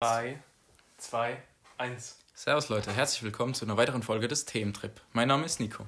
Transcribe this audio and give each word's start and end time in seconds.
3, 0.00 0.40
2, 0.98 1.42
1. 1.78 2.18
Servus 2.32 2.68
Leute, 2.68 2.92
herzlich 2.92 3.24
willkommen 3.24 3.52
zu 3.52 3.64
einer 3.64 3.76
weiteren 3.76 4.04
Folge 4.04 4.28
des 4.28 4.44
Thementrip. 4.44 5.00
Mein 5.12 5.26
Name 5.26 5.44
ist 5.44 5.58
Nico. 5.58 5.86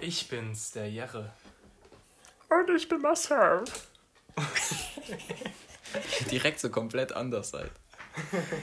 Ich 0.00 0.28
bin's, 0.28 0.70
der 0.70 0.90
Jerre. 0.90 1.34
Und 2.48 2.74
ich 2.74 2.88
bin 2.88 3.02
Marcel. 3.02 3.62
Direkt 6.30 6.60
so 6.60 6.70
komplett 6.70 7.12
anders 7.12 7.50
seid. 7.50 7.70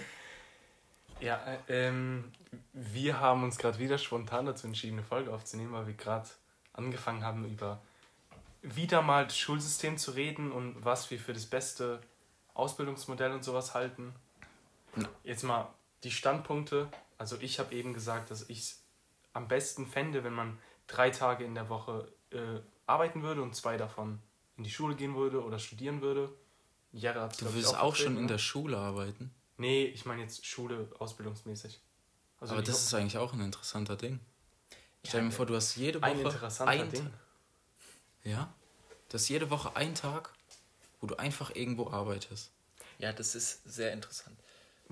Ja, 1.19 1.39
äh, 1.45 1.87
ähm, 1.87 2.33
wir 2.73 3.19
haben 3.21 3.43
uns 3.43 3.57
gerade 3.57 3.79
wieder 3.79 3.97
spontan 3.97 4.45
dazu 4.45 4.67
entschieden, 4.67 4.97
eine 4.97 5.07
Folge 5.07 5.31
aufzunehmen, 5.31 5.71
weil 5.71 5.87
wir 5.87 5.93
gerade 5.93 6.27
angefangen 6.73 7.23
haben, 7.23 7.45
über 7.45 7.79
wieder 8.61 9.01
mal 9.01 9.23
das 9.23 9.37
Schulsystem 9.37 9.97
zu 9.97 10.11
reden 10.11 10.51
und 10.51 10.83
was 10.83 11.11
wir 11.11 11.19
für 11.19 11.31
das 11.31 11.45
beste 11.45 12.01
Ausbildungsmodell 12.55 13.31
und 13.31 13.43
sowas 13.45 13.73
halten. 13.73 14.13
Jetzt 15.23 15.43
mal 15.43 15.73
die 16.03 16.11
Standpunkte. 16.11 16.89
Also 17.17 17.37
ich 17.39 17.59
habe 17.59 17.73
eben 17.73 17.93
gesagt, 17.93 18.31
dass 18.31 18.49
ich 18.49 18.59
es 18.59 18.83
am 19.33 19.47
besten 19.47 19.87
fände, 19.87 20.23
wenn 20.23 20.33
man 20.33 20.59
drei 20.87 21.09
Tage 21.09 21.43
in 21.43 21.55
der 21.55 21.69
Woche 21.69 22.11
äh, 22.31 22.59
arbeiten 22.85 23.23
würde 23.23 23.41
und 23.41 23.55
zwei 23.55 23.77
davon 23.77 24.19
in 24.57 24.63
die 24.63 24.69
Schule 24.69 24.95
gehen 24.95 25.15
würde 25.15 25.43
oder 25.43 25.57
studieren 25.59 26.01
würde. 26.01 26.29
Jere 26.91 27.21
hat's, 27.21 27.37
Du 27.37 27.47
ich, 27.47 27.55
willst 27.55 27.75
auch 27.75 27.95
vertreten, 27.95 28.03
schon 28.03 28.15
in 28.17 28.21
ne? 28.23 28.27
der 28.27 28.37
Schule 28.37 28.77
arbeiten. 28.77 29.33
Nee, 29.57 29.85
ich 29.85 30.05
meine 30.05 30.21
jetzt 30.21 30.45
Schule 30.45 30.89
ausbildungsmäßig. 30.99 31.79
Also 32.39 32.53
Aber 32.53 32.63
das 32.63 32.83
ist 32.83 32.93
eigentlich 32.93 33.17
auch 33.17 33.33
ein 33.33 33.41
interessanter 33.41 33.95
Ding. 33.95 34.19
Stell 35.05 35.19
dir 35.21 35.25
Ja, 35.25 35.29
mal 35.29 35.35
vor, 35.35 35.45
du 35.45 35.55
hast 35.55 35.75
jede 35.75 36.01
Woche 36.01 36.11
ein 36.11 36.19
interessanter 36.19 36.71
ein 36.71 36.89
Ding. 36.89 37.09
Ja? 38.23 38.53
Du 39.09 39.15
hast 39.15 39.27
jede 39.29 39.49
Woche 39.49 39.75
einen 39.75 39.95
Tag, 39.95 40.33
wo 40.99 41.07
du 41.07 41.15
einfach 41.15 41.55
irgendwo 41.55 41.89
arbeitest. 41.89 42.51
Ja, 42.99 43.11
das 43.11 43.35
ist 43.35 43.61
sehr 43.65 43.91
interessant. 43.91 44.37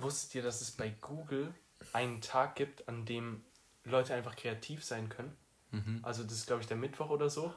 Wusstet 0.01 0.35
ihr, 0.35 0.41
dass 0.43 0.61
es 0.61 0.71
bei 0.71 0.89
Google 1.01 1.53
einen 1.93 2.21
Tag 2.21 2.55
gibt, 2.55 2.87
an 2.87 3.05
dem 3.05 3.43
Leute 3.83 4.13
einfach 4.13 4.35
kreativ 4.35 4.83
sein 4.83 5.09
können? 5.09 5.35
Mhm. 5.71 5.99
Also 6.03 6.23
das 6.23 6.33
ist, 6.33 6.47
glaube 6.47 6.61
ich, 6.61 6.67
der 6.67 6.77
Mittwoch 6.77 7.09
oder 7.09 7.29
so. 7.29 7.53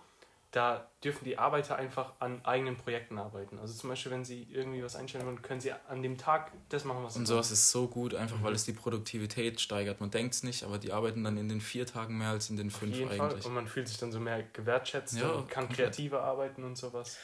Da 0.50 0.88
dürfen 1.02 1.24
die 1.24 1.36
Arbeiter 1.36 1.74
einfach 1.74 2.12
an 2.20 2.44
eigenen 2.44 2.76
Projekten 2.76 3.18
arbeiten. 3.18 3.58
Also 3.58 3.74
zum 3.74 3.90
Beispiel, 3.90 4.12
wenn 4.12 4.24
sie 4.24 4.44
irgendwie 4.44 4.84
was 4.84 4.94
einstellen 4.94 5.26
wollen, 5.26 5.42
können 5.42 5.60
sie 5.60 5.72
an 5.72 6.00
dem 6.00 6.16
Tag 6.16 6.52
das 6.68 6.84
machen, 6.84 7.02
was 7.02 7.14
sie 7.14 7.18
Und 7.18 7.26
sowas 7.26 7.50
ist 7.50 7.70
so 7.72 7.88
gut, 7.88 8.14
einfach 8.14 8.40
weil 8.40 8.54
es 8.54 8.64
die 8.64 8.72
Produktivität 8.72 9.60
steigert. 9.60 9.98
Man 10.00 10.12
denkt 10.12 10.32
es 10.34 10.44
nicht, 10.44 10.62
aber 10.62 10.78
die 10.78 10.92
arbeiten 10.92 11.24
dann 11.24 11.38
in 11.38 11.48
den 11.48 11.60
vier 11.60 11.88
Tagen 11.88 12.18
mehr 12.18 12.28
als 12.28 12.50
in 12.50 12.56
den 12.56 12.68
Auf 12.68 12.76
fünf 12.76 12.94
jeden 12.94 13.08
Fall. 13.10 13.20
eigentlich. 13.30 13.44
Und 13.44 13.54
man 13.54 13.66
fühlt 13.66 13.88
sich 13.88 13.98
dann 13.98 14.12
so 14.12 14.20
mehr 14.20 14.44
gewertschätzt 14.44 15.16
Ja, 15.18 15.32
und 15.32 15.50
kann 15.50 15.66
komplett. 15.66 15.88
kreativer 15.88 16.22
arbeiten 16.22 16.62
und 16.62 16.76
sowas. 16.78 17.18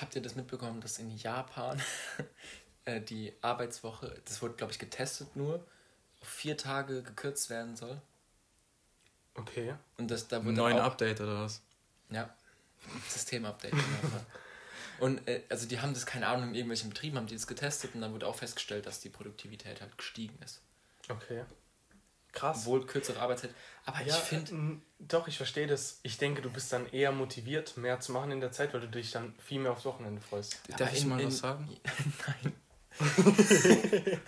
Habt 0.00 0.14
ihr 0.14 0.22
das 0.22 0.36
mitbekommen, 0.36 0.80
dass 0.80 1.00
in 1.00 1.10
Japan 1.16 1.82
äh, 2.88 3.00
die 3.00 3.32
Arbeitswoche, 3.42 4.20
das 4.24 4.40
wurde, 4.42 4.54
glaube 4.54 4.72
ich, 4.72 4.78
getestet 4.78 5.36
nur, 5.36 5.64
auf 6.20 6.28
vier 6.28 6.56
Tage 6.56 7.02
gekürzt 7.02 7.50
werden 7.50 7.76
soll? 7.76 8.00
Okay. 9.34 9.74
Und 9.98 10.10
das, 10.10 10.26
da 10.28 10.38
Ein 10.38 10.46
wurde 10.46 10.56
neuen 10.56 10.78
auch, 10.78 10.84
Update 10.84 11.20
oder 11.20 11.40
was? 11.42 11.60
Ja, 12.10 12.34
Systemupdate. 13.08 13.72
Japan. 13.74 14.26
Und 15.00 15.28
äh, 15.28 15.42
also 15.48 15.68
die 15.68 15.78
haben 15.80 15.94
das, 15.94 16.06
keine 16.06 16.26
Ahnung, 16.26 16.48
in 16.48 16.54
irgendwelchen 16.56 16.90
Betrieben 16.90 17.16
haben 17.18 17.28
die 17.28 17.34
das 17.36 17.46
getestet 17.46 17.94
und 17.94 18.00
dann 18.00 18.12
wurde 18.12 18.26
auch 18.26 18.34
festgestellt, 18.34 18.84
dass 18.84 18.98
die 18.98 19.10
Produktivität 19.10 19.80
halt 19.80 19.96
gestiegen 19.96 20.36
ist. 20.44 20.60
Okay. 21.08 21.44
Krass. 22.32 22.58
Obwohl 22.62 22.84
kürzere 22.84 23.20
Arbeitszeit. 23.20 23.54
Aber 23.84 24.00
Ja, 24.00 24.16
ich 24.16 24.22
finde, 24.22 24.80
doch, 24.98 25.28
ich 25.28 25.36
verstehe 25.36 25.68
das. 25.68 26.00
Ich 26.02 26.18
denke, 26.18 26.42
du 26.42 26.50
bist 26.50 26.72
dann 26.72 26.86
eher 26.90 27.12
motiviert, 27.12 27.76
mehr 27.76 28.00
zu 28.00 28.10
machen 28.10 28.32
in 28.32 28.40
der 28.40 28.50
Zeit, 28.50 28.74
weil 28.74 28.80
du 28.80 28.88
dich 28.88 29.12
dann 29.12 29.34
viel 29.38 29.60
mehr 29.60 29.70
aufs 29.70 29.84
Wochenende 29.84 30.20
freust. 30.20 30.58
Darf 30.76 30.92
ich 30.92 31.02
in- 31.02 31.08
mal 31.10 31.20
in- 31.20 31.28
was 31.28 31.38
sagen? 31.38 31.68
Nein. 32.26 32.52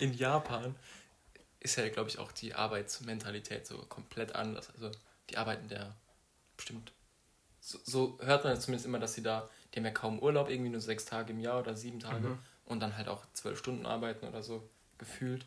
in 0.00 0.14
Japan 0.14 0.74
ist 1.60 1.76
ja, 1.76 1.88
glaube 1.88 2.08
ich, 2.10 2.18
auch 2.18 2.32
die 2.32 2.54
Arbeitsmentalität 2.54 3.66
so 3.66 3.78
komplett 3.88 4.34
anders. 4.34 4.70
Also 4.74 4.90
die 5.30 5.36
arbeiten 5.36 5.68
der 5.68 5.94
bestimmt. 6.56 6.92
So, 7.60 7.78
so 7.84 8.18
hört 8.22 8.44
man 8.44 8.60
zumindest 8.60 8.86
immer, 8.86 8.98
dass 9.00 9.14
sie 9.14 9.22
da, 9.22 9.48
die 9.74 9.78
haben 9.80 9.84
ja 9.86 9.90
kaum 9.90 10.18
Urlaub, 10.20 10.48
irgendwie 10.48 10.70
nur 10.70 10.80
sechs 10.80 11.04
Tage 11.04 11.32
im 11.32 11.40
Jahr 11.40 11.58
oder 11.60 11.74
sieben 11.74 11.98
Tage 12.00 12.28
Mhm. 12.28 12.38
und 12.66 12.80
dann 12.80 12.96
halt 12.96 13.08
auch 13.08 13.24
zwölf 13.32 13.58
Stunden 13.58 13.86
arbeiten 13.86 14.26
oder 14.26 14.42
so 14.42 14.68
gefühlt. 14.98 15.44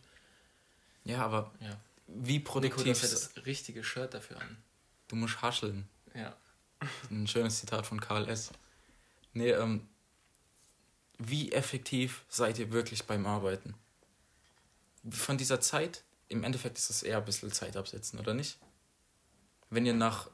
Ja, 1.06 1.24
aber 1.26 1.52
Ja. 1.62 1.78
wie 2.08 2.40
Nico, 2.40 2.52
produktiv... 2.52 2.84
du 2.84 2.90
hast 2.92 3.04
ja 3.04 3.10
das 3.10 3.46
richtige 3.46 3.84
Shirt 3.84 4.14
dafür 4.14 4.42
an. 4.42 4.58
Du 5.08 5.16
musst 5.16 5.42
hascheln. 5.42 5.88
Ja. 6.14 6.36
Ein 7.10 7.28
schönes 7.28 7.60
Zitat 7.60 7.86
von 7.88 8.00
Karl 8.02 8.28
S. 8.30 8.52
Nee, 9.34 9.52
ähm, 9.52 9.88
wie 11.20 11.52
effektiv 11.52 12.26
seid 12.30 12.58
ihr 12.58 12.72
wirklich 12.72 13.06
beim 13.06 13.26
Arbeiten? 13.26 13.76
Von 15.10 15.38
dieser 15.38 15.60
Zeit, 15.62 16.04
im 16.30 16.44
Endeffekt 16.44 16.78
ist 16.78 16.90
das 16.90 17.04
eher 17.04 17.18
ein 17.18 17.26
bisschen 17.26 17.52
Zeit 17.52 17.78
absetzen, 17.78 18.20
oder 18.20 18.34
nicht? 18.34 18.58
Wenn 19.70 19.86
ihr 19.86 19.94
nach 19.94 20.30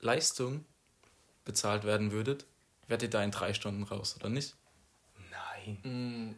Leistung 0.00 0.64
bezahlt 1.44 1.84
werden 1.84 2.10
würdet, 2.10 2.46
wärt 2.88 3.02
ihr 3.02 3.10
da 3.10 3.22
in 3.22 3.30
drei 3.30 3.54
Stunden 3.54 3.82
raus, 3.84 4.16
oder 4.18 4.28
nicht? 4.28 4.56
Nein. 5.30 5.78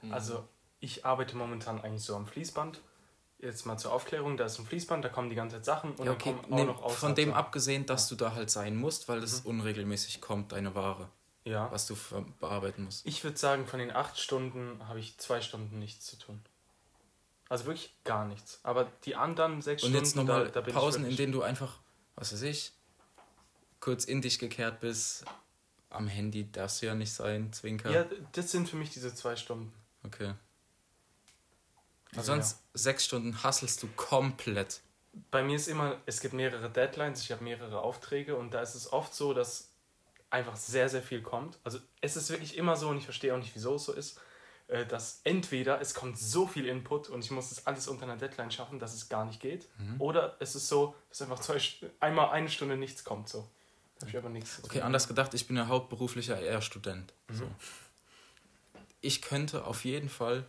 Mm, 0.02 0.06
mm. 0.08 0.12
Also, 0.12 0.46
ich 0.80 1.06
arbeite 1.06 1.36
momentan 1.36 1.80
eigentlich 1.80 2.02
so 2.02 2.16
am 2.16 2.26
Fließband. 2.26 2.80
Jetzt 3.38 3.66
mal 3.66 3.76
zur 3.76 3.92
Aufklärung, 3.92 4.36
da 4.36 4.44
ist 4.44 4.58
ein 4.58 4.66
Fließband, 4.66 5.04
da 5.04 5.08
kommen 5.08 5.28
die 5.30 5.34
ganze 5.34 5.56
Zeit 5.56 5.64
Sachen 5.64 5.94
und 5.94 6.06
Ja, 6.06 6.12
okay. 6.12 6.30
dann 6.32 6.42
kommen 6.42 6.52
auch 6.52 6.56
Nee, 6.58 6.64
noch 6.64 6.76
von 6.80 6.90
außerhalb 6.90 7.16
dem 7.16 7.32
abgesehen, 7.32 7.86
dass 7.86 8.08
du 8.08 8.14
da 8.14 8.34
halt 8.34 8.50
sein 8.50 8.76
musst, 8.76 9.08
weil 9.08 9.22
es 9.22 9.40
unregelmäßig 9.40 10.20
kommt, 10.20 10.52
deine 10.52 10.74
Ware, 10.74 11.08
Ja. 11.44 11.70
was 11.72 11.86
du 11.86 11.96
bearbeiten 12.38 12.84
musst. 12.84 13.04
Ich 13.06 13.24
würde 13.24 13.36
sagen, 13.36 13.66
von 13.66 13.80
den 13.80 13.90
acht 13.90 14.18
Stunden 14.18 14.86
habe 14.86 15.00
ich 15.00 15.18
zwei 15.18 15.40
Stunden 15.40 15.78
nichts 15.78 16.06
zu 16.06 16.16
tun. 16.16 16.40
Also 17.48 17.66
wirklich 17.66 17.94
gar 18.04 18.24
nichts. 18.24 18.60
Aber 18.62 18.90
die 19.04 19.16
anderen 19.16 19.60
sechs 19.60 19.82
Und 19.82 19.90
Stunden, 19.90 20.04
jetzt 20.04 20.16
nochmal 20.16 20.50
da, 20.50 20.62
da 20.62 20.72
Pausen, 20.72 21.04
in 21.04 21.16
denen 21.16 21.32
du 21.32 21.42
einfach, 21.42 21.80
was 22.14 22.32
weiß 22.32 22.42
ich, 22.42 22.72
kurz 23.80 24.04
in 24.04 24.22
dich 24.22 24.38
gekehrt 24.38 24.80
bist. 24.80 25.24
Am 25.90 26.06
Handy 26.06 26.50
darfst 26.50 26.80
du 26.80 26.86
ja 26.86 26.94
nicht 26.94 27.12
sein, 27.12 27.52
Zwinker. 27.52 27.90
Ja, 27.90 28.06
das 28.32 28.50
sind 28.50 28.68
für 28.68 28.76
mich 28.76 28.90
diese 28.90 29.14
zwei 29.14 29.36
Stunden. 29.36 29.72
Okay. 30.04 30.34
Also 32.14 32.32
Sonst 32.32 32.62
sechs 32.72 33.04
Stunden 33.04 33.42
hasselst 33.42 33.82
du 33.82 33.88
komplett. 33.96 34.80
Bei 35.30 35.42
mir 35.42 35.56
ist 35.56 35.68
immer, 35.68 35.98
es 36.06 36.20
gibt 36.20 36.32
mehrere 36.32 36.70
Deadlines, 36.70 37.22
ich 37.22 37.32
habe 37.32 37.44
mehrere 37.44 37.82
Aufträge 37.82 38.36
und 38.36 38.54
da 38.54 38.62
ist 38.62 38.74
es 38.74 38.92
oft 38.92 39.14
so, 39.14 39.34
dass 39.34 39.71
einfach 40.32 40.56
sehr, 40.56 40.88
sehr 40.88 41.02
viel 41.02 41.22
kommt. 41.22 41.58
Also 41.62 41.78
es 42.00 42.16
ist 42.16 42.30
wirklich 42.30 42.56
immer 42.56 42.76
so 42.76 42.88
und 42.88 42.96
ich 42.96 43.04
verstehe 43.04 43.34
auch 43.34 43.38
nicht, 43.38 43.54
wieso 43.54 43.76
es 43.76 43.84
so 43.84 43.92
ist, 43.92 44.18
äh, 44.68 44.86
dass 44.86 45.20
entweder 45.24 45.80
es 45.80 45.94
kommt 45.94 46.18
so 46.18 46.46
viel 46.46 46.66
Input 46.66 47.10
und 47.10 47.24
ich 47.24 47.30
muss 47.30 47.50
das 47.50 47.66
alles 47.66 47.86
unter 47.88 48.04
einer 48.04 48.16
Deadline 48.16 48.50
schaffen, 48.50 48.78
dass 48.78 48.94
es 48.94 49.08
gar 49.08 49.26
nicht 49.26 49.40
geht. 49.40 49.68
Mhm. 49.78 50.00
Oder 50.00 50.36
es 50.40 50.54
ist 50.54 50.68
so, 50.68 50.94
dass 51.10 51.20
einfach 51.22 51.38
zwei, 51.40 51.60
einmal 52.00 52.30
eine 52.30 52.48
Stunde 52.48 52.76
nichts 52.76 53.04
kommt. 53.04 53.28
So. 53.28 53.46
Da 53.96 54.06
habe 54.06 54.10
ich 54.10 54.16
aber 54.16 54.30
nichts 54.30 54.62
Okay, 54.64 54.80
anders 54.80 55.06
gedacht, 55.06 55.34
ich 55.34 55.46
bin 55.46 55.56
ja 55.56 55.66
hauptberuflicher 55.66 56.40
R-Student. 56.40 57.12
Mhm. 57.28 57.34
So. 57.34 57.46
Ich 59.02 59.20
könnte 59.20 59.66
auf 59.66 59.84
jeden 59.84 60.08
Fall 60.08 60.46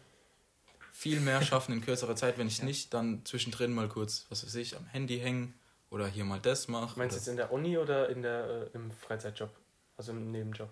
viel 0.93 1.19
mehr 1.19 1.41
schaffen 1.45 1.73
in 1.73 1.81
kürzerer 1.81 2.15
Zeit, 2.15 2.37
wenn 2.37 2.47
ich 2.47 2.63
nicht 2.63 2.93
dann 2.93 3.25
zwischendrin 3.25 3.73
mal 3.73 3.89
kurz, 3.89 4.27
was 4.29 4.45
weiß 4.45 4.55
ich, 4.55 4.77
am 4.77 4.85
Handy 4.85 5.19
hängen 5.19 5.53
oder 5.89 6.07
hier 6.07 6.23
mal 6.23 6.39
das 6.39 6.69
mache. 6.69 6.97
Meinst 6.97 7.15
du 7.15 7.19
jetzt 7.19 7.27
in 7.27 7.35
der 7.35 7.51
Uni 7.51 7.77
oder 7.77 8.09
in 8.09 8.21
der, 8.21 8.69
äh, 8.73 8.77
im 8.77 8.89
Freizeitjob? 8.91 9.49
Also 9.97 10.11
im 10.11 10.31
Nebenjob? 10.31 10.69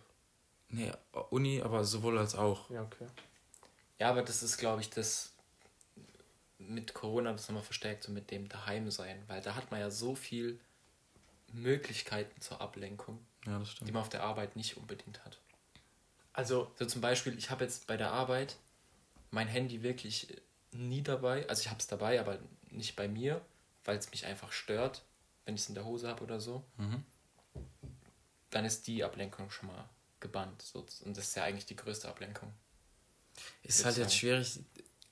Nee, 0.70 0.92
Uni, 1.30 1.62
aber 1.62 1.84
sowohl 1.84 2.18
als 2.18 2.36
auch. 2.36 2.70
Ja, 2.70 2.82
okay. 2.84 3.08
Ja, 4.00 4.10
aber 4.10 4.24
das 4.24 4.42
ist, 4.42 4.58
glaube 4.58 4.82
ich, 4.82 4.90
das 4.90 5.34
mit 6.58 6.94
Corona 6.94 7.32
das 7.32 7.48
nochmal 7.48 7.64
verstärkt, 7.64 8.04
so 8.04 8.12
mit 8.12 8.32
dem 8.32 8.48
Daheimsein, 8.48 9.24
weil 9.28 9.42
da 9.42 9.56
hat 9.56 9.72
man 9.72 9.80
ja 9.80 9.90
so 9.90 10.16
viel 10.16 10.60
Möglichkeiten 11.52 12.40
zur 12.40 12.62
Ablenkung, 12.62 13.20
Ja, 13.46 13.60
das 13.60 13.76
die 13.76 13.92
man 13.92 14.02
auf 14.02 14.10
der 14.10 14.24
Arbeit 14.24 14.56
nicht 14.56 14.78
unbedingt 14.78 15.24
hat. 15.26 15.40
Also, 16.34 16.72
So 16.80 16.86
zum 16.86 17.02
Beispiel, 17.02 17.38
ich 17.38 17.50
habe 17.50 17.64
jetzt 17.64 17.88
bei 17.88 17.98
der 17.98 18.12
Arbeit 18.12 18.58
mein 19.32 19.48
Handy 19.48 19.84
wirklich 19.84 20.42
nie 20.72 21.02
dabei, 21.02 21.48
also 21.50 21.62
ich 21.62 21.70
habe 21.70 21.80
es 21.80 21.88
dabei, 21.88 22.20
aber 22.20 22.40
nicht 22.70 22.96
bei 22.96 23.08
mir, 23.08 23.42
weil 23.84 23.98
es 23.98 24.12
mich 24.12 24.26
einfach 24.26 24.52
stört, 24.52 25.04
wenn 25.46 25.56
ich 25.56 25.62
es 25.62 25.70
in 25.70 25.76
der 25.76 25.86
Hose 25.86 26.08
habe 26.08 26.24
oder 26.24 26.40
so. 26.40 26.64
Mhm. 26.78 27.04
Dann 28.52 28.66
ist 28.66 28.86
die 28.88 29.04
Ablenkung 29.04 29.50
schon 29.50 29.68
mal 29.68 29.84
gebannt. 30.20 30.62
So. 30.62 30.86
Und 31.06 31.18
das 31.18 31.30
ist 31.30 31.36
ja 31.36 31.44
eigentlich 31.44 31.66
die 31.66 31.76
größte 31.76 32.08
Ablenkung. 32.08 32.54
Ist 33.64 33.84
halt 33.86 33.98
jetzt 33.98 34.16
schwierig, 34.16 34.60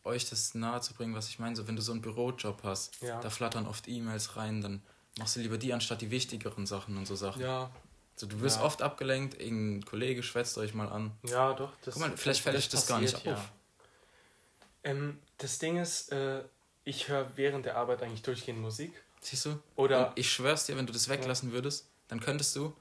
euch 0.03 0.29
das 0.29 0.53
nahe 0.55 0.81
zu 0.81 0.93
bringen, 0.93 1.15
was 1.15 1.29
ich 1.29 1.39
meine. 1.39 1.55
So, 1.55 1.67
wenn 1.67 1.75
du 1.75 1.81
so 1.81 1.91
einen 1.91 2.01
Bürojob 2.01 2.61
hast, 2.63 3.01
Ja. 3.01 3.19
da 3.21 3.29
flattern 3.29 3.65
oft 3.65 3.87
E-Mails 3.87 4.35
rein, 4.35 4.61
dann 4.61 4.81
machst 5.17 5.35
du 5.35 5.39
lieber 5.39 5.57
die 5.57 5.73
anstatt 5.73 6.01
die 6.01 6.11
wichtigeren 6.11 6.65
Sachen 6.65 6.95
und 6.97 7.05
so 7.05 7.15
Sachen. 7.15 7.41
ja, 7.41 7.71
So, 8.15 8.27
du 8.27 8.41
wirst 8.41 8.57
Ja. 8.57 8.63
oft 8.63 8.81
abgelenkt, 8.81 9.39
irgendein 9.39 9.85
Kollege 9.85 10.21
schwätzt 10.23 10.57
euch 10.57 10.73
mal 10.73 10.89
an. 10.89 11.11
ja, 11.23 11.53
doch. 11.53 11.71
Das 11.83 11.93
Guck 11.95 12.03
mal, 12.03 12.17
vielleicht 12.17 12.41
fällt 12.41 12.57
euch 12.57 12.67
das 12.69 12.85
gar 12.85 12.99
nicht 12.99 13.13
passiert, 13.13 13.37
auf. 13.37 13.43
ja. 13.43 13.49
Ähm, 14.91 15.19
das 15.37 15.59
Ding 15.59 15.77
ist, 15.77 16.11
äh, 16.11 16.43
ich 16.83 17.07
höre 17.07 17.37
während 17.37 17.65
der 17.65 17.77
Arbeit 17.77 18.01
eigentlich 18.03 18.21
durchgehend 18.21 18.59
Musik. 18.61 18.91
Siehst 19.21 19.45
du? 19.45 19.59
Oder- 19.75 20.09
Und 20.09 20.19
ich 20.19 20.31
schwör's 20.31 20.65
dir, 20.65 20.75
wenn 20.77 20.85
du 20.85 20.93
das 20.93 21.07
weglassen 21.09 21.51
würdest, 21.51 21.87
dann 22.09 22.19
könntest 22.19 22.55
du 22.55 22.75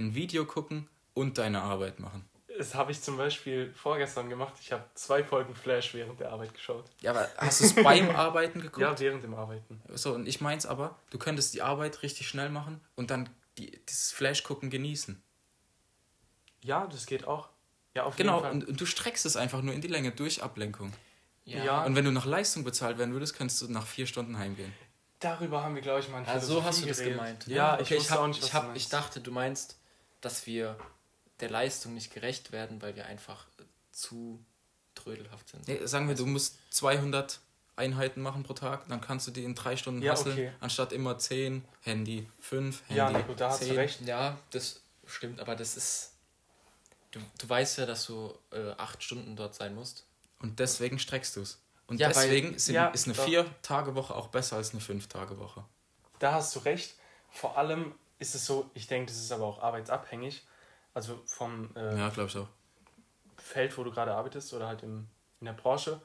ein 0.00 0.14
Video 0.14 0.44
gucken 0.44 0.88
und 1.14 1.38
deine 1.38 1.62
Arbeit 1.62 2.00
machen. 2.00 2.24
Das 2.58 2.74
habe 2.74 2.92
ich 2.92 3.00
zum 3.00 3.16
Beispiel 3.16 3.72
vorgestern 3.72 4.28
gemacht. 4.28 4.54
Ich 4.60 4.70
habe 4.72 4.84
zwei 4.94 5.24
Folgen 5.24 5.54
Flash 5.54 5.94
während 5.94 6.20
der 6.20 6.30
Arbeit 6.30 6.52
geschaut. 6.52 6.84
Ja, 7.00 7.12
aber 7.12 7.28
hast 7.38 7.60
du 7.60 7.64
es 7.64 7.74
beim 7.74 8.10
Arbeiten 8.16 8.60
geguckt? 8.60 8.80
Ja, 8.82 8.98
während 8.98 9.22
dem 9.24 9.34
Arbeiten. 9.34 9.80
So, 9.94 10.12
und 10.14 10.26
ich 10.28 10.40
meins 10.40 10.66
aber, 10.66 10.98
du 11.10 11.18
könntest 11.18 11.54
die 11.54 11.62
Arbeit 11.62 12.02
richtig 12.02 12.28
schnell 12.28 12.50
machen 12.50 12.80
und 12.96 13.10
dann 13.10 13.30
die, 13.56 13.80
das 13.86 14.12
Flash-Gucken 14.12 14.68
genießen. 14.68 15.22
Ja, 16.62 16.86
das 16.86 17.06
geht 17.06 17.26
auch. 17.26 17.48
Ja, 17.94 18.04
auf 18.04 18.16
Genau, 18.16 18.34
jeden 18.36 18.42
Fall. 18.42 18.52
und, 18.52 18.68
und 18.68 18.80
du 18.80 18.86
streckst 18.86 19.24
es 19.24 19.36
einfach 19.36 19.62
nur 19.62 19.72
in 19.74 19.80
die 19.80 19.88
Länge 19.88 20.12
durch 20.12 20.42
Ablenkung. 20.42 20.92
Ja. 21.44 21.64
Ja. 21.64 21.84
Und 21.84 21.96
wenn 21.96 22.04
du 22.04 22.12
nach 22.12 22.26
Leistung 22.26 22.64
bezahlt 22.64 22.98
werden 22.98 23.12
würdest, 23.14 23.34
könntest 23.34 23.62
du 23.62 23.72
nach 23.72 23.86
vier 23.86 24.06
Stunden 24.06 24.38
heimgehen. 24.38 24.72
Darüber 25.18 25.62
haben 25.62 25.74
wir, 25.74 25.82
glaube 25.82 26.00
ich, 26.00 26.08
mal 26.08 26.24
Also 26.24 26.54
so 26.54 26.64
hast 26.64 26.82
du 26.82 26.86
das 26.86 27.02
gemeint. 27.02 27.46
Ja, 27.46 27.74
ich 27.76 27.82
okay, 27.82 27.96
ich, 27.96 28.10
hab, 28.10 28.18
auch 28.20 28.26
nicht, 28.26 28.40
was 28.40 28.48
ich, 28.48 28.54
hab, 28.54 28.76
ich 28.76 28.88
dachte, 28.88 29.20
du 29.20 29.32
meinst, 29.32 29.79
dass 30.20 30.46
wir 30.46 30.76
der 31.40 31.50
Leistung 31.50 31.94
nicht 31.94 32.12
gerecht 32.12 32.52
werden, 32.52 32.82
weil 32.82 32.96
wir 32.96 33.06
einfach 33.06 33.46
zu 33.92 34.44
trödelhaft 34.94 35.48
sind. 35.48 35.66
Nee, 35.68 35.86
sagen 35.86 36.08
wir, 36.08 36.14
du 36.14 36.26
musst 36.26 36.58
200 36.70 37.40
Einheiten 37.76 38.20
machen 38.20 38.42
pro 38.42 38.52
Tag, 38.52 38.86
dann 38.88 39.00
kannst 39.00 39.26
du 39.26 39.30
die 39.30 39.44
in 39.44 39.54
drei 39.54 39.76
Stunden 39.76 40.02
Ja, 40.02 40.12
hasseln, 40.12 40.32
okay. 40.34 40.52
anstatt 40.60 40.92
immer 40.92 41.18
10 41.18 41.64
Handy, 41.80 42.28
5 42.40 42.82
Handy, 42.88 42.94
Ja, 42.96 43.20
gut, 43.22 43.40
da 43.40 43.50
hast 43.50 43.62
du 43.62 43.66
10. 43.66 43.74
recht. 43.76 44.00
Ja, 44.02 44.38
das 44.50 44.82
stimmt, 45.06 45.40
aber 45.40 45.56
das 45.56 45.76
ist. 45.76 46.12
Du, 47.12 47.20
du 47.38 47.48
weißt 47.48 47.78
ja, 47.78 47.86
dass 47.86 48.06
du 48.06 48.32
äh, 48.52 48.72
acht 48.76 49.02
Stunden 49.02 49.34
dort 49.34 49.54
sein 49.54 49.74
musst. 49.74 50.04
Und 50.40 50.58
deswegen 50.60 50.98
streckst 50.98 51.36
du 51.36 51.40
es. 51.40 51.58
Und 51.86 51.98
Ja, 51.98 52.14
weil- 52.14 52.28
deswegen 52.28 52.58
sind, 52.58 52.74
ja, 52.74 52.88
ist 52.88 53.06
eine 53.06 53.14
doch. 53.14 53.26
4-Tage-Woche 53.26 54.14
auch 54.14 54.28
besser 54.28 54.56
als 54.56 54.70
eine 54.72 54.80
5-Tage-Woche. 54.80 55.64
Da 56.20 56.32
hast 56.34 56.54
du 56.54 56.60
recht. 56.60 56.94
Vor 57.30 57.56
allem 57.58 57.94
ist 58.20 58.34
es 58.34 58.46
so, 58.46 58.70
ich 58.74 58.86
denke, 58.86 59.06
das 59.10 59.16
ist 59.20 59.32
aber 59.32 59.44
auch 59.46 59.60
arbeitsabhängig. 59.60 60.46
Also 60.94 61.20
vom 61.26 61.74
äh, 61.74 61.98
Ja, 61.98 62.08
ich 62.08 62.36
auch. 62.36 62.46
Feld, 63.38 63.76
wo 63.76 63.82
du 63.82 63.90
gerade 63.90 64.12
arbeitest 64.12 64.52
oder 64.52 64.68
halt 64.68 64.82
im, 64.82 65.08
in 65.40 65.46
der 65.46 65.54
Branche. 65.54 66.00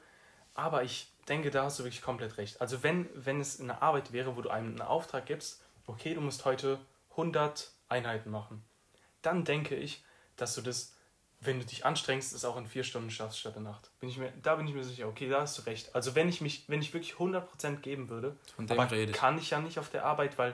Aber 0.54 0.84
ich 0.84 1.12
denke, 1.28 1.52
da 1.52 1.66
hast 1.66 1.80
du 1.80 1.84
wirklich 1.84 2.02
komplett 2.02 2.38
recht. 2.38 2.62
Also 2.62 2.82
wenn, 2.82 3.10
wenn 3.14 3.42
es 3.42 3.60
eine 3.60 3.82
Arbeit 3.82 4.14
wäre, 4.14 4.36
wo 4.38 4.42
du 4.42 4.50
einem 4.50 4.70
einen 4.70 4.82
Auftrag 4.82 5.26
gibst, 5.26 5.62
okay, 5.86 6.14
du 6.14 6.22
musst 6.22 6.46
heute 6.46 6.80
100 7.12 7.72
Einheiten 7.90 8.32
machen, 8.32 8.64
dann 9.22 9.44
denke 9.44 9.76
ich, 9.76 10.04
dass 10.38 10.56
du 10.56 10.62
das, 10.62 10.94
wenn 11.42 11.60
du 11.60 11.66
dich 11.66 11.86
anstrengst, 11.86 12.34
es 12.34 12.46
auch 12.46 12.56
in 12.58 12.68
vier 12.68 12.84
Stunden 12.84 13.10
schaffst 13.12 13.40
statt 13.40 13.58
in 13.58 13.68
acht. 13.68 13.92
Bin 14.00 14.08
ich 14.08 14.18
mir, 14.18 14.32
da 14.42 14.56
bin 14.56 14.68
ich 14.68 14.74
mir 14.74 14.84
sicher, 14.84 15.08
okay, 15.08 15.28
da 15.28 15.42
hast 15.42 15.58
du 15.58 15.64
recht. 15.64 15.94
Also 15.94 16.16
wenn 16.16 16.30
ich 16.30 16.40
mich, 16.40 16.64
wenn 16.70 16.82
ich 16.82 16.94
wirklich 16.94 17.16
100% 17.16 17.78
geben 17.78 18.08
würde, 18.10 18.38
Von 18.56 18.68
dem 18.68 18.80
aber 18.80 18.92
rede 18.92 19.12
ich. 19.12 19.18
kann 19.18 19.38
ich 19.38 19.50
ja 19.50 19.60
nicht 19.60 19.80
auf 19.80 19.90
der 19.90 20.06
Arbeit, 20.06 20.38
weil 20.38 20.54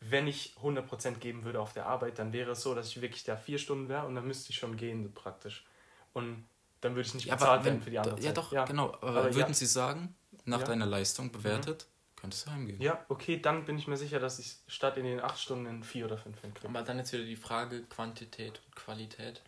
wenn 0.00 0.26
ich 0.26 0.54
100% 0.62 1.16
geben 1.16 1.44
würde 1.44 1.60
auf 1.60 1.72
der 1.72 1.86
Arbeit, 1.86 2.18
dann 2.18 2.32
wäre 2.32 2.52
es 2.52 2.62
so, 2.62 2.74
dass 2.74 2.88
ich 2.88 3.00
wirklich 3.00 3.24
da 3.24 3.36
vier 3.36 3.58
Stunden 3.58 3.88
wäre 3.88 4.06
und 4.06 4.14
dann 4.14 4.26
müsste 4.26 4.50
ich 4.50 4.56
schon 4.58 4.76
gehen 4.76 5.12
praktisch. 5.14 5.64
Und 6.12 6.44
dann 6.80 6.94
würde 6.94 7.08
ich 7.08 7.14
nicht 7.14 7.26
Ja, 7.26 7.34
bezahlt 7.36 7.64
werden 7.64 7.82
für 7.82 7.90
die 7.90 7.98
andere 7.98 8.16
ja 8.16 8.34
Zeit. 8.34 8.36
doch, 8.36 8.66
genau. 8.66 8.88
Aber, 9.00 9.08
Aber 9.08 9.34
würden 9.34 9.48
ja. 9.48 9.54
sie 9.54 9.66
sagen, 9.66 10.14
nach 10.44 10.60
Ja. 10.60 10.66
deiner 10.66 10.86
Leistung 10.86 11.32
bewertet, 11.32 11.86
könntest 12.16 12.46
du 12.46 12.50
heimgehen. 12.50 12.80
Ja, 12.80 13.04
okay, 13.08 13.40
dann 13.40 13.64
bin 13.64 13.78
ich 13.78 13.86
mir 13.86 13.96
sicher, 13.96 14.18
dass 14.20 14.38
ich 14.38 14.56
statt 14.68 14.96
in 14.96 15.04
den 15.04 15.20
acht 15.20 15.38
Stunden 15.40 15.66
in 15.66 15.82
vier 15.82 16.06
oder 16.06 16.18
fünf 16.18 16.40
hinkriege. 16.40 16.68
Aber 16.68 16.82
dann 16.82 16.98
jetzt 16.98 17.12
wieder 17.12 17.24
die 17.24 17.36
Frage 17.36 17.82
Quantität 17.84 18.60
und 18.66 18.76
Qualität. 18.76 19.42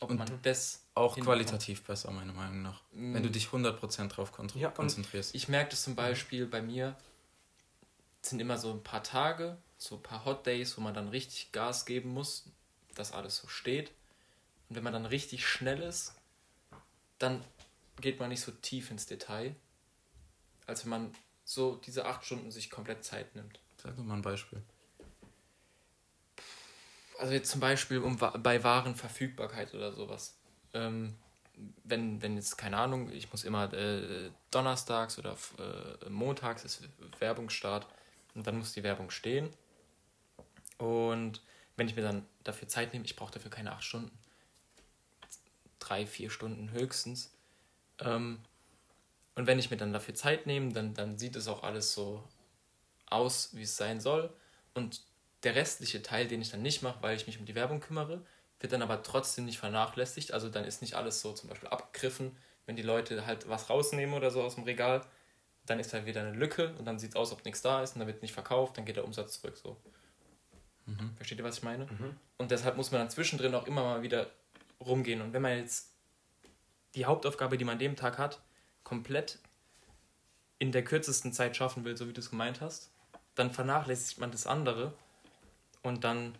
Ob 0.00 0.10
Und 0.10 0.18
man 0.18 0.28
das 0.42 0.82
Auch 0.94 1.16
qualitativ 1.16 1.84
besser, 1.84 2.10
meiner 2.10 2.32
Meinung 2.32 2.62
nach. 2.62 2.82
Mm. 2.92 3.14
Wenn 3.14 3.22
du 3.22 3.30
dich 3.30 3.46
100% 3.46 4.08
drauf 4.08 4.32
Ja, 4.54 4.70
konzentrierst. 4.70 5.34
Ich 5.34 5.48
merke 5.48 5.70
das 5.70 5.82
zum 5.82 5.94
Beispiel 5.94 6.46
bei 6.46 6.62
mir, 6.62 6.96
sind 8.30 8.40
immer 8.40 8.58
so 8.58 8.70
ein 8.70 8.82
paar 8.82 9.02
Tage, 9.02 9.58
so 9.76 9.96
ein 9.96 10.02
paar 10.02 10.24
Hot 10.24 10.46
Days, 10.46 10.76
wo 10.76 10.80
man 10.80 10.94
dann 10.94 11.08
richtig 11.08 11.52
Gas 11.52 11.84
geben 11.84 12.10
muss, 12.10 12.48
dass 12.94 13.12
alles 13.12 13.36
so 13.36 13.48
steht. 13.48 13.90
Und 14.68 14.76
wenn 14.76 14.84
man 14.84 14.92
dann 14.92 15.06
richtig 15.06 15.46
schnell 15.46 15.82
ist, 15.82 16.14
dann 17.18 17.44
geht 18.00 18.18
man 18.18 18.30
nicht 18.30 18.40
so 18.40 18.50
tief 18.50 18.90
ins 18.90 19.06
Detail, 19.06 19.54
als 20.66 20.84
wenn 20.84 20.90
man 20.90 21.14
so 21.44 21.76
diese 21.76 22.06
acht 22.06 22.24
Stunden 22.24 22.50
sich 22.50 22.70
komplett 22.70 23.04
Zeit 23.04 23.34
nimmt. 23.34 23.60
Sag 23.82 23.96
doch 23.96 24.02
mal 24.02 24.14
ein 24.14 24.22
Beispiel. 24.22 24.62
Also 27.18 27.32
jetzt 27.32 27.50
zum 27.50 27.60
Beispiel 27.60 27.98
um, 27.98 28.16
bei 28.16 28.64
Warenverfügbarkeit 28.64 29.74
oder 29.74 29.92
sowas. 29.92 30.36
Ähm, 30.72 31.14
wenn, 31.84 32.20
wenn 32.22 32.36
jetzt, 32.36 32.58
keine 32.58 32.78
Ahnung, 32.78 33.10
ich 33.12 33.30
muss 33.30 33.44
immer 33.44 33.72
äh, 33.72 34.30
donnerstags 34.50 35.18
oder 35.18 35.36
äh, 35.58 36.08
montags 36.08 36.64
ist 36.64 36.88
Werbungsstart 37.20 37.86
und 38.34 38.46
dann 38.46 38.58
muss 38.58 38.72
die 38.72 38.82
Werbung 38.82 39.10
stehen. 39.10 39.50
Und 40.78 41.40
wenn 41.76 41.88
ich 41.88 41.96
mir 41.96 42.02
dann 42.02 42.26
dafür 42.42 42.68
Zeit 42.68 42.92
nehme, 42.92 43.04
ich 43.04 43.16
brauche 43.16 43.32
dafür 43.32 43.50
keine 43.50 43.72
acht 43.72 43.84
Stunden. 43.84 44.16
Drei, 45.78 46.06
vier 46.06 46.30
Stunden 46.30 46.70
höchstens. 46.72 47.32
Ähm, 48.00 48.40
und 49.34 49.46
wenn 49.46 49.58
ich 49.58 49.70
mir 49.70 49.76
dann 49.76 49.92
dafür 49.92 50.14
Zeit 50.14 50.46
nehme, 50.46 50.72
dann, 50.72 50.94
dann 50.94 51.18
sieht 51.18 51.36
es 51.36 51.48
auch 51.48 51.62
alles 51.62 51.92
so 51.92 52.22
aus, 53.06 53.50
wie 53.54 53.62
es 53.62 53.76
sein 53.76 54.00
soll. 54.00 54.32
Und 54.74 55.02
der 55.42 55.54
restliche 55.54 56.02
Teil, 56.02 56.26
den 56.26 56.40
ich 56.40 56.50
dann 56.50 56.62
nicht 56.62 56.82
mache, 56.82 57.02
weil 57.02 57.16
ich 57.16 57.26
mich 57.26 57.38
um 57.38 57.44
die 57.44 57.54
Werbung 57.54 57.80
kümmere, 57.80 58.24
wird 58.60 58.72
dann 58.72 58.82
aber 58.82 59.02
trotzdem 59.02 59.44
nicht 59.44 59.58
vernachlässigt. 59.58 60.32
Also 60.32 60.48
dann 60.48 60.64
ist 60.64 60.80
nicht 60.80 60.94
alles 60.94 61.20
so 61.20 61.32
zum 61.32 61.48
Beispiel 61.48 61.68
abgegriffen, 61.68 62.36
wenn 62.66 62.76
die 62.76 62.82
Leute 62.82 63.26
halt 63.26 63.48
was 63.48 63.68
rausnehmen 63.68 64.14
oder 64.14 64.30
so 64.30 64.42
aus 64.42 64.54
dem 64.54 64.64
Regal, 64.64 65.04
dann 65.66 65.80
ist 65.80 65.92
da 65.92 66.04
wieder 66.06 66.20
eine 66.20 66.32
Lücke 66.32 66.74
und 66.78 66.84
dann 66.84 66.98
sieht 66.98 67.10
es 67.10 67.16
aus, 67.16 67.32
ob 67.32 67.44
nichts 67.44 67.62
da 67.62 67.82
ist 67.82 67.94
und 67.94 68.00
dann 68.00 68.06
wird 68.06 68.22
nicht 68.22 68.34
verkauft, 68.34 68.76
dann 68.76 68.84
geht 68.84 68.96
der 68.96 69.04
Umsatz 69.04 69.40
zurück. 69.40 69.56
So. 69.56 69.76
Versteht 71.16 71.38
ihr, 71.38 71.44
was 71.44 71.58
ich 71.58 71.62
meine? 71.62 71.86
Und 72.36 72.50
deshalb 72.50 72.76
muss 72.76 72.90
man 72.90 73.00
dann 73.00 73.10
zwischendrin 73.10 73.54
auch 73.54 73.66
immer 73.66 73.82
mal 73.82 74.02
wieder 74.02 74.30
rumgehen. 74.80 75.22
Und 75.22 75.32
wenn 75.32 75.42
man 75.42 75.56
jetzt 75.56 75.90
die 76.94 77.06
Hauptaufgabe, 77.06 77.56
die 77.56 77.64
man 77.64 77.74
an 77.74 77.78
dem 77.78 77.96
Tag 77.96 78.18
hat, 78.18 78.40
komplett 78.82 79.38
in 80.58 80.72
der 80.72 80.84
kürzesten 80.84 81.32
Zeit 81.32 81.56
schaffen 81.56 81.84
will, 81.84 81.96
so 81.96 82.08
wie 82.08 82.12
du 82.12 82.20
es 82.20 82.30
gemeint 82.30 82.60
hast, 82.60 82.90
dann 83.34 83.50
vernachlässigt 83.50 84.20
man 84.20 84.30
das 84.30 84.46
andere 84.46 84.92
und 85.82 86.04
dann 86.04 86.36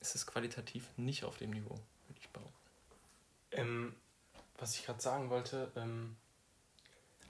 ist 0.00 0.14
es 0.14 0.26
qualitativ 0.26 0.86
nicht 0.96 1.24
auf 1.24 1.36
dem 1.36 1.50
Niveau, 1.50 1.78
würde 2.06 2.20
ich 2.20 2.28
behaupten. 2.30 2.70
Ähm, 3.52 3.94
was 4.58 4.74
ich 4.76 4.86
gerade 4.86 5.00
sagen 5.00 5.30
wollte, 5.30 5.70
ähm, 5.76 6.16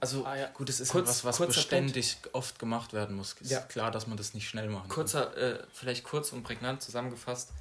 Also, 0.03 0.25
ah 0.25 0.35
ja, 0.35 0.47
Gut, 0.49 0.67
es 0.69 0.79
ist 0.81 0.89
Kurz- 0.91 1.07
was, 1.07 1.23
was 1.23 1.37
kurzer 1.37 1.53
beständig 1.61 2.17
oft 2.33 2.59
gemacht 2.59 2.91
werden 2.91 3.15
muss. 3.15 3.33
Ist 3.39 3.51
Ja. 3.51 3.61
klar, 3.61 3.89
dass 3.89 4.05
man 4.05 4.17
das 4.17 4.33
nicht 4.33 4.47
schnell 4.49 4.67
machen 4.69 4.89
kurzer, 4.89 5.35
äh, 5.37 5.65
vielleicht 5.73 6.03
kurz 6.03 6.33
und 6.33 6.43
prägnant 6.43 6.81
zusammengefasst, 6.81 7.51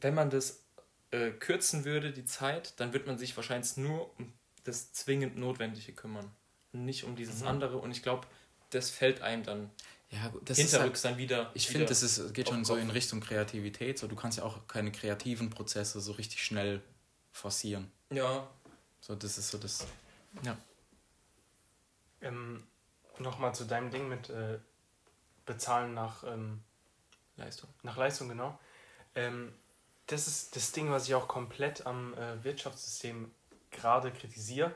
wenn 0.00 0.14
man 0.14 0.28
das 0.30 0.60
äh, 1.12 1.30
kürzen 1.30 1.84
würde, 1.84 2.10
die 2.12 2.24
Zeit, 2.24 2.74
dann 2.80 2.92
wird 2.92 3.06
man 3.06 3.16
sich 3.16 3.36
wahrscheinlich 3.36 3.76
nur 3.76 4.10
um 4.18 4.32
das 4.64 4.92
zwingend 4.92 5.36
Notwendige 5.36 5.92
kümmern. 5.92 6.28
Und 6.72 6.84
nicht 6.84 7.04
um 7.04 7.14
dieses 7.14 7.42
Mhm. 7.42 7.46
andere. 7.46 7.76
Und 7.78 7.92
ich 7.92 8.02
glaube, 8.02 8.26
das 8.70 8.90
fällt 8.90 9.22
einem 9.22 9.44
dann 9.44 9.70
kann. 10.10 10.20
Ja, 10.20 10.32
das 10.44 10.58
ist 10.58 10.64
halt, 10.64 10.70
hinterrücks 10.72 11.02
dann 11.02 11.16
wieder. 11.16 11.50
ich 11.54 11.68
finde, 11.68 11.86
das 11.86 12.02
ist, 12.02 12.34
geht 12.34 12.48
schon 12.48 12.64
so 12.64 12.74
in 12.74 12.90
Richtung 12.90 13.20
Kreativität. 13.20 13.98
So, 14.00 14.08
du 14.08 14.16
kannst 14.16 14.38
ja 14.38 14.44
auch 14.44 14.66
keine 14.66 14.90
kreativen 14.90 15.48
Prozesse 15.50 16.00
so 16.00 16.10
richtig 16.12 16.44
schnell 16.44 16.82
forcieren. 17.32 17.90
Ja, 18.10 18.48
So, 19.00 19.14
das 19.14 19.38
ist 19.38 19.48
so 19.50 19.58
das. 19.58 19.84
ja. 20.42 20.56
Ähm, 22.20 22.66
nochmal 23.18 23.54
zu 23.54 23.64
deinem 23.64 23.90
Ding 23.90 24.08
mit 24.08 24.30
äh, 24.30 24.58
Bezahlen 25.44 25.94
nach, 25.94 26.24
ähm, 26.24 26.62
Leistung. 27.36 27.70
nach 27.82 27.96
Leistung, 27.96 28.28
genau. 28.28 28.58
Ähm, 29.14 29.52
das 30.06 30.28
ist 30.28 30.54
das 30.56 30.72
Ding, 30.72 30.90
was 30.90 31.08
ich 31.08 31.14
auch 31.14 31.28
komplett 31.28 31.86
am 31.86 32.14
äh, 32.14 32.42
Wirtschaftssystem 32.44 33.32
gerade 33.70 34.12
kritisiere. 34.12 34.74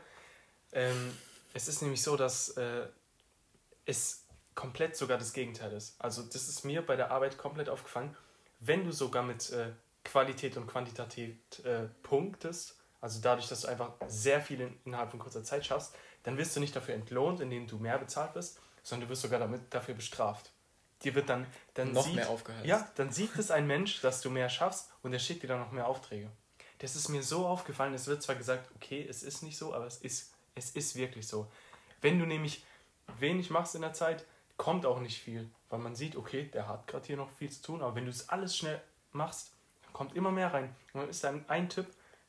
Ähm, 0.72 1.16
es 1.54 1.68
ist 1.68 1.82
nämlich 1.82 2.02
so, 2.02 2.16
dass 2.16 2.50
äh, 2.50 2.86
es 3.86 4.24
komplett 4.54 4.96
sogar 4.96 5.18
das 5.18 5.32
Gegenteil 5.32 5.72
ist. 5.72 6.00
Also 6.00 6.22
das 6.22 6.48
ist 6.48 6.64
mir 6.64 6.84
bei 6.84 6.96
der 6.96 7.10
Arbeit 7.10 7.38
komplett 7.38 7.68
aufgefallen. 7.68 8.16
Wenn 8.60 8.84
du 8.84 8.92
sogar 8.92 9.22
mit 9.22 9.50
äh, 9.50 9.72
Qualität 10.04 10.56
und 10.56 10.66
Quantität 10.66 11.64
äh, 11.64 11.86
punktest, 12.02 12.76
also 13.00 13.20
dadurch, 13.22 13.48
dass 13.48 13.62
du 13.62 13.68
einfach 13.68 13.92
sehr 14.06 14.40
viel 14.40 14.60
in, 14.60 14.78
innerhalb 14.84 15.10
von 15.10 15.20
kurzer 15.20 15.42
Zeit 15.42 15.64
schaffst, 15.64 15.94
dann 16.22 16.38
wirst 16.38 16.54
du 16.56 16.60
nicht 16.60 16.74
dafür 16.74 16.94
entlohnt, 16.94 17.40
indem 17.40 17.66
du 17.66 17.78
mehr 17.78 17.98
bezahlt 17.98 18.34
wirst, 18.34 18.60
sondern 18.82 19.08
du 19.08 19.12
wirst 19.12 19.22
sogar 19.22 19.40
damit 19.40 19.72
dafür 19.72 19.94
bestraft. 19.94 20.52
Dir 21.02 21.14
wird 21.14 21.28
dann, 21.28 21.46
dann 21.74 21.92
Noch 21.92 22.04
sieht, 22.04 22.16
mehr 22.16 22.28
aufgeheizt. 22.28 22.66
Ja, 22.66 22.86
dann 22.96 23.10
sieht 23.10 23.34
es 23.36 23.50
ein 23.50 23.66
Mensch, 23.66 24.00
dass 24.02 24.20
du 24.20 24.30
mehr 24.30 24.48
schaffst 24.48 24.90
und 25.02 25.12
er 25.12 25.18
schickt 25.18 25.42
dir 25.42 25.46
dann 25.48 25.60
noch 25.60 25.72
mehr 25.72 25.86
Aufträge. 25.86 26.30
Das 26.78 26.96
ist 26.96 27.08
mir 27.08 27.22
so 27.22 27.46
aufgefallen, 27.46 27.94
es 27.94 28.06
wird 28.06 28.22
zwar 28.22 28.36
gesagt, 28.36 28.70
okay, 28.74 29.06
es 29.08 29.22
ist 29.22 29.42
nicht 29.42 29.56
so, 29.56 29.74
aber 29.74 29.86
es 29.86 29.98
ist, 29.98 30.32
es 30.54 30.70
ist 30.70 30.96
wirklich 30.96 31.26
so. 31.26 31.50
Wenn 32.00 32.18
du 32.18 32.26
nämlich 32.26 32.64
wenig 33.18 33.50
machst 33.50 33.74
in 33.74 33.82
der 33.82 33.92
Zeit, 33.92 34.24
kommt 34.56 34.84
auch 34.84 35.00
nicht 35.00 35.20
viel, 35.22 35.48
weil 35.70 35.78
man 35.78 35.94
sieht, 35.94 36.16
okay, 36.16 36.44
der 36.52 36.68
hat 36.68 36.86
gerade 36.86 37.06
hier 37.06 37.16
noch 37.16 37.30
viel 37.30 37.50
zu 37.50 37.62
tun, 37.62 37.82
aber 37.82 37.94
wenn 37.94 38.04
du 38.04 38.10
es 38.10 38.28
alles 38.28 38.56
schnell 38.56 38.80
machst, 39.12 39.52
dann 39.82 39.92
kommt 39.92 40.14
immer 40.16 40.30
mehr 40.30 40.52
rein. 40.52 40.74
Und 40.92 41.00
dann 41.00 41.08
ist 41.08 41.24
da 41.24 41.34
ein 41.48 41.68
Typ, 41.70 41.86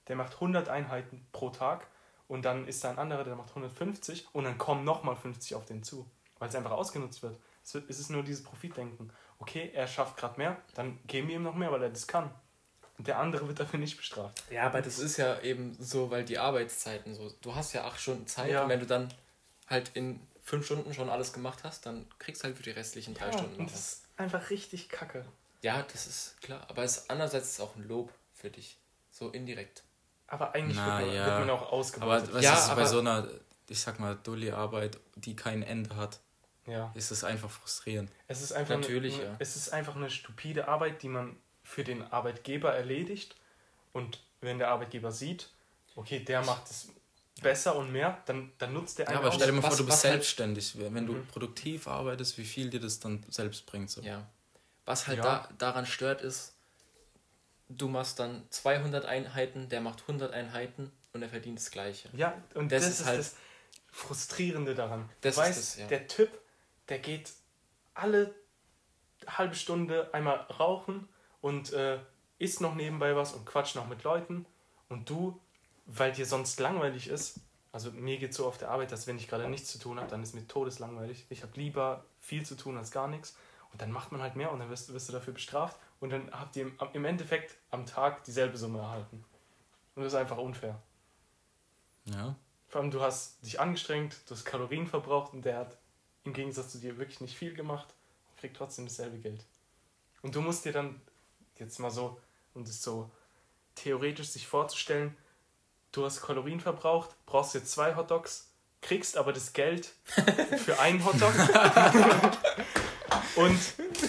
der 0.07 0.15
macht 0.15 0.35
100 0.35 0.69
Einheiten 0.69 1.25
pro 1.33 1.49
Tag 1.49 1.87
und 2.31 2.43
dann 2.43 2.67
ist 2.67 2.83
da 2.83 2.89
ein 2.91 2.97
anderer, 2.97 3.23
der 3.25 3.35
macht 3.35 3.49
150 3.49 4.27
und 4.33 4.45
dann 4.45 4.57
kommen 4.57 4.83
nochmal 4.85 5.15
50 5.15 5.55
auf 5.55 5.65
den 5.65 5.83
zu, 5.83 6.09
weil 6.39 6.47
es 6.49 6.55
einfach 6.55 6.71
ausgenutzt 6.71 7.21
wird. 7.23 7.37
Es, 7.63 7.75
ist 7.75 8.09
nur 8.09 8.23
dieses 8.23 8.43
Profitdenken. 8.43 9.11
Okay, 9.39 9.69
er 9.73 9.85
schafft 9.87 10.17
gerade 10.17 10.37
mehr, 10.37 10.57
dann 10.73 10.97
geben 11.07 11.27
wir 11.27 11.35
ihm 11.35 11.43
noch 11.43 11.55
mehr, 11.55 11.71
weil 11.71 11.83
er 11.83 11.89
das 11.89 12.07
kann. 12.07 12.31
und 12.97 13.07
der 13.07 13.19
andere 13.19 13.47
wird 13.47 13.59
dafür 13.59 13.79
nicht 13.79 13.97
bestraft. 13.97 14.43
Ja, 14.49 14.63
aber 14.67 14.81
das 14.81 14.97
ist 14.99 15.17
ja 15.17 15.39
eben 15.41 15.75
so, 15.79 16.09
weil 16.09 16.23
die 16.23 16.37
Arbeitszeiten 16.37 17.13
so. 17.15 17.29
Du 17.41 17.53
hast 17.53 17.73
ja 17.73 17.83
acht 17.85 17.99
Stunden 17.99 18.27
Zeit 18.27 18.51
Ja. 18.51 18.63
und 18.63 18.69
wenn 18.69 18.79
du 18.79 18.85
dann 18.85 19.13
halt 19.67 19.91
in 19.95 20.19
fünf 20.43 20.65
Stunden 20.65 20.93
schon 20.93 21.09
alles 21.09 21.33
gemacht 21.33 21.63
hast, 21.63 21.85
dann 21.85 22.07
kriegst 22.17 22.41
du 22.43 22.45
halt 22.47 22.57
für 22.57 22.63
die 22.63 22.71
restlichen 22.71 23.13
drei 23.13 23.27
Ja, 23.27 23.33
Stunden 23.33 23.51
und 23.55 23.59
noch 23.63 23.71
das 23.71 23.73
was. 23.75 23.93
ist 23.93 24.03
einfach 24.17 24.49
richtig 24.49 24.89
kacke. 24.89 25.25
Ja, 25.63 25.83
das 25.91 26.07
ist 26.07 26.41
klar. 26.41 26.65
Aber 26.69 26.83
es, 26.83 27.09
andererseits 27.09 27.47
ist 27.47 27.53
es 27.55 27.59
auch 27.59 27.75
ein 27.75 27.87
Lob 27.87 28.11
für 28.33 28.49
dich. 28.49 28.77
So 29.11 29.29
indirekt. 29.29 29.83
Aber 30.31 30.55
eigentlich 30.55 30.77
Na, 30.77 30.97
wird, 30.99 31.07
man, 31.07 31.15
ja. 31.15 31.25
wird 31.25 31.39
man 31.41 31.49
auch 31.49 31.61
Aber 31.63 31.73
ausgebeutet. 31.73 32.33
was 32.33 32.43
Ja, 32.43 32.53
ist 32.53 32.67
bei 32.67 32.71
aber- 32.71 32.85
so 32.87 32.99
einer, 32.99 33.27
ich 33.67 33.79
sag 33.81 33.99
mal, 33.99 34.17
Dulli-Arbeit, 34.23 34.97
die 35.15 35.35
kein 35.35 35.61
Ende 35.61 35.93
hat, 35.97 36.19
ja. 36.65 36.89
ist 36.95 37.11
es 37.11 37.25
einfach 37.25 37.49
frustrierend. 37.49 38.09
Es 38.29 38.41
ist 38.41 38.53
einfach 38.53 38.77
Natürlich, 38.77 39.15
eine, 39.15 39.23
ja. 39.25 39.35
Es 39.39 39.57
ist 39.57 39.73
einfach 39.73 39.95
eine 39.97 40.09
stupide 40.09 40.69
Arbeit, 40.69 41.03
die 41.03 41.09
man 41.09 41.35
für 41.63 41.83
den 41.83 42.01
Arbeitgeber 42.13 42.73
erledigt. 42.73 43.35
Und 43.91 44.19
wenn 44.39 44.57
der 44.57 44.69
Arbeitgeber 44.69 45.11
sieht, 45.11 45.49
okay, 45.97 46.19
der 46.21 46.43
macht 46.45 46.69
es 46.71 46.87
besser 47.41 47.75
und 47.75 47.91
mehr, 47.91 48.17
dann, 48.25 48.53
dann 48.57 48.71
nutzt 48.71 48.99
der 48.99 49.05
Ja, 49.07 49.09
einen 49.09 49.17
aber 49.19 49.27
aus. 49.29 49.35
stell 49.35 49.47
dir 49.47 49.53
mal 49.53 49.63
was- 49.63 49.69
vor, 49.75 49.77
du 49.79 49.85
bist 49.85 50.03
halt- 50.05 50.13
selbstständig. 50.13 50.75
Wenn 50.79 51.05
du 51.07 51.13
Mhm. 51.13 51.27
produktiv 51.27 51.87
arbeitest, 51.89 52.37
wie 52.37 52.45
viel 52.45 52.69
dir 52.69 52.79
das 52.79 53.01
dann 53.01 53.21
selbst 53.29 53.65
bringt. 53.65 53.89
So. 53.89 53.99
Ja. 54.01 54.25
Was 54.85 55.07
halt 55.07 55.17
Ja. 55.17 55.23
Da, 55.23 55.49
daran 55.57 55.85
stört 55.85 56.21
ist, 56.21 56.53
du 57.77 57.87
machst 57.87 58.19
dann 58.19 58.43
200 58.49 59.05
Einheiten, 59.05 59.69
der 59.69 59.81
macht 59.81 60.01
100 60.01 60.33
Einheiten 60.33 60.91
und 61.13 61.21
er 61.21 61.29
verdient 61.29 61.59
das 61.59 61.71
Gleiche. 61.71 62.09
Ja, 62.13 62.33
und 62.53 62.71
Das 62.71 62.83
das, 62.83 62.99
ist 63.01 63.05
halt- 63.05 63.19
das 63.19 63.35
Frustrierende 63.91 64.73
daran. 64.75 65.09
Das 65.21 65.35
du 65.35 65.41
ist 65.41 65.47
weißt, 65.47 65.57
das, 65.59 65.77
ja. 65.77 65.87
der 65.87 66.07
Typ, 66.07 66.29
der 66.89 66.99
geht 66.99 67.31
alle 67.93 68.33
halbe 69.27 69.55
Stunde 69.55 70.09
einmal 70.13 70.37
rauchen 70.59 71.07
und 71.41 71.73
äh, 71.73 71.99
isst 72.39 72.61
noch 72.61 72.75
nebenbei 72.75 73.15
was 73.15 73.33
und 73.33 73.45
quatscht 73.45 73.75
noch 73.75 73.87
mit 73.87 74.03
Leuten. 74.03 74.45
Und 74.89 75.09
du, 75.09 75.39
weil 75.85 76.11
dir 76.11 76.25
sonst 76.25 76.59
langweilig 76.59 77.07
ist, 77.07 77.39
also 77.71 77.91
mir 77.91 78.17
geht 78.17 78.33
so 78.33 78.47
auf 78.47 78.57
der 78.57 78.69
Arbeit, 78.69 78.91
dass 78.91 79.07
wenn 79.07 79.17
ich 79.17 79.27
gerade 79.27 79.47
nichts 79.49 79.71
zu 79.71 79.77
tun 79.77 79.99
habe, 79.99 80.09
dann 80.09 80.23
ist 80.23 80.33
mir 80.33 80.47
todeslangweilig. 80.47 81.25
Ich 81.29 81.43
habe 81.43 81.53
lieber 81.55 82.03
viel 82.19 82.45
zu 82.45 82.55
tun 82.55 82.77
als 82.77 82.91
gar 82.91 83.07
nichts. 83.07 83.35
Und 83.71 83.81
dann 83.81 83.91
macht 83.91 84.11
man 84.11 84.21
halt 84.21 84.35
mehr 84.35 84.51
und 84.51 84.59
dann 84.59 84.69
wirst, 84.69 84.91
wirst 84.93 85.07
du 85.07 85.13
dafür 85.13 85.33
bestraft. 85.33 85.77
Und 86.01 86.09
dann 86.09 86.31
habt 86.31 86.55
ihr 86.55 86.71
im, 86.93 87.05
Endeffekt 87.05 87.55
am 87.69 87.85
Tag 87.85 88.23
dieselbe 88.23 88.57
Summe 88.57 88.79
erhalten. 88.79 89.23
Und 89.95 90.03
das 90.03 90.13
ist 90.13 90.19
einfach 90.19 90.37
unfair. 90.37 90.81
Ja. 92.05 92.35
Vor 92.67 92.81
allem, 92.81 92.89
du 92.89 93.01
hast 93.01 93.45
dich 93.45 93.59
angestrengt, 93.59 94.17
du 94.25 94.33
hast 94.33 94.43
Kalorien 94.43 94.87
verbraucht 94.87 95.33
und 95.33 95.45
der 95.45 95.57
hat 95.57 95.77
im 96.23 96.33
Gegensatz 96.33 96.71
zu 96.71 96.79
dir 96.79 96.97
wirklich 96.97 97.21
nicht 97.21 97.37
viel 97.37 97.53
gemacht 97.53 97.93
und 98.29 98.39
kriegt 98.39 98.57
trotzdem 98.57 98.87
dasselbe 98.87 99.19
Geld. 99.19 99.45
Und 100.23 100.33
du 100.33 100.41
musst 100.41 100.65
dir 100.65 100.73
dann 100.73 100.99
jetzt 101.57 101.79
mal 101.79 101.91
so, 101.91 102.19
um 102.55 102.65
das 102.65 102.81
so 102.81 103.11
theoretisch 103.75 104.29
sich 104.29 104.47
vorzustellen, 104.47 105.15
du 105.91 106.03
hast 106.03 106.21
Kalorien 106.21 106.59
verbraucht, 106.59 107.15
brauchst 107.27 107.53
jetzt 107.53 107.71
zwei 107.71 107.95
Hotdogs, 107.95 108.49
kriegst 108.81 109.17
aber 109.17 109.33
das 109.33 109.53
Geld 109.53 109.93
für 110.57 110.79
einen 110.79 111.05
Hotdog 111.05 111.33
und, 113.35 113.59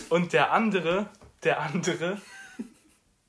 und 0.09 0.33
der 0.33 0.53
andere, 0.53 1.11
der 1.45 1.61
andere, 1.61 2.21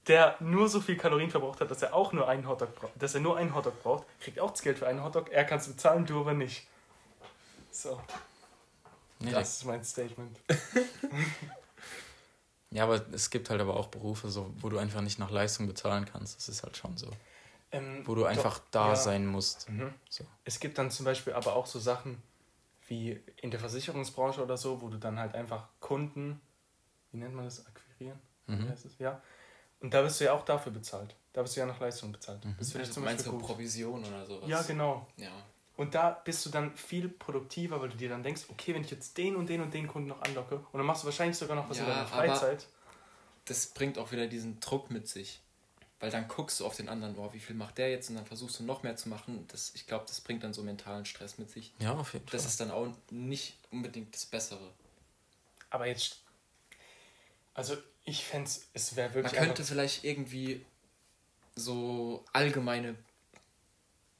der 0.07 0.35
nur 0.39 0.69
so 0.69 0.81
viel 0.81 0.97
Kalorien 0.97 1.31
verbraucht 1.31 1.61
hat, 1.61 1.71
dass 1.71 1.81
er 1.81 1.93
auch 1.93 2.13
nur 2.13 2.27
einen 2.27 2.47
Hotdog 2.47 2.75
braucht, 2.75 2.93
dass 3.01 3.15
er 3.15 3.21
nur 3.21 3.37
einen 3.37 3.55
Hotdog 3.55 3.81
braucht, 3.81 4.05
kriegt 4.19 4.39
auch 4.39 4.51
das 4.51 4.61
Geld 4.61 4.79
für 4.79 4.87
einen 4.87 5.03
Hotdog. 5.03 5.31
Er 5.31 5.45
kann 5.45 5.59
es 5.59 5.67
bezahlen, 5.67 6.05
du 6.05 6.19
aber 6.19 6.33
nicht. 6.33 6.67
So, 7.71 7.99
Nee, 9.23 9.31
das 9.31 9.57
ist 9.57 9.65
mein 9.65 9.83
Statement. 9.83 10.39
Ja, 12.71 12.85
aber 12.85 13.05
es 13.11 13.29
gibt 13.29 13.51
halt 13.51 13.61
aber 13.61 13.77
auch 13.77 13.85
Berufe, 13.89 14.31
so, 14.31 14.51
wo 14.57 14.67
du 14.67 14.79
einfach 14.79 15.01
nicht 15.01 15.19
nach 15.19 15.29
Leistung 15.29 15.67
bezahlen 15.67 16.05
kannst. 16.11 16.37
Das 16.37 16.49
ist 16.49 16.63
halt 16.63 16.75
schon 16.75 16.97
so. 16.97 17.07
Ähm, 17.71 18.01
Wo 18.03 18.15
du 18.15 18.25
einfach 18.25 18.57
doch, 18.57 18.65
da 18.71 18.87
ja. 18.87 18.95
sein 18.95 19.27
musst. 19.27 19.69
Mhm. 19.69 19.93
So. 20.09 20.25
Es 20.43 20.59
gibt 20.59 20.79
dann 20.79 20.89
zum 20.89 21.05
Beispiel 21.05 21.33
aber 21.33 21.55
auch 21.55 21.67
so 21.67 21.77
Sachen 21.77 22.19
wie 22.87 23.21
in 23.37 23.51
der 23.51 23.59
Versicherungsbranche 23.59 24.41
oder 24.41 24.57
so, 24.57 24.81
wo 24.81 24.89
du 24.89 24.97
dann 24.97 25.19
halt 25.19 25.35
einfach 25.35 25.67
Kunden, 25.81 26.41
wie 27.11 27.17
nennt 27.17 27.35
man 27.35 27.45
das, 27.45 27.63
akquirieren? 28.11 28.19
Mhm. 28.47 28.69
Heißt 28.69 28.85
es? 28.85 28.97
Ja. 28.99 29.21
Und 29.79 29.93
da 29.93 30.03
wirst 30.03 30.19
du 30.19 30.25
ja 30.25 30.33
auch 30.33 30.45
dafür 30.45 30.71
bezahlt. 30.71 31.15
Da 31.33 31.41
wirst 31.41 31.55
du 31.55 31.59
ja 31.61 31.65
nach 31.65 31.79
Leistung 31.79 32.11
bezahlt. 32.11 32.39
Das 32.57 32.71
finde 32.71 32.83
ich 32.83 32.89
Also 32.89 32.93
zum 32.93 33.03
meinst 33.03 33.25
Beispiel 33.25 33.31
du 33.39 33.45
gut. 33.45 33.47
Provision 33.55 34.03
oder 34.05 34.25
sowas? 34.25 34.49
Ja, 34.49 34.61
genau. 34.61 35.07
Ja. 35.17 35.31
Und 35.75 35.95
da 35.95 36.11
bist 36.23 36.45
du 36.45 36.49
dann 36.51 36.75
viel 36.75 37.09
produktiver, 37.09 37.81
weil 37.81 37.89
du 37.89 37.97
dir 37.97 38.09
dann 38.09 38.21
denkst, 38.21 38.43
okay, 38.49 38.75
wenn 38.75 38.83
ich 38.83 38.91
jetzt 38.91 39.17
den 39.17 39.35
und 39.35 39.47
den 39.49 39.61
und 39.61 39.73
den 39.73 39.87
Kunden 39.87 40.09
noch 40.09 40.21
anlocke, 40.21 40.55
und 40.57 40.77
dann 40.77 40.85
machst 40.85 41.01
du 41.03 41.07
wahrscheinlich 41.07 41.35
sogar 41.37 41.55
noch 41.55 41.67
was 41.69 41.77
Ja, 41.77 41.83
über 41.85 41.93
deine 41.93 42.05
aber- 42.07 42.15
Freizeit. 42.35 42.67
Das 43.45 43.65
bringt 43.67 43.97
auch 43.97 44.11
wieder 44.11 44.27
diesen 44.27 44.59
Druck 44.59 44.89
mit 44.91 45.07
sich. 45.07 45.41
Weil 45.99 46.11
dann 46.11 46.27
guckst 46.27 46.59
du 46.59 46.65
auf 46.65 46.75
den 46.75 46.89
anderen, 46.89 47.15
boah, 47.15 47.33
wie 47.33 47.39
viel 47.39 47.55
macht 47.55 47.77
der 47.77 47.89
jetzt? 47.89 48.09
Und 48.09 48.15
dann 48.17 48.25
versuchst 48.25 48.59
du 48.59 48.63
noch 48.63 48.83
mehr 48.83 48.95
zu 48.97 49.07
machen. 49.09 49.45
Das, 49.47 49.71
ich 49.73 49.87
glaube, 49.87 50.03
das 50.05 50.19
bringt 50.21 50.43
dann 50.43 50.53
so 50.53 50.61
mentalen 50.61 51.05
Stress 51.05 51.37
mit 51.37 51.49
sich. 51.49 51.73
Ja, 51.79 51.93
auf 51.93 52.11
jeden 52.13 52.27
Fall. 52.27 52.37
Das 52.37 52.45
ist 52.45 52.59
dann 52.59 52.71
auch 52.71 52.87
nicht 53.09 53.57
unbedingt 53.71 54.13
das 54.13 54.25
Bessere. 54.25 54.69
Aber 55.69 55.87
jetzt, 55.87 56.21
also 57.53 57.77
ich 58.05 58.25
fände 58.25 58.47
es, 58.49 58.67
es 58.73 58.95
wäre 58.95 59.07
Man 59.09 59.15
wirklich 59.15 59.33
könnte 59.33 59.51
einfach- 59.51 59.65
vielleicht 59.65 60.03
irgendwie 60.03 60.65
so 61.55 62.23
allgemeine 62.33 62.95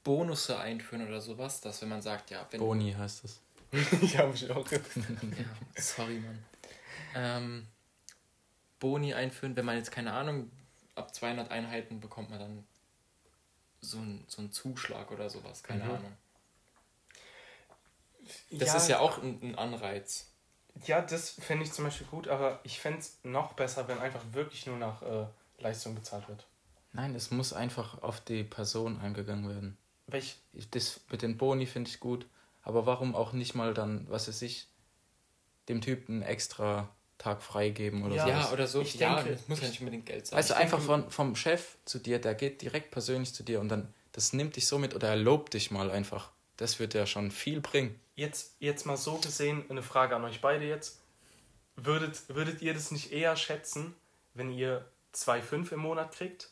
Bonusse 0.04 0.58
einführen 0.58 1.06
oder 1.06 1.20
sowas, 1.20 1.60
dass 1.60 1.80
wenn 1.82 1.88
man 1.88 2.02
sagt, 2.02 2.30
ja, 2.30 2.46
wenn 2.50 2.60
Boni 2.60 2.92
heißt 2.92 3.24
es. 3.24 3.40
ich 4.02 4.16
habe 4.18 4.30
mich 4.32 4.50
auch 4.50 4.70
Ja, 4.70 4.78
sorry, 5.76 6.20
Mann. 6.20 6.44
Ähm, 7.14 7.66
Boni 8.78 9.14
einführen, 9.14 9.56
wenn 9.56 9.64
man 9.64 9.76
jetzt 9.76 9.90
keine 9.90 10.12
Ahnung, 10.12 10.50
ab 10.94 11.14
200 11.14 11.50
Einheiten 11.50 12.00
bekommt 12.00 12.30
man 12.30 12.38
dann 12.38 12.66
so 13.80 13.98
einen 13.98 14.24
so 14.28 14.40
einen 14.42 14.52
Zuschlag 14.52 15.10
oder 15.10 15.28
sowas, 15.30 15.62
keine 15.62 15.84
Mhm. 15.84 15.90
Ahnung. 15.90 16.16
Das 18.50 18.74
ist 18.74 18.88
ja 18.88 18.98
auch 19.00 19.18
ein, 19.22 19.40
ein 19.42 19.54
Anreiz. 19.56 20.26
Ja, 20.86 21.00
das 21.00 21.30
fände 21.30 21.64
ich 21.64 21.72
zum 21.72 21.84
Beispiel 21.84 22.06
gut, 22.08 22.28
aber 22.28 22.60
ich 22.64 22.80
fände 22.80 22.98
es 22.98 23.18
noch 23.22 23.52
besser, 23.54 23.86
wenn 23.88 23.98
einfach 23.98 24.20
wirklich 24.32 24.66
nur 24.66 24.76
nach 24.76 25.02
äh, 25.02 25.26
Leistung 25.58 25.94
bezahlt 25.94 26.28
wird. 26.28 26.46
Nein, 26.92 27.14
es 27.14 27.30
muss 27.30 27.52
einfach 27.52 28.02
auf 28.02 28.20
die 28.20 28.44
Person 28.44 29.00
eingegangen 29.00 29.48
werden. 29.48 29.78
Welch, 30.06 30.36
Ich- 30.52 30.70
Das 30.70 31.00
mit 31.10 31.22
den 31.22 31.36
Boni 31.38 31.66
finde 31.66 31.90
ich 31.90 32.00
gut, 32.00 32.26
aber 32.62 32.86
warum 32.86 33.14
auch 33.14 33.32
nicht 33.32 33.54
mal 33.54 33.72
dann, 33.74 34.06
was 34.10 34.28
weiß 34.28 34.42
ich, 34.42 34.68
dem 35.68 35.80
Typen 35.80 36.16
einen 36.16 36.22
extra 36.22 36.88
Tag 37.18 37.42
freigeben 37.42 38.04
oder 38.04 38.16
Ja, 38.16 38.24
so. 38.24 38.30
Ja, 38.30 38.52
oder 38.52 38.66
so. 38.66 38.80
ich 38.82 38.94
ja, 38.96 39.14
denke- 39.22 39.32
das 39.38 39.48
muss 39.48 39.58
ja 39.60 39.64
ich- 39.64 39.70
nicht 39.70 39.80
unbedingt 39.80 40.06
Geld 40.06 40.26
sein. 40.26 40.38
Weißt 40.38 40.50
du, 40.50 40.56
einfach 40.56 40.80
von, 40.80 41.10
vom 41.10 41.36
Chef 41.36 41.76
zu 41.84 41.98
dir, 41.98 42.20
der 42.20 42.34
geht 42.34 42.60
direkt 42.62 42.90
persönlich 42.90 43.32
zu 43.32 43.42
dir 43.44 43.60
und 43.60 43.68
dann, 43.68 43.94
das 44.12 44.32
nimmt 44.32 44.56
dich 44.56 44.66
so 44.66 44.78
mit 44.78 44.94
oder 44.94 45.08
er 45.08 45.16
lobt 45.16 45.54
dich 45.54 45.70
mal 45.70 45.90
einfach. 45.90 46.30
Das 46.56 46.78
wird 46.78 46.94
ja 46.94 47.06
schon 47.06 47.30
viel 47.30 47.60
bringen. 47.60 47.98
jetzt, 48.16 48.56
jetzt 48.60 48.86
mal 48.86 48.96
so 48.96 49.16
gesehen, 49.18 49.64
eine 49.68 49.82
Frage 49.82 50.14
an 50.14 50.24
euch 50.24 50.40
beide 50.40 50.64
jetzt. 50.64 51.00
Würdet, 51.76 52.28
würdet 52.28 52.62
ihr 52.62 52.74
das 52.74 52.90
nicht 52.90 53.12
eher 53.12 53.36
schätzen, 53.36 53.94
wenn 54.34 54.50
ihr 54.50 54.88
2,5 55.14 55.72
im 55.72 55.80
Monat 55.80 56.12
kriegt? 56.12 56.50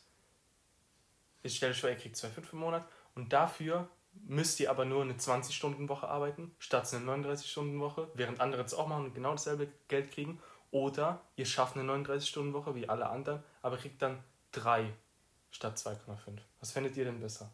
Ich 1.41 1.57
stelle 1.57 1.73
vor, 1.73 1.89
ihr 1.89 1.95
kriegt 1.95 2.15
2,5 2.15 2.53
im 2.53 2.59
Monat 2.59 2.87
und 3.15 3.31
dafür 3.31 3.89
müsst 4.13 4.59
ihr 4.59 4.69
aber 4.69 4.85
nur 4.85 5.01
eine 5.01 5.13
20-Stunden-Woche 5.13 6.07
arbeiten, 6.07 6.55
statt 6.59 6.93
eine 6.93 7.05
39-Stunden-Woche, 7.09 8.09
während 8.13 8.39
andere 8.39 8.61
es 8.63 8.73
auch 8.73 8.87
machen 8.87 9.05
und 9.05 9.15
genau 9.15 9.31
dasselbe 9.31 9.67
Geld 9.87 10.11
kriegen. 10.11 10.41
Oder 10.71 11.21
ihr 11.35 11.45
schafft 11.45 11.77
eine 11.77 11.91
39-Stunden-Woche 11.91 12.75
wie 12.75 12.89
alle 12.89 13.09
anderen, 13.09 13.43
aber 13.61 13.77
kriegt 13.77 14.01
dann 14.01 14.23
3 14.53 14.91
statt 15.51 15.77
2,5. 15.77 16.39
Was 16.59 16.71
fändet 16.71 16.97
ihr 16.97 17.05
denn 17.05 17.19
besser? 17.19 17.51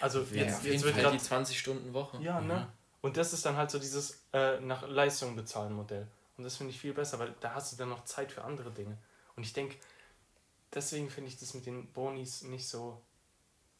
Also 0.00 0.20
ja, 0.20 0.44
jetzt, 0.44 0.64
jetzt 0.64 0.84
wird 0.84 0.96
gerade 0.96 1.16
die 1.16 1.24
20-Stunden-Woche. 1.24 2.22
ja, 2.22 2.40
ne? 2.40 2.68
Und 3.00 3.16
das 3.16 3.32
ist 3.32 3.46
dann 3.46 3.56
halt 3.56 3.70
so 3.70 3.78
dieses 3.78 4.24
äh, 4.32 4.60
nach 4.60 4.86
Leistung 4.88 5.36
bezahlen 5.36 5.72
Modell. 5.72 6.08
Und 6.36 6.44
das 6.44 6.56
finde 6.56 6.72
ich 6.72 6.80
viel 6.80 6.92
besser, 6.92 7.18
weil 7.18 7.34
da 7.40 7.54
hast 7.54 7.72
du 7.72 7.76
dann 7.76 7.88
noch 7.88 8.04
Zeit 8.04 8.32
für 8.32 8.44
andere 8.44 8.70
Dinge. 8.70 8.98
Und 9.36 9.44
ich 9.44 9.52
denke, 9.52 9.76
deswegen 10.74 11.08
finde 11.08 11.30
ich 11.30 11.38
das 11.38 11.54
mit 11.54 11.66
den 11.66 11.86
Bonis 11.92 12.42
nicht 12.42 12.68
so. 12.68 13.00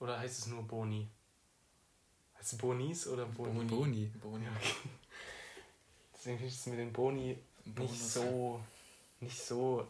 Oder 0.00 0.18
heißt 0.18 0.38
es 0.38 0.46
nur 0.46 0.62
Boni? 0.62 1.08
Heißt 2.38 2.52
es 2.52 2.58
Bonis 2.58 3.06
oder 3.08 3.26
Boni? 3.26 3.64
Boni. 3.64 4.12
Boni. 4.22 4.46
Deswegen 6.14 6.38
finde 6.38 6.48
ich 6.48 6.56
das 6.56 6.66
mit 6.66 6.78
den 6.78 6.92
Boni 6.92 7.38
nicht 7.64 7.76
Bonus. 7.76 8.14
so. 8.14 8.60
nicht 9.20 9.40
so 9.40 9.86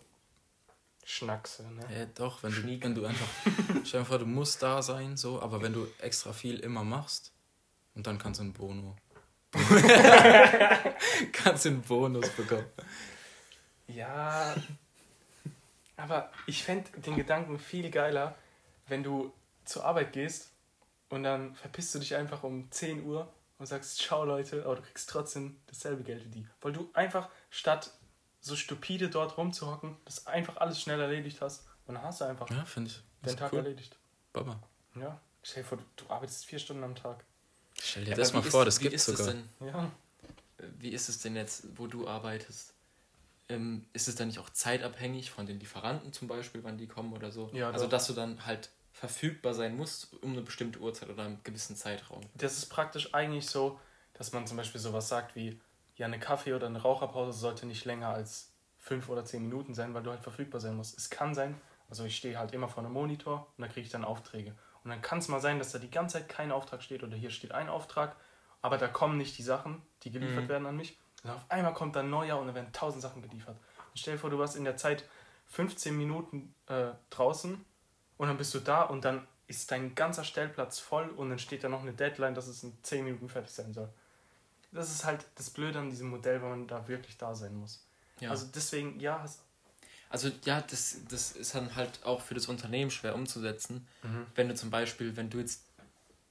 schnackse, 1.08 1.62
ne? 1.72 1.82
Ja, 1.90 2.06
doch, 2.14 2.42
wenn 2.42 2.52
du, 2.52 2.62
wenn 2.82 2.94
du 2.94 3.06
einfach, 3.06 3.28
stell 3.84 4.00
dir 4.00 4.06
vor, 4.06 4.18
du 4.18 4.26
musst 4.26 4.62
da 4.62 4.82
sein, 4.82 5.16
so, 5.16 5.40
aber 5.40 5.62
wenn 5.62 5.72
du 5.72 5.86
extra 6.00 6.32
viel 6.32 6.60
immer 6.60 6.84
machst 6.84 7.32
und 7.94 8.06
dann 8.06 8.18
kannst 8.18 8.40
du 8.40 8.44
einen 8.44 8.52
Bono. 8.52 8.94
kannst 11.32 11.64
du 11.64 11.70
einen 11.70 11.80
Bonus 11.80 12.28
bekommen. 12.30 12.66
Ja, 13.86 14.54
aber 15.96 16.30
ich 16.46 16.62
fände 16.62 16.90
den 17.00 17.16
Gedanken 17.16 17.58
viel 17.58 17.90
geiler, 17.90 18.34
wenn 18.86 19.02
du 19.02 19.32
zur 19.64 19.86
Arbeit 19.86 20.12
gehst 20.12 20.50
und 21.08 21.22
dann 21.22 21.54
verpisst 21.54 21.94
du 21.94 22.00
dich 22.00 22.14
einfach 22.14 22.42
um 22.42 22.70
10 22.70 23.06
Uhr 23.06 23.32
und 23.56 23.64
sagst, 23.64 23.98
ciao 23.98 24.26
Leute, 24.26 24.62
aber 24.66 24.76
du 24.76 24.82
kriegst 24.82 25.08
trotzdem 25.08 25.56
dasselbe 25.66 26.02
Geld 26.02 26.26
wie 26.26 26.40
die. 26.40 26.48
Weil 26.60 26.72
du 26.72 26.90
einfach 26.92 27.30
statt 27.48 27.97
so 28.48 28.56
stupide 28.56 29.08
dort 29.10 29.36
rumzuhocken, 29.36 29.96
dass 30.04 30.24
du 30.24 30.30
einfach 30.30 30.56
alles 30.56 30.80
schnell 30.80 31.00
erledigt 31.00 31.40
hast 31.40 31.66
und 31.86 31.94
dann 31.94 32.02
hast 32.02 32.20
du 32.20 32.24
einfach 32.24 32.48
Ja, 32.50 32.64
finde 32.64 32.90
ich. 32.90 33.00
den 33.24 33.36
Tag 33.36 33.52
cool. 33.52 33.58
erledigt. 33.60 33.96
Baba. 34.32 34.60
Ja. 34.96 35.20
Stell 35.42 35.62
dir 35.62 35.68
vor, 35.68 35.78
du, 35.96 36.04
arbeitest 36.08 36.46
vier 36.46 36.58
Stunden 36.58 36.82
am 36.84 36.94
Tag. 36.94 37.24
Stell 37.80 38.04
dir 38.04 38.10
Ja, 38.10 38.16
das 38.16 38.32
mal 38.32 38.42
vor, 38.42 38.62
ist- 38.62 38.66
das 38.66 38.80
gibt 38.80 38.94
es 38.94 39.06
es 39.08 39.16
sogar. 39.18 39.32
denn? 39.34 39.48
Ja. 39.60 39.90
Wie 40.78 40.90
ist 40.90 41.08
es 41.08 41.18
denn 41.20 41.36
jetzt, 41.36 41.78
wo 41.78 41.86
du 41.86 42.08
arbeitest? 42.08 42.74
Ähm, 43.48 43.86
ist 43.92 44.08
es 44.08 44.16
dann 44.16 44.26
nicht 44.28 44.38
auch 44.40 44.50
zeitabhängig 44.50 45.30
von 45.30 45.46
den 45.46 45.58
Lieferanten 45.60 46.12
zum 46.12 46.28
Beispiel, 46.28 46.62
wann 46.64 46.76
die 46.76 46.86
kommen 46.88 47.12
oder 47.14 47.30
so? 47.30 47.48
Ja, 47.54 47.70
also 47.70 47.84
doch. 47.84 47.90
dass 47.92 48.06
du 48.08 48.12
dann 48.12 48.44
halt 48.44 48.70
verfügbar 48.92 49.54
sein 49.54 49.76
musst 49.76 50.12
um 50.22 50.32
eine 50.32 50.42
bestimmte 50.42 50.80
Uhrzeit 50.80 51.08
oder 51.08 51.22
einen 51.24 51.40
gewissen 51.44 51.76
Zeitraum. 51.76 52.20
Das 52.34 52.58
ist 52.58 52.66
praktisch 52.66 53.14
eigentlich 53.14 53.46
so, 53.46 53.80
dass 54.14 54.32
man 54.32 54.46
zum 54.46 54.56
Beispiel 54.56 54.80
sowas 54.80 55.08
sagt 55.08 55.36
wie, 55.36 55.58
ja, 55.98 56.06
eine 56.06 56.18
Kaffee- 56.18 56.54
oder 56.54 56.66
eine 56.66 56.80
Raucherpause 56.80 57.38
sollte 57.38 57.66
nicht 57.66 57.84
länger 57.84 58.08
als 58.08 58.52
fünf 58.78 59.08
oder 59.08 59.24
zehn 59.24 59.42
Minuten 59.42 59.74
sein, 59.74 59.92
weil 59.92 60.02
du 60.02 60.10
halt 60.10 60.22
verfügbar 60.22 60.60
sein 60.60 60.76
musst. 60.76 60.96
Es 60.96 61.10
kann 61.10 61.34
sein, 61.34 61.60
also 61.90 62.04
ich 62.04 62.16
stehe 62.16 62.38
halt 62.38 62.52
immer 62.54 62.68
vor 62.68 62.82
einem 62.82 62.92
Monitor 62.92 63.46
und 63.56 63.62
da 63.62 63.68
kriege 63.68 63.84
ich 63.84 63.90
dann 63.92 64.04
Aufträge. 64.04 64.54
Und 64.84 64.90
dann 64.90 65.02
kann 65.02 65.18
es 65.18 65.28
mal 65.28 65.40
sein, 65.40 65.58
dass 65.58 65.72
da 65.72 65.78
die 65.78 65.90
ganze 65.90 66.18
Zeit 66.18 66.28
kein 66.28 66.52
Auftrag 66.52 66.82
steht 66.82 67.02
oder 67.02 67.16
hier 67.16 67.30
steht 67.30 67.52
ein 67.52 67.68
Auftrag, 67.68 68.16
aber 68.62 68.78
da 68.78 68.88
kommen 68.88 69.18
nicht 69.18 69.36
die 69.36 69.42
Sachen, 69.42 69.82
die 70.04 70.10
geliefert 70.10 70.44
Mhm. 70.44 70.48
werden 70.48 70.66
an 70.66 70.76
mich. 70.76 70.96
Und 71.24 71.30
auf 71.30 71.44
einmal 71.50 71.74
kommt 71.74 71.96
dann 71.96 72.06
ein 72.06 72.10
neuer 72.10 72.38
und 72.38 72.46
dann 72.46 72.54
werden 72.54 72.72
tausend 72.72 73.02
Sachen 73.02 73.20
geliefert. 73.20 73.56
Und 73.56 73.98
stell 73.98 74.14
dir 74.14 74.20
vor, 74.20 74.30
du 74.30 74.38
warst 74.38 74.56
in 74.56 74.64
der 74.64 74.76
Zeit 74.76 75.04
15 75.48 75.96
Minuten 75.96 76.54
äh, 76.68 76.90
draußen 77.10 77.64
und 78.16 78.28
dann 78.28 78.36
bist 78.36 78.54
du 78.54 78.60
da 78.60 78.82
und 78.82 79.04
dann 79.04 79.26
ist 79.48 79.70
dein 79.72 79.94
ganzer 79.94 80.22
Stellplatz 80.24 80.78
voll 80.78 81.08
und 81.08 81.30
dann 81.30 81.38
steht 81.38 81.64
da 81.64 81.68
noch 81.68 81.82
eine 81.82 81.92
Deadline, 81.92 82.34
dass 82.34 82.46
es 82.46 82.62
in 82.62 82.72
10 82.84 83.04
Minuten 83.04 83.28
fertig 83.28 83.50
sein 83.50 83.72
soll. 83.72 83.88
Das 84.72 84.90
ist 84.90 85.04
halt 85.04 85.24
das 85.36 85.50
Blöde 85.50 85.78
an 85.78 85.90
diesem 85.90 86.10
Modell, 86.10 86.42
weil 86.42 86.50
man 86.50 86.66
da 86.66 86.86
wirklich 86.88 87.16
da 87.16 87.34
sein 87.34 87.54
muss. 87.54 87.84
Ja. 88.20 88.30
Also 88.30 88.46
deswegen, 88.54 89.00
ja, 89.00 89.24
Also 90.10 90.30
ja, 90.44 90.60
das, 90.60 90.98
das 91.08 91.32
ist 91.32 91.54
dann 91.54 91.74
halt 91.76 92.04
auch 92.04 92.20
für 92.20 92.34
das 92.34 92.46
Unternehmen 92.46 92.90
schwer 92.90 93.14
umzusetzen. 93.14 93.86
Mhm. 94.02 94.26
Wenn 94.34 94.48
du 94.48 94.54
zum 94.54 94.70
Beispiel, 94.70 95.16
wenn 95.16 95.30
du 95.30 95.38
jetzt 95.38 95.62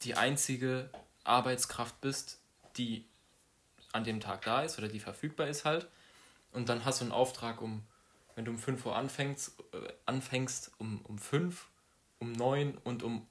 die 0.02 0.16
einzige 0.16 0.90
Arbeitskraft 1.24 2.00
bist, 2.02 2.40
die 2.78 3.06
an 3.92 4.04
dem 4.04 4.20
Tag 4.20 4.44
da 4.44 4.62
ist 4.62 4.78
oder 4.78 4.88
die 4.88 5.00
verfügbar 5.00 5.48
ist 5.48 5.66
halt, 5.66 5.88
und 6.52 6.70
dann 6.70 6.86
hast 6.86 7.02
du 7.02 7.06
einen 7.06 7.12
Auftrag 7.12 7.62
um, 7.62 7.84
wenn 8.36 8.46
du 8.46 8.52
um 8.52 8.58
5 8.58 8.86
Uhr 8.86 8.96
anfängst, 8.96 9.54
äh, 9.74 9.94
anfängst 10.06 10.72
um, 10.80 11.02
um 11.04 11.18
5, 11.18 11.68
um 12.20 12.32
9 12.32 12.78
und 12.84 13.04
um 13.04 13.28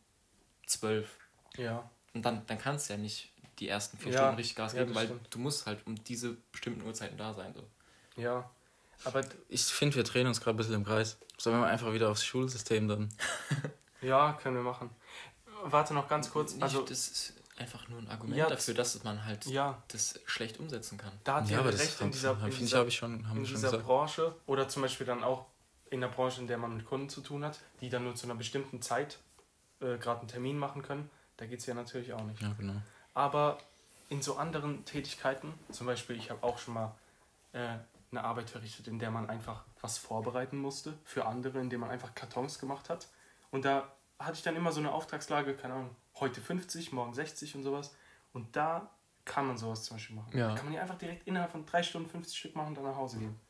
12. 0.66 1.08
ja, 1.56 1.90
Und 2.14 2.22
dann, 2.22 2.46
dann 2.46 2.58
kannst 2.58 2.88
du 2.88 2.94
ja 2.94 2.98
nicht 2.98 3.32
die 3.58 3.68
ersten 3.68 3.96
vier 3.98 4.12
Ja, 4.12 4.18
Stunden 4.18 4.36
richtig 4.36 4.56
Gas 4.56 4.72
ja, 4.72 4.80
geben, 4.80 4.90
das 4.92 4.96
weil 5.02 5.06
stimmt. 5.06 5.26
du 5.34 5.38
musst 5.38 5.66
halt 5.66 5.86
um 5.86 6.02
diese 6.04 6.36
bestimmten 6.52 6.82
Uhrzeiten 6.82 7.16
da 7.16 7.34
sein. 7.34 7.54
So. 7.54 7.66
ja. 8.20 8.48
Aber 9.04 9.20
Ich 9.50 9.62
finde, 9.64 9.94
wir 9.96 10.04
drehen 10.04 10.26
uns 10.26 10.40
gerade 10.40 10.54
ein 10.54 10.56
bisschen 10.56 10.74
im 10.74 10.84
Kreis. 10.84 11.18
Sollen 11.36 11.60
wir 11.60 11.66
einfach 11.66 11.92
wieder 11.92 12.08
aufs 12.08 12.24
Schulsystem 12.24 12.88
dann? 12.88 13.10
ja, 14.00 14.32
können 14.42 14.56
wir 14.56 14.62
machen. 14.62 14.88
Warte 15.64 15.92
noch 15.92 16.08
ganz 16.08 16.30
kurz. 16.30 16.52
Nicht, 16.54 16.62
Also, 16.62 16.80
das 16.82 17.08
ist 17.08 17.34
einfach 17.58 17.88
nur 17.88 17.98
ein 17.98 18.08
Argument 18.08 18.38
Ja, 18.38 18.48
dafür, 18.48 18.72
dass 18.74 19.02
man 19.04 19.24
halt 19.26 19.44
ja, 19.46 19.82
das 19.88 20.18
schlecht 20.24 20.58
umsetzen 20.58 20.96
kann. 20.96 21.12
da 21.24 21.36
hat 21.36 21.50
ja, 21.50 21.58
aber 21.60 21.72
das 21.72 21.80
recht 21.80 22.00
in 22.00 22.10
dieser, 22.10 22.38
in 22.42 22.50
dieser, 22.50 22.90
schon, 22.90 23.28
haben 23.28 23.38
in 23.38 23.44
dieser. 23.44 23.78
Branche 23.78 24.34
oder 24.46 24.66
zum 24.68 24.80
Beispiel 24.82 25.06
dann 25.06 25.22
auch 25.22 25.46
in 25.90 26.00
der 26.00 26.08
Branche, 26.08 26.40
in 26.40 26.46
der 26.46 26.56
man 26.58 26.76
mit 26.76 26.86
Kunden 26.86 27.08
zu 27.10 27.20
tun 27.20 27.44
hat, 27.44 27.60
die 27.80 27.90
dann 27.90 28.04
nur 28.04 28.14
zu 28.14 28.26
einer 28.26 28.34
bestimmten 28.34 28.80
Zeit 28.82 29.18
äh, 29.80 29.98
gerade 29.98 30.20
einen 30.20 30.28
Termin 30.28 30.58
machen 30.58 30.82
können. 30.82 31.10
Da 31.36 31.44
geht 31.46 31.60
es 31.60 31.66
ja 31.66 31.74
natürlich 31.74 32.12
auch 32.14 32.24
nicht. 32.24 32.40
Ja, 32.40 32.52
genau. 32.58 32.80
Aber 33.16 33.56
in 34.10 34.20
so 34.20 34.36
anderen 34.36 34.84
Tätigkeiten, 34.84 35.54
zum 35.72 35.86
Beispiel, 35.86 36.16
ich 36.16 36.30
habe 36.30 36.42
auch 36.42 36.58
schon 36.58 36.74
mal 36.74 36.94
äh, 37.54 37.78
eine 38.10 38.22
Arbeit 38.22 38.50
verrichtet, 38.50 38.88
in 38.88 38.98
der 38.98 39.10
man 39.10 39.30
einfach 39.30 39.64
was 39.80 39.96
vorbereiten 39.96 40.58
musste 40.58 40.98
für 41.02 41.24
andere, 41.24 41.58
indem 41.58 41.80
man 41.80 41.90
einfach 41.90 42.14
Kartons 42.14 42.58
gemacht 42.58 42.90
hat. 42.90 43.08
Und 43.50 43.64
da 43.64 43.90
hatte 44.18 44.34
ich 44.34 44.42
dann 44.42 44.54
immer 44.54 44.70
so 44.70 44.80
eine 44.80 44.92
Auftragslage, 44.92 45.56
keine 45.56 45.72
Ahnung, 45.72 45.96
heute 46.20 46.42
50, 46.42 46.92
morgen 46.92 47.14
60 47.14 47.54
und 47.54 47.62
sowas. 47.62 47.96
Und 48.34 48.54
da 48.54 48.90
kann 49.24 49.46
man 49.46 49.56
sowas 49.56 49.84
zum 49.84 49.96
Beispiel 49.96 50.16
machen. 50.16 50.36
Ja. 50.36 50.48
Da 50.48 50.54
kann 50.54 50.66
man 50.66 50.74
ja 50.74 50.82
einfach 50.82 50.98
direkt 50.98 51.26
innerhalb 51.26 51.52
von 51.52 51.64
drei 51.64 51.82
Stunden 51.82 52.10
50 52.10 52.38
Stück 52.38 52.54
machen 52.54 52.68
und 52.68 52.74
dann 52.74 52.84
nach 52.84 52.96
Hause 52.96 53.18
gehen. 53.18 53.40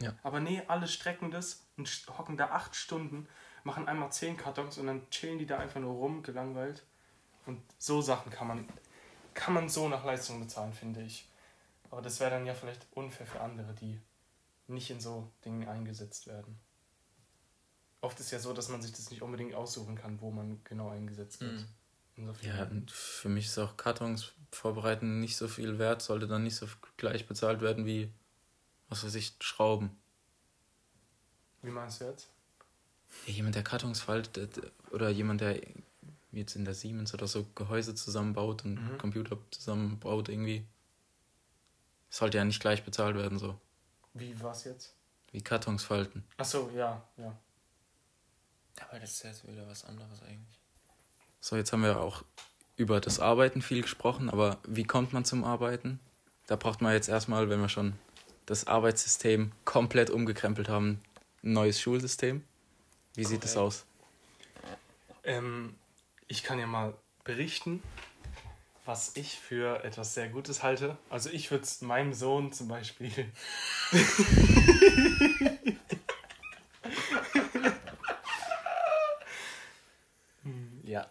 Ja. 0.00 0.14
Aber 0.22 0.40
nee, 0.40 0.62
alle 0.66 0.88
strecken 0.88 1.30
das 1.30 1.66
und 1.76 2.06
hocken 2.16 2.38
da 2.38 2.46
acht 2.52 2.74
Stunden, 2.74 3.28
machen 3.64 3.86
einmal 3.86 4.10
zehn 4.12 4.38
Kartons 4.38 4.78
und 4.78 4.86
dann 4.86 5.10
chillen 5.10 5.38
die 5.38 5.44
da 5.44 5.58
einfach 5.58 5.78
nur 5.78 5.92
rum, 5.92 6.22
gelangweilt. 6.22 6.84
Und 7.44 7.60
so 7.76 8.00
Sachen 8.00 8.30
kann 8.32 8.48
man, 8.48 8.68
kann 9.34 9.54
man 9.54 9.68
so 9.68 9.88
nach 9.88 10.04
Leistung 10.04 10.40
bezahlen, 10.40 10.72
finde 10.72 11.02
ich. 11.02 11.28
Aber 11.90 12.02
das 12.02 12.20
wäre 12.20 12.30
dann 12.30 12.46
ja 12.46 12.54
vielleicht 12.54 12.86
unfair 12.92 13.26
für 13.26 13.40
andere, 13.40 13.74
die 13.74 14.00
nicht 14.68 14.90
in 14.90 15.00
so 15.00 15.30
Dingen 15.44 15.68
eingesetzt 15.68 16.26
werden. 16.26 16.58
Oft 18.00 18.18
ist 18.20 18.30
ja 18.30 18.38
so, 18.38 18.52
dass 18.52 18.68
man 18.68 18.80
sich 18.80 18.92
das 18.92 19.10
nicht 19.10 19.22
unbedingt 19.22 19.54
aussuchen 19.54 19.96
kann, 19.96 20.20
wo 20.20 20.30
man 20.30 20.62
genau 20.64 20.88
eingesetzt 20.90 21.40
wird. 21.40 21.52
Mhm. 22.16 22.34
Ja, 22.42 22.70
für 22.88 23.28
mich 23.28 23.46
ist 23.46 23.58
auch 23.58 23.76
Kartons 23.76 24.32
vorbereiten 24.52 25.20
nicht 25.20 25.36
so 25.36 25.48
viel 25.48 25.78
wert, 25.78 26.02
sollte 26.02 26.26
dann 26.26 26.42
nicht 26.42 26.56
so 26.56 26.66
gleich 26.96 27.26
bezahlt 27.26 27.60
werden 27.60 27.86
wie, 27.86 28.12
was 28.88 29.04
weiß 29.04 29.14
ich, 29.14 29.36
Schrauben. 29.40 29.96
Wie 31.62 31.70
meinst 31.70 32.00
du 32.00 32.06
jetzt? 32.06 32.28
Ja, 33.26 33.32
jemand, 33.32 33.54
der 33.54 33.64
Kartons 33.64 34.00
faltet 34.00 34.60
oder 34.90 35.08
jemand, 35.08 35.40
der 35.40 35.60
jetzt 36.32 36.54
in 36.56 36.64
der 36.64 36.74
Siemens 36.74 37.12
oder 37.14 37.26
so 37.26 37.44
Gehäuse 37.54 37.94
zusammenbaut 37.94 38.64
und 38.64 38.74
Mhm. 38.74 38.98
Computer 38.98 39.38
zusammenbaut 39.50 40.28
irgendwie, 40.28 40.64
sollte 42.08 42.38
ja 42.38 42.44
nicht 42.44 42.60
gleich 42.60 42.84
bezahlt 42.84 43.16
werden, 43.16 43.38
so 43.38 43.58
Wie 44.14 44.40
war's 44.40 44.64
jetzt? 44.64 44.94
wie 45.32 45.40
Kartons 45.42 45.84
falten. 45.84 46.24
Achso, 46.38 46.70
ja, 46.74 47.02
ja. 47.16 47.36
Aber 48.88 48.98
das 48.98 49.10
ist 49.12 49.22
jetzt 49.24 49.46
wieder 49.46 49.66
was 49.68 49.84
anderes 49.84 50.20
eigentlich. 50.22 50.58
So, 51.40 51.56
jetzt 51.56 51.72
haben 51.72 51.82
wir 51.82 52.00
auch 52.00 52.24
über 52.76 53.00
das 53.00 53.20
Arbeiten 53.20 53.62
viel 53.62 53.82
gesprochen, 53.82 54.30
aber 54.30 54.58
wie 54.66 54.84
kommt 54.84 55.12
man 55.12 55.24
zum 55.24 55.44
Arbeiten? 55.44 56.00
Da 56.46 56.56
braucht 56.56 56.80
man 56.80 56.92
jetzt 56.94 57.08
erstmal, 57.08 57.48
wenn 57.48 57.60
wir 57.60 57.68
schon 57.68 57.94
das 58.46 58.66
Arbeitssystem 58.66 59.52
komplett 59.64 60.10
umgekrempelt 60.10 60.68
haben, 60.68 61.00
ein 61.44 61.52
neues 61.52 61.80
Schulsystem. 61.80 62.42
Wie 63.14 63.24
sieht 63.24 63.44
es 63.44 63.54
Korrekt. 63.54 63.76
aus? 63.76 63.86
Ähm, 65.22 65.76
ich 66.30 66.44
kann 66.44 66.60
ja 66.60 66.66
mal 66.66 66.94
berichten, 67.24 67.82
was 68.84 69.16
ich 69.16 69.38
für 69.38 69.82
etwas 69.84 70.14
sehr 70.14 70.28
Gutes 70.28 70.62
halte. 70.62 70.96
Also 71.10 71.28
ich 71.28 71.50
würde 71.50 71.64
es 71.64 71.82
meinem 71.82 72.14
Sohn 72.14 72.52
zum 72.52 72.68
Beispiel. 72.68 73.10
Ja. 80.82 81.06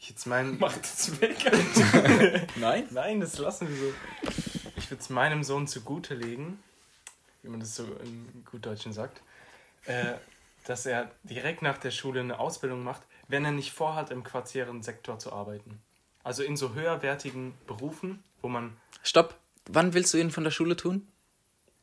Ich 0.00 0.08
jetzt 0.08 0.26
meinen. 0.26 0.58
Mach 0.58 0.76
das 0.78 1.20
weg. 1.20 1.36
Nein? 2.56 2.88
Nein, 2.90 3.20
das 3.20 3.38
lassen 3.38 3.68
wir 3.68 3.76
so. 3.76 3.94
Ich 4.76 4.90
würde 4.90 5.00
es 5.00 5.10
meinem 5.10 5.44
Sohn 5.44 5.68
zugute 5.68 6.16
legen, 6.16 6.60
wie 7.42 7.48
man 7.48 7.60
das 7.60 7.76
so 7.76 7.84
im 7.84 8.44
Gutdeutschen 8.50 8.92
sagt, 8.92 9.22
äh, 9.84 10.14
dass 10.64 10.86
er 10.86 11.08
direkt 11.22 11.62
nach 11.62 11.78
der 11.78 11.92
Schule 11.92 12.18
eine 12.18 12.40
Ausbildung 12.40 12.82
macht, 12.82 13.02
wenn 13.32 13.44
er 13.46 13.50
nicht 13.50 13.72
vorhat, 13.72 14.10
im 14.10 14.22
quartieren 14.22 14.82
Sektor 14.82 15.18
zu 15.18 15.32
arbeiten. 15.32 15.80
Also 16.22 16.42
in 16.42 16.56
so 16.56 16.74
höherwertigen 16.74 17.54
Berufen, 17.66 18.22
wo 18.42 18.48
man 18.48 18.76
Stopp! 19.02 19.34
Wann 19.66 19.94
willst 19.94 20.12
du 20.12 20.18
ihn 20.18 20.30
von 20.30 20.44
der 20.44 20.50
Schule 20.50 20.76
tun? 20.76 21.08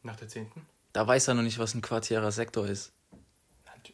nach 0.04 0.16
der 0.16 0.30
10. 0.30 0.50
Da 0.94 1.06
weiß 1.06 1.28
er 1.28 1.34
noch 1.34 1.42
nicht, 1.44 1.60
was 1.60 1.74
ein 1.74 1.82
quartierer 1.82 2.32
Sektor 2.32 2.66
ist. 2.68 2.94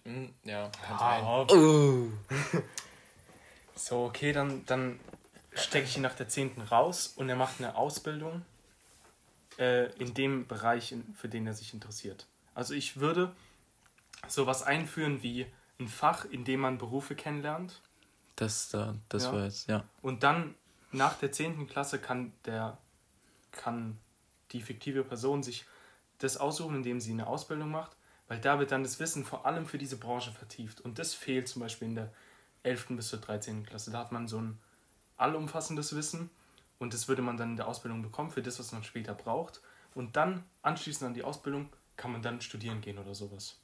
Hm, 0.03 0.33
ja, 0.43 0.69
kann 0.85 0.99
sein. 0.99 1.23
Ah, 1.23 1.47
Oh. 1.49 2.07
So, 3.75 4.05
okay, 4.05 4.31
dann, 4.31 4.65
dann 4.65 4.99
stecke 5.53 5.85
ich 5.85 5.95
ihn 5.97 6.03
nach 6.03 6.15
der 6.15 6.27
10. 6.29 6.61
raus 6.71 7.13
und 7.15 7.27
er 7.27 7.35
macht 7.35 7.59
eine 7.59 7.75
Ausbildung 7.75 8.45
äh, 9.59 9.91
in 9.95 10.13
dem 10.13 10.47
Bereich, 10.47 10.95
für 11.15 11.27
den 11.27 11.45
er 11.47 11.53
sich 11.53 11.73
interessiert. 11.73 12.25
Also 12.53 12.73
ich 12.73 12.97
würde 12.99 13.35
sowas 14.27 14.63
einführen 14.63 15.23
wie 15.23 15.45
ein 15.79 15.87
Fach, 15.87 16.25
in 16.25 16.45
dem 16.45 16.61
man 16.61 16.77
Berufe 16.77 17.15
kennenlernt 17.15 17.81
Das 18.35 18.69
da, 18.69 18.95
das 19.09 19.25
Ja. 19.25 19.33
war 19.33 19.43
jetzt, 19.45 19.67
ja. 19.67 19.83
und 20.01 20.23
dann 20.23 20.55
nach 20.91 21.15
der 21.17 21.31
10. 21.31 21.67
Klasse 21.67 21.99
kann 21.99 22.31
der 22.45 22.77
kann 23.51 23.97
die 24.51 24.61
fiktive 24.61 25.03
Person 25.03 25.43
sich 25.43 25.65
das 26.19 26.37
aussuchen, 26.37 26.75
indem 26.75 26.99
sie 26.99 27.11
eine 27.11 27.27
Ausbildung 27.27 27.71
macht, 27.71 27.95
weil 28.27 28.39
da 28.39 28.59
wird 28.59 28.71
dann 28.71 28.83
das 28.83 28.99
Wissen 28.99 29.23
vor 29.25 29.45
allem 29.45 29.65
für 29.65 29.77
diese 29.77 29.97
Branche 29.97 30.31
vertieft. 30.31 30.81
Und 30.81 30.99
das 30.99 31.13
fehlt 31.13 31.47
zum 31.47 31.61
Beispiel 31.61 31.87
in 31.89 31.95
der 31.95 32.11
11. 32.63 32.87
bis 32.97 33.09
zur 33.09 33.19
13. 33.19 33.65
Klasse. 33.65 33.91
Da 33.91 33.99
hat 33.99 34.11
man 34.11 34.27
so 34.27 34.39
ein 34.39 34.59
allumfassendes 35.17 35.95
Wissen 35.95 36.29
und 36.79 36.93
das 36.93 37.07
würde 37.07 37.21
man 37.21 37.37
dann 37.37 37.51
in 37.51 37.55
der 37.57 37.67
Ausbildung 37.67 38.01
bekommen 38.01 38.31
für 38.31 38.41
das, 38.41 38.59
was 38.59 38.71
man 38.71 38.83
später 38.83 39.13
braucht. 39.13 39.61
Und 39.93 40.15
dann 40.15 40.43
anschließend 40.61 41.07
an 41.07 41.13
die 41.13 41.23
Ausbildung 41.23 41.69
kann 41.97 42.11
man 42.11 42.21
dann 42.21 42.41
studieren 42.41 42.81
gehen 42.81 42.97
oder 42.97 43.15
sowas. 43.15 43.57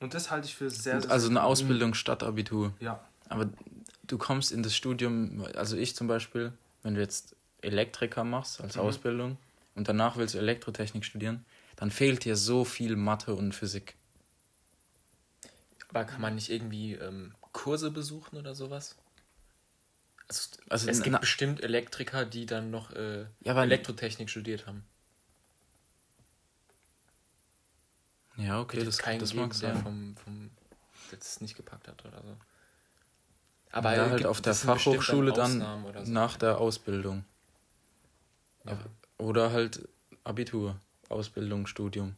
Und 0.00 0.14
das 0.14 0.30
halte 0.30 0.46
ich 0.46 0.54
für 0.54 0.70
sehr, 0.70 1.00
sehr 1.00 1.10
Also 1.10 1.28
eine 1.28 1.42
Ausbildung 1.42 1.94
statt 1.94 2.22
Abitur. 2.22 2.72
Ja, 2.80 3.04
Aber 3.28 3.50
du 4.04 4.18
kommst 4.18 4.52
in 4.52 4.62
das 4.62 4.74
Studium, 4.76 5.44
also 5.54 5.76
ich 5.76 5.94
zum 5.96 6.06
Beispiel, 6.06 6.52
wenn 6.82 6.94
du 6.94 7.00
jetzt 7.00 7.34
Elektriker 7.62 8.24
machst 8.24 8.60
als 8.60 8.76
Mhm. 8.76 8.82
Ausbildung 8.82 9.36
und 9.74 9.88
danach 9.88 10.16
willst 10.16 10.34
du 10.34 10.38
Elektrotechnik 10.38 11.04
studieren, 11.04 11.44
dann 11.76 11.90
fehlt 11.90 12.24
dir 12.24 12.36
so 12.36 12.64
viel 12.64 12.96
Mathe 12.96 13.34
und 13.34 13.54
Physik. 13.54 13.94
Aber 15.88 16.04
kann 16.04 16.20
man 16.20 16.34
nicht 16.34 16.50
irgendwie 16.50 16.94
ähm, 16.94 17.34
Kurse 17.52 17.90
besuchen 17.90 18.36
oder 18.36 18.54
sowas? 18.54 18.96
Also, 20.28 20.50
Also, 20.68 20.90
es 20.90 21.02
gibt 21.02 21.12
na- 21.14 21.18
bestimmt 21.18 21.62
Elektriker, 21.62 22.24
die 22.26 22.44
dann 22.46 22.70
noch 22.70 22.92
äh, 22.92 23.26
Ja, 23.40 23.62
Elektrotechnik 23.62 24.28
studiert 24.28 24.66
haben. 24.66 24.84
Ja, 28.38 28.60
okay, 28.60 28.84
das, 28.84 28.98
keinen 28.98 29.18
das 29.18 29.34
mag 29.34 29.52
sein. 29.52 29.76
vom, 29.82 30.16
vom 30.16 30.50
das 31.10 31.40
nicht 31.40 31.56
gepackt 31.56 31.88
hat 31.88 32.04
oder 32.04 32.22
so. 32.22 32.36
Aber 33.70 33.94
ja, 33.94 34.08
halt 34.10 34.26
auf 34.26 34.40
der 34.40 34.54
Fachhochschule 34.54 35.32
dann 35.32 35.60
so. 35.60 36.10
nach 36.10 36.36
der 36.36 36.58
Ausbildung. 36.58 37.24
Ja. 38.64 38.78
Oder 39.18 39.52
halt 39.52 39.88
Abitur, 40.24 40.78
Ausbildung, 41.08 41.66
Studium. 41.66 42.16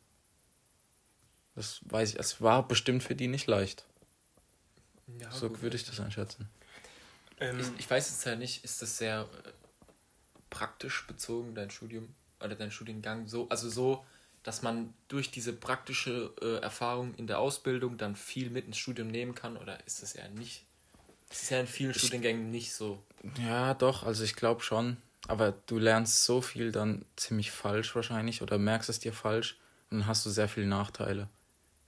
Das 1.55 1.81
weiß 1.85 2.13
ich, 2.13 2.19
es 2.19 2.41
war 2.41 2.67
bestimmt 2.67 3.03
für 3.03 3.15
die 3.15 3.27
nicht 3.27 3.47
leicht. 3.47 3.85
Ja, 5.19 5.31
so 5.31 5.49
gut. 5.49 5.63
würde 5.63 5.77
ich 5.77 5.85
das 5.85 5.99
einschätzen. 6.01 6.49
Ähm, 7.41 7.59
Ich, 7.59 7.81
ich 7.81 7.91
weiß 7.91 8.11
jetzt 8.11 8.25
ja 8.25 8.37
nicht, 8.37 8.65
ist 8.65 8.81
das 8.81 8.99
sehr 8.99 9.23
äh, 9.45 9.51
praktisch 10.51 11.07
bezogen, 11.07 11.55
dein 11.55 11.71
Studium 11.71 12.15
oder 12.39 12.55
dein 12.55 12.71
Studiengang 12.71 13.27
so, 13.27 13.49
also 13.49 13.69
so, 13.69 14.05
dass 14.43 14.63
man 14.63 14.95
durch 15.09 15.31
diese 15.31 15.53
praktische 15.53 16.33
äh, 16.41 16.63
Erfahrung 16.63 17.15
in 17.15 17.27
der 17.27 17.39
Ausbildung 17.39 17.99
dann 17.99 18.17
viel 18.17 18.51
mit 18.51 18.67
ins 18.67 18.79
Studium 18.79 19.09
nehmen 19.09 19.35
kann 19.35 19.57
oder 19.57 19.85
ist 19.87 20.03
das 20.03 20.15
ja 20.15 20.27
nicht? 20.29 20.65
Das 21.29 21.43
ist 21.43 21.51
ja 21.51 21.61
in 21.61 21.67
vielen 21.67 21.95
Studiengängen 21.95 22.51
nicht 22.51 22.73
so. 22.75 23.03
Ja, 23.39 23.75
doch, 23.75 24.03
also 24.03 24.25
ich 24.25 24.35
glaube 24.35 24.63
schon. 24.63 24.97
Aber 25.29 25.53
du 25.67 25.79
lernst 25.79 26.25
so 26.25 26.41
viel 26.41 26.73
dann 26.73 27.05
ziemlich 27.17 27.51
falsch 27.51 27.95
wahrscheinlich 27.95 28.43
oder 28.43 28.59
merkst 28.59 28.89
es 28.89 28.99
dir 28.99 29.13
falsch 29.13 29.59
und 29.91 29.99
dann 29.99 30.07
hast 30.07 30.25
du 30.27 30.31
sehr 30.31 30.49
viele 30.49 30.67
Nachteile. 30.67 31.29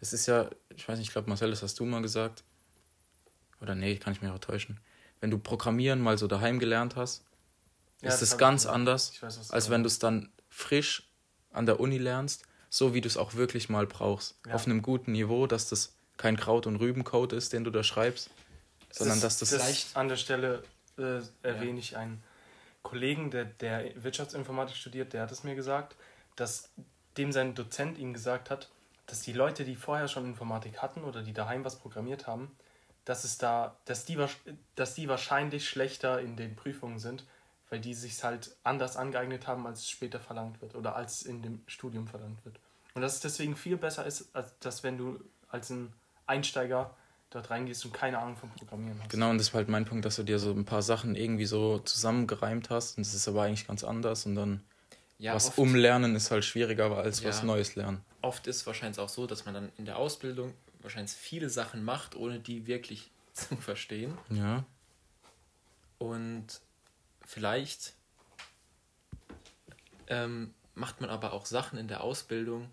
Es 0.00 0.12
ist 0.12 0.26
ja, 0.26 0.50
ich 0.76 0.86
weiß 0.86 0.98
nicht, 0.98 1.08
ich 1.08 1.12
glaube, 1.12 1.28
Marcel, 1.28 1.50
das 1.50 1.62
hast 1.62 1.78
du 1.80 1.84
mal 1.84 2.02
gesagt. 2.02 2.44
Oder 3.60 3.74
nee, 3.74 3.96
kann 3.96 4.12
ich 4.12 4.20
mich 4.20 4.30
auch 4.30 4.38
täuschen. 4.38 4.78
Wenn 5.20 5.30
du 5.30 5.38
Programmieren 5.38 6.00
mal 6.00 6.18
so 6.18 6.26
daheim 6.26 6.58
gelernt 6.58 6.96
hast, 6.96 7.24
Ja, 8.00 8.08
ist 8.08 8.14
das 8.14 8.22
es 8.22 8.32
ich 8.32 8.38
ganz 8.38 8.66
anders, 8.66 9.10
Ich 9.12 9.22
weiß, 9.22 9.50
als 9.50 9.70
wenn 9.70 9.82
du 9.82 9.86
es 9.86 9.98
dann 9.98 10.30
frisch 10.50 11.08
an 11.52 11.66
der 11.66 11.80
Uni 11.80 11.98
lernst, 11.98 12.44
so 12.70 12.94
wie 12.94 13.00
du 13.00 13.08
es 13.08 13.16
auch 13.16 13.34
wirklich 13.34 13.68
mal 13.68 13.86
brauchst. 13.86 14.36
Ja. 14.46 14.54
Auf 14.54 14.66
einem 14.66 14.82
guten 14.82 15.12
Niveau, 15.12 15.46
dass 15.46 15.68
das 15.68 15.94
kein 16.16 16.36
Kraut- 16.36 16.66
und 16.66 16.76
Rübencode 16.76 17.32
ist, 17.32 17.52
den 17.52 17.64
du 17.64 17.70
da 17.70 17.82
schreibst, 17.82 18.30
sondern 18.90 19.20
dass 19.20 19.38
das, 19.38 19.50
das 19.50 19.96
an 19.96 20.08
der 20.08 20.16
Stelle 20.16 20.62
äh, 20.98 21.20
erwähne 21.42 21.80
ich 21.80 21.96
einen 21.96 22.22
Kollegen, 22.82 23.30
der, 23.30 23.44
der 23.44 24.02
Wirtschaftsinformatik 24.02 24.76
studiert, 24.76 25.12
der 25.12 25.22
hat 25.22 25.32
es 25.32 25.44
mir 25.44 25.54
gesagt, 25.54 25.96
dass 26.36 26.70
dem 27.16 27.32
sein 27.32 27.54
Dozent 27.54 27.98
ihm 27.98 28.12
gesagt 28.12 28.50
hat, 28.50 28.70
dass 29.06 29.20
die 29.20 29.32
Leute, 29.32 29.64
die 29.64 29.76
vorher 29.76 30.08
schon 30.08 30.24
Informatik 30.24 30.80
hatten 30.80 31.04
oder 31.04 31.22
die 31.22 31.32
daheim 31.32 31.64
was 31.64 31.78
programmiert 31.78 32.26
haben, 32.26 32.50
dass 33.04 33.24
es 33.24 33.38
da, 33.38 33.76
dass 33.84 34.04
die, 34.04 34.18
dass 34.74 34.94
die 34.94 35.08
wahrscheinlich 35.08 35.68
schlechter 35.68 36.20
in 36.20 36.36
den 36.36 36.56
Prüfungen 36.56 36.98
sind, 36.98 37.24
weil 37.72 37.80
die 37.80 37.94
sich 37.94 38.22
halt 38.22 38.54
anders 38.64 38.98
angeeignet 38.98 39.46
haben, 39.46 39.66
als 39.66 39.80
es 39.80 39.88
später 39.88 40.20
verlangt 40.20 40.61
wird 40.61 40.74
oder 40.74 40.94
als 40.94 41.22
in 41.22 41.40
dem 41.40 41.62
Studium 41.66 42.06
verlangt 42.06 42.44
wird. 42.44 42.61
Und 42.92 43.00
dass 43.00 43.14
es 43.14 43.20
deswegen 43.20 43.56
viel 43.56 43.78
besser 43.78 44.04
ist, 44.04 44.28
als 44.37 44.58
dass 44.58 44.82
wenn 44.82 44.98
du 44.98 45.18
als 45.48 45.70
ein 45.70 45.90
Einsteiger 46.26 46.94
dort 47.30 47.48
reingehst 47.48 47.82
und 47.87 47.94
keine 47.94 48.18
Ahnung 48.18 48.37
vom 48.37 48.50
Programmieren 48.50 48.98
hast. 49.00 49.08
Genau, 49.08 49.30
und 49.30 49.38
das 49.38 49.54
war 49.54 49.61
halt 49.61 49.70
mein 49.70 49.87
Punkt, 49.87 50.04
dass 50.04 50.16
du 50.16 50.22
dir 50.22 50.38
so 50.38 50.50
ein 50.52 50.66
paar 50.66 50.82
Sachen 50.82 51.14
irgendwie 51.14 51.46
so 51.46 51.78
zusammengereimt 51.78 52.68
hast 52.68 52.98
und 52.98 53.06
es 53.06 53.14
ist 53.14 53.26
aber 53.26 53.44
eigentlich 53.44 53.66
ganz 53.66 53.85
anders 53.85 54.26
und 54.26 54.35
dann 54.35 54.62
Ja, 55.16 55.32
was 55.35 55.46
oft, 55.48 55.56
umlernen 55.58 56.14
ist 56.14 56.30
halt 56.30 56.44
schwieriger 56.44 56.94
als 56.98 57.24
was 57.24 57.38
Ja. 57.38 57.44
Neues 57.46 57.74
lernen. 57.74 58.04
oft 58.20 58.46
ist 58.48 58.66
wahrscheinlich 58.66 58.98
auch 58.98 59.08
so, 59.08 59.26
dass 59.26 59.46
man 59.46 59.54
dann 59.54 59.72
in 59.78 59.87
der 59.87 59.96
Ausbildung 59.96 60.52
wahrscheinlich 60.82 61.12
viele 61.12 61.48
Sachen 61.48 61.82
macht, 61.85 62.16
ohne 62.16 62.38
die 62.38 62.66
wirklich 62.66 63.11
zu 63.32 63.56
verstehen. 63.56 64.18
Ja. 64.28 64.62
Und 65.96 66.61
vielleicht 67.24 67.94
ähm, 70.08 70.54
macht 70.74 71.00
man 71.00 71.11
aber 71.11 71.32
auch 71.32 71.46
Sachen 71.46 71.78
in 71.78 71.88
der 71.88 72.02
Ausbildung 72.02 72.70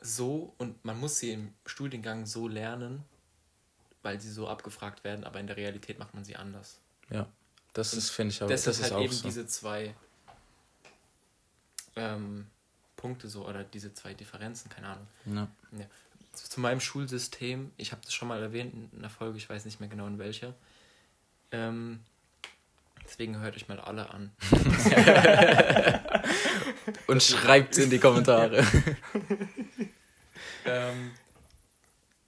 so 0.00 0.54
und 0.58 0.84
man 0.84 0.98
muss 0.98 1.18
sie 1.18 1.32
im 1.32 1.52
Studiengang 1.66 2.26
so 2.26 2.48
lernen, 2.48 3.04
weil 4.02 4.20
sie 4.20 4.30
so 4.30 4.48
abgefragt 4.48 5.04
werden, 5.04 5.24
aber 5.24 5.40
in 5.40 5.46
der 5.46 5.56
Realität 5.56 5.98
macht 5.98 6.14
man 6.14 6.24
sie 6.24 6.36
anders. 6.36 6.78
Ja. 7.10 7.26
Das 7.72 7.92
Und 7.92 7.98
ist, 7.98 8.10
finde 8.10 8.34
ich, 8.34 8.42
aber 8.42 8.50
das, 8.50 8.64
das 8.64 8.78
ist 8.78 8.84
halt 8.84 8.92
auch 8.94 9.02
eben 9.02 9.12
so. 9.12 9.22
diese 9.22 9.46
zwei 9.46 9.94
ähm, 11.96 12.46
Punkte 12.96 13.28
so 13.28 13.46
oder 13.46 13.62
diese 13.62 13.94
zwei 13.94 14.14
Differenzen, 14.14 14.70
keine 14.70 14.88
Ahnung. 14.88 15.06
Ja. 15.26 15.48
Zu 16.32 16.48
zu 16.48 16.60
meinem 16.60 16.80
Schulsystem, 16.80 17.70
ich 17.76 17.92
habe 17.92 18.02
das 18.04 18.14
schon 18.14 18.28
mal 18.28 18.42
erwähnt 18.42 18.74
in 18.74 18.98
einer 18.98 19.10
Folge, 19.10 19.36
ich 19.36 19.48
weiß 19.48 19.64
nicht 19.64 19.80
mehr 19.80 19.88
genau 19.88 20.06
in 20.06 20.18
welcher. 20.18 20.54
Ähm, 21.52 22.00
deswegen 23.10 23.40
hört 23.40 23.56
euch 23.56 23.68
mal 23.68 23.80
alle 23.80 24.08
an. 24.10 24.32
Und 27.06 27.22
schreibt 27.22 27.76
in 27.76 27.90
die 27.90 27.98
Kommentare. 27.98 28.58
ähm, 30.64 31.10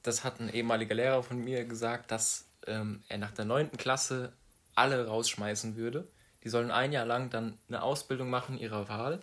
das 0.03 0.25
hat 0.25 0.41
ein 0.41 0.53
ehemaliger 0.53 0.95
Lehrer 0.95 1.23
von 1.23 1.43
mir 1.43 1.65
gesagt, 1.65 2.11
dass 2.11 2.45
ähm, 2.67 3.03
er 3.09 3.19
nach 3.19 3.31
der 3.31 3.45
9. 3.45 3.77
Klasse 3.77 4.33
alle 4.75 5.07
rausschmeißen 5.07 5.77
würde. 5.77 6.07
Die 6.43 6.49
sollen 6.49 6.73
ein 6.73 6.93
Jahr 6.93 7.07
lang 7.07 7.31
dann 7.31 7.57
eine 7.69 7.83
Ausbildung 7.83 8.29
machen 8.29 8.59
ihrer 8.59 8.89
Wahl. 8.89 9.23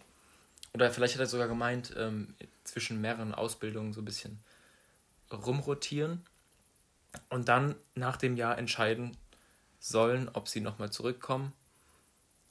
Oder 0.74 0.91
vielleicht 0.91 1.15
hat 1.15 1.22
er 1.22 1.28
sogar 1.28 1.48
gemeint, 1.48 1.93
ähm, 1.98 2.36
zwischen 2.63 3.02
mehreren 3.02 3.36
Ausbildungen 3.36 3.91
so 3.91 4.02
ein 4.02 4.06
bisschen 4.06 4.39
rumrotieren. 5.32 6.26
Und 7.30 7.50
dann 7.50 7.76
nach 7.95 8.17
dem 8.17 8.38
Jahr 8.38 8.58
entscheiden 8.58 9.17
sollen, 9.80 10.30
ob 10.30 10.48
sie 10.48 10.62
nochmal 10.62 10.92
zurückkommen, 10.92 11.54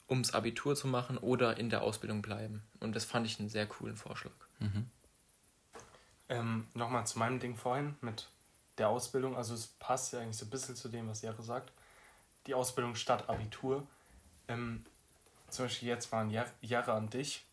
ums 0.09 0.33
Abitur 0.33 0.75
zu 0.75 0.88
machen 0.88 1.19
oder 1.19 1.59
in 1.59 1.71
der 1.71 1.83
Ausbildung 1.83 2.23
bleiben. 2.23 2.62
Und 2.81 2.97
das 2.97 3.05
fand 3.05 3.27
ich 3.27 3.38
einen 3.38 3.51
sehr 3.51 3.67
coolen 3.67 3.97
Vorschlag. 3.97 4.33
Ähm, 6.29 6.67
Nochmal 6.75 7.07
zu 7.07 7.19
meinem 7.19 7.41
Ding 7.41 7.57
vorhin 7.57 7.97
mit 8.01 8.29
der 8.79 8.88
Ausbildung. 8.88 9.37
Also 9.37 9.55
es 9.55 9.67
passt 9.67 10.12
ja 10.12 10.21
eigentlich 10.21 10.37
so 10.37 10.47
ein 10.47 10.51
bisschen 10.51 10.77
zu 10.77 10.88
dem, 10.88 11.09
was 11.09 11.23
Jere 11.23 11.43
sagt. 11.43 11.73
Die 12.47 12.55
Ausbildung 12.55 12.95
statt 12.95 13.29
Abitur. 13.29 13.87
Ähm, 14.49 14.85
zum 15.51 15.67
Beispiel 15.67 15.88
jetzt 15.88 16.11
Jahr- 16.12 16.51
Jahre 16.61 16.93
an 16.93 17.11
dich. 17.11 17.45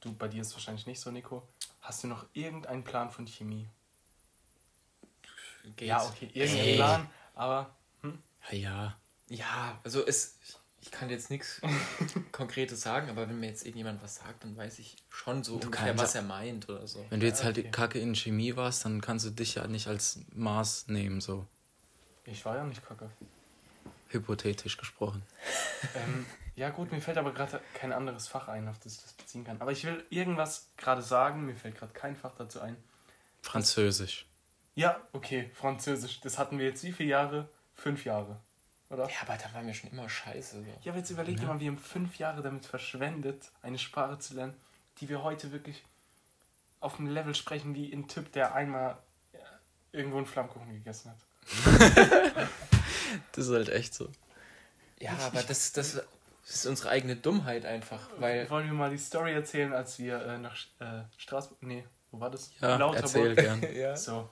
Du, 0.00 0.12
bei 0.12 0.28
dir 0.28 0.42
ist 0.42 0.48
es 0.48 0.54
wahrscheinlich 0.54 0.86
nicht 0.86 1.00
so, 1.00 1.10
Nico. 1.10 1.46
Hast 1.80 2.04
du 2.04 2.08
noch 2.08 2.26
irgendeinen 2.32 2.84
Plan 2.84 3.10
von 3.10 3.26
Chemie? 3.26 3.68
Geht. 5.76 5.88
Ja, 5.88 6.04
okay, 6.04 6.30
irgendeinen. 6.34 6.74
Plan, 6.76 7.10
aber 7.34 7.74
Ja, 8.50 8.56
ja. 8.56 8.96
Ja, 9.28 9.78
also 9.84 10.06
es, 10.06 10.36
ich 10.82 10.90
kann 10.90 11.08
jetzt 11.10 11.30
nichts 11.30 11.60
Konkretes 12.32 12.80
sagen, 12.82 13.08
aber 13.08 13.28
wenn 13.28 13.40
mir 13.40 13.48
jetzt 13.48 13.64
irgendjemand 13.64 14.02
was 14.02 14.16
sagt, 14.16 14.44
dann 14.44 14.56
weiß 14.56 14.78
ich 14.78 14.96
schon 15.08 15.42
so 15.42 15.58
Du 15.58 15.66
ungefähr, 15.66 15.96
was 15.98 16.14
er 16.14 16.22
meint 16.22 16.68
oder 16.68 16.86
so. 16.86 17.04
Wenn 17.10 17.20
du 17.20 17.26
jetzt 17.26 17.40
Ja, 17.40 17.46
halt 17.46 17.58
okay. 17.58 17.70
kacke 17.70 17.98
in 17.98 18.14
Chemie 18.14 18.54
warst, 18.56 18.84
dann 18.84 19.00
kannst 19.00 19.24
du 19.24 19.30
dich 19.30 19.54
ja 19.56 19.66
nicht 19.66 19.86
als 19.88 20.20
Maß 20.32 20.88
nehmen, 20.88 21.20
so 21.20 21.46
ich 22.26 22.44
war 22.44 22.56
ja 22.56 22.64
nicht 22.64 22.86
kacke. 22.86 23.10
hypothetisch 24.08 24.76
gesprochen. 24.76 25.22
ähm, 25.94 26.26
ja 26.56 26.70
gut, 26.70 26.92
mir 26.92 27.00
fällt 27.00 27.18
aber 27.18 27.32
gerade 27.32 27.60
kein 27.74 27.92
anderes 27.92 28.28
Fach 28.28 28.48
ein, 28.48 28.68
auf 28.68 28.78
das 28.78 28.94
ich 28.94 29.02
das 29.02 29.12
beziehen 29.14 29.44
kann. 29.44 29.60
Aber 29.60 29.72
ich 29.72 29.84
will 29.84 30.04
irgendwas 30.10 30.68
gerade 30.76 31.02
sagen, 31.02 31.46
mir 31.46 31.56
fällt 31.56 31.76
gerade 31.76 31.92
kein 31.92 32.14
Fach 32.14 32.32
dazu 32.38 32.60
ein. 32.60 32.76
Französisch. 33.42 34.26
Ja, 34.76 35.00
okay, 35.12 35.50
Französisch. 35.54 36.20
Das 36.20 36.38
hatten 36.38 36.58
wir 36.58 36.66
jetzt 36.66 36.82
wie 36.84 36.92
viele 36.92 37.10
Jahre? 37.10 37.48
Fünf 37.74 38.04
Jahre, 38.04 38.40
oder? 38.94 39.08
Ja, 39.08 39.16
aber 39.22 39.36
da 39.36 39.52
war 39.52 39.62
mir 39.62 39.74
schon 39.74 39.90
immer 39.90 40.08
scheiße. 40.08 40.62
So. 40.62 40.70
Ja, 40.82 40.92
aber 40.92 40.98
jetzt 40.98 41.10
überleg 41.10 41.38
dir 41.38 41.46
mal, 41.46 41.60
wir 41.60 41.68
haben 41.70 41.78
fünf 41.78 42.16
Jahre 42.18 42.42
damit 42.42 42.64
verschwendet, 42.66 43.50
eine 43.62 43.78
Sprache 43.78 44.18
zu 44.18 44.34
lernen, 44.34 44.54
die 45.00 45.08
wir 45.08 45.22
heute 45.22 45.52
wirklich 45.52 45.82
auf 46.80 46.96
dem 46.96 47.06
Level 47.06 47.34
sprechen 47.34 47.74
wie 47.74 47.92
ein 47.92 48.08
Typ, 48.08 48.32
der 48.32 48.54
einmal 48.54 48.96
ja, 49.32 49.38
irgendwo 49.92 50.18
einen 50.18 50.26
Flammkuchen 50.26 50.72
gegessen 50.72 51.10
hat. 51.10 52.48
Das 53.32 53.46
ist 53.46 53.52
halt 53.52 53.68
echt 53.68 53.94
so. 53.94 54.08
Ja, 54.98 55.12
aber 55.26 55.42
das, 55.42 55.72
das 55.72 56.00
ist 56.46 56.66
unsere 56.66 56.90
eigene 56.90 57.16
Dummheit 57.16 57.64
einfach, 57.64 58.00
weil 58.18 58.48
Wollen 58.50 58.66
wir 58.66 58.74
mal 58.74 58.90
die 58.90 58.98
Story 58.98 59.32
erzählen, 59.32 59.72
als 59.72 59.98
wir 59.98 60.20
äh, 60.24 60.38
nach 60.38 60.56
äh, 60.80 61.02
Straßburg, 61.16 61.62
nee, 61.62 61.84
wo 62.10 62.20
war 62.20 62.30
das? 62.30 62.50
Ja, 62.60 62.92
erzähl 62.94 63.34
gern. 63.34 63.62
ja. 63.74 63.96
So, 63.96 64.28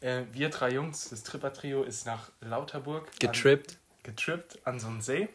äh, 0.00 0.22
wir 0.32 0.50
drei 0.50 0.70
Jungs, 0.70 1.08
das 1.10 1.22
Tripper-Trio 1.24 1.82
ist 1.82 2.06
nach 2.06 2.30
Lauterburg 2.40 3.08
an- 3.08 3.18
Getrippt. 3.18 3.76
Getrippt 4.02 4.66
an 4.66 4.80
so 4.80 4.88
einen 4.88 5.00
See. 5.00 5.28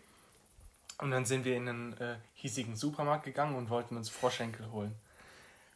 Und 1.00 1.12
dann 1.12 1.26
sind 1.26 1.46
wir 1.46 1.56
in 1.56 1.68
einen 1.68 1.98
äh, 1.98 2.16
hiesigen 2.34 2.76
Supermarkt 2.76 3.26
gegangen 3.26 3.56
und 3.56 3.70
wollten 3.70 3.98
uns 3.98 4.10
Froschenkel 4.10 4.72
holen. 4.72 4.96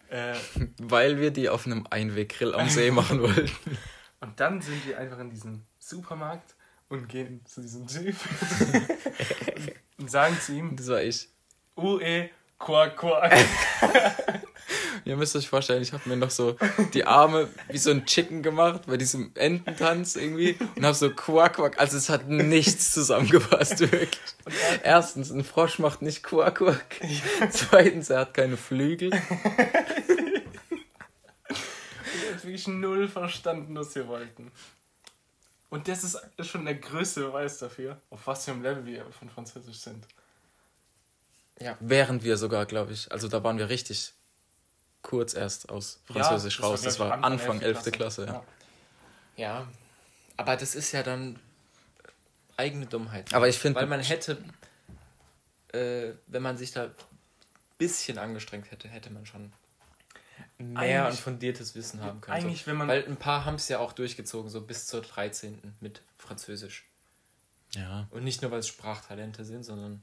Äh, 0.09 0.35
Weil 0.77 1.19
wir 1.19 1.31
die 1.31 1.49
auf 1.49 1.65
einem 1.65 1.85
Einweggrill 1.89 2.53
am 2.55 2.69
See 2.69 2.91
machen 2.91 3.21
wollten. 3.21 3.77
und 4.21 4.39
dann 4.39 4.61
sind 4.61 4.85
wir 4.87 4.97
einfach 4.97 5.19
in 5.19 5.29
diesen 5.29 5.65
Supermarkt 5.79 6.55
und 6.89 7.09
gehen 7.09 7.45
zu 7.45 7.61
diesem 7.61 7.87
Typ 7.87 8.15
und 9.97 10.09
sagen 10.09 10.39
zu 10.39 10.53
ihm, 10.53 10.75
Das 10.75 10.87
war 10.87 11.01
ich. 11.01 11.27
Ue, 11.75 12.29
Quack, 12.59 12.97
quack. 12.97 13.33
Ihr 15.05 15.15
müsst 15.15 15.35
euch 15.37 15.47
vorstellen, 15.47 15.81
ich 15.81 15.93
habe 15.93 16.09
mir 16.09 16.17
noch 16.17 16.31
so 16.31 16.57
die 16.93 17.05
Arme 17.05 17.47
wie 17.69 17.77
so 17.77 17.91
ein 17.91 18.05
Chicken 18.05 18.43
gemacht 18.43 18.81
bei 18.87 18.97
diesem 18.97 19.31
Ententanz 19.35 20.17
irgendwie 20.17 20.57
und 20.75 20.83
habe 20.83 20.95
so 20.95 21.09
Quack, 21.11 21.55
Quack. 21.55 21.79
Also 21.79 21.95
es 21.95 22.09
hat 22.09 22.27
nichts 22.27 22.91
zusammengepasst, 22.91 23.79
wirklich. 23.79 24.19
Erstens, 24.83 25.31
ein 25.31 25.45
Frosch 25.45 25.79
macht 25.79 26.01
nicht 26.01 26.23
Quack, 26.23 26.55
Quack. 26.55 26.99
Zweitens, 27.51 28.09
er 28.09 28.19
hat 28.19 28.33
keine 28.33 28.57
Flügel. 28.57 29.11
Ich 29.13 29.21
hab 32.33 32.43
wirklich 32.43 32.67
null 32.67 33.07
verstanden, 33.07 33.77
was 33.77 33.95
wir 33.95 34.07
wollten. 34.07 34.51
Und 35.69 35.87
das 35.87 36.03
ist 36.03 36.19
schon 36.41 36.65
der 36.65 36.75
größte 36.75 37.21
Beweis 37.21 37.59
dafür, 37.59 38.01
auf 38.09 38.25
was 38.27 38.45
für 38.45 38.51
einem 38.51 38.63
Level 38.63 38.85
wir 38.85 39.05
von 39.11 39.29
Französisch 39.29 39.77
sind. 39.77 40.05
Während 41.79 42.23
wir 42.23 42.37
sogar, 42.37 42.65
glaube 42.65 42.93
ich, 42.93 43.11
also 43.11 43.27
da 43.27 43.43
waren 43.43 43.57
wir 43.57 43.69
richtig 43.69 44.13
kurz 45.01 45.33
erst 45.33 45.69
aus 45.69 45.99
Französisch 46.05 46.61
raus. 46.61 46.81
Das 46.81 46.99
war 46.99 47.23
Anfang 47.23 47.61
11. 47.61 47.91
Klasse, 47.91 48.25
ja. 48.25 48.43
Ja, 49.37 49.67
aber 50.35 50.55
das 50.57 50.75
ist 50.75 50.91
ja 50.91 51.03
dann 51.03 51.39
eigene 52.57 52.85
Dummheit. 52.87 53.33
Aber 53.33 53.47
ich 53.47 53.57
finde- 53.59 53.79
Weil 53.79 53.87
man 53.87 54.01
hätte, 54.01 54.37
äh, 55.73 56.13
wenn 56.27 56.41
man 56.41 56.57
sich 56.57 56.71
da 56.71 56.85
ein 56.85 56.91
bisschen 57.77 58.17
angestrengt 58.17 58.71
hätte, 58.71 58.87
hätte 58.87 59.09
man 59.11 59.25
schon 59.25 59.51
mehr 60.57 61.07
und 61.07 61.19
fundiertes 61.19 61.75
Wissen 61.75 62.01
haben 62.01 62.19
können. 62.21 62.35
eigentlich, 62.37 62.61
so. 62.61 62.67
wenn 62.67 62.77
man- 62.77 62.87
Weil 62.87 63.05
ein 63.05 63.17
paar 63.17 63.45
haben 63.45 63.55
es 63.55 63.67
ja 63.67 63.79
auch 63.79 63.93
durchgezogen, 63.93 64.49
so 64.49 64.61
bis 64.61 64.87
zur 64.87 65.01
13. 65.01 65.75
mit 65.81 66.01
Französisch. 66.17 66.85
Ja. 67.73 68.07
Und 68.11 68.23
nicht 68.23 68.41
nur, 68.41 68.49
weil 68.51 68.59
es 68.59 68.67
Sprachtalente 68.67 69.45
sind, 69.45 69.63
sondern 69.63 70.01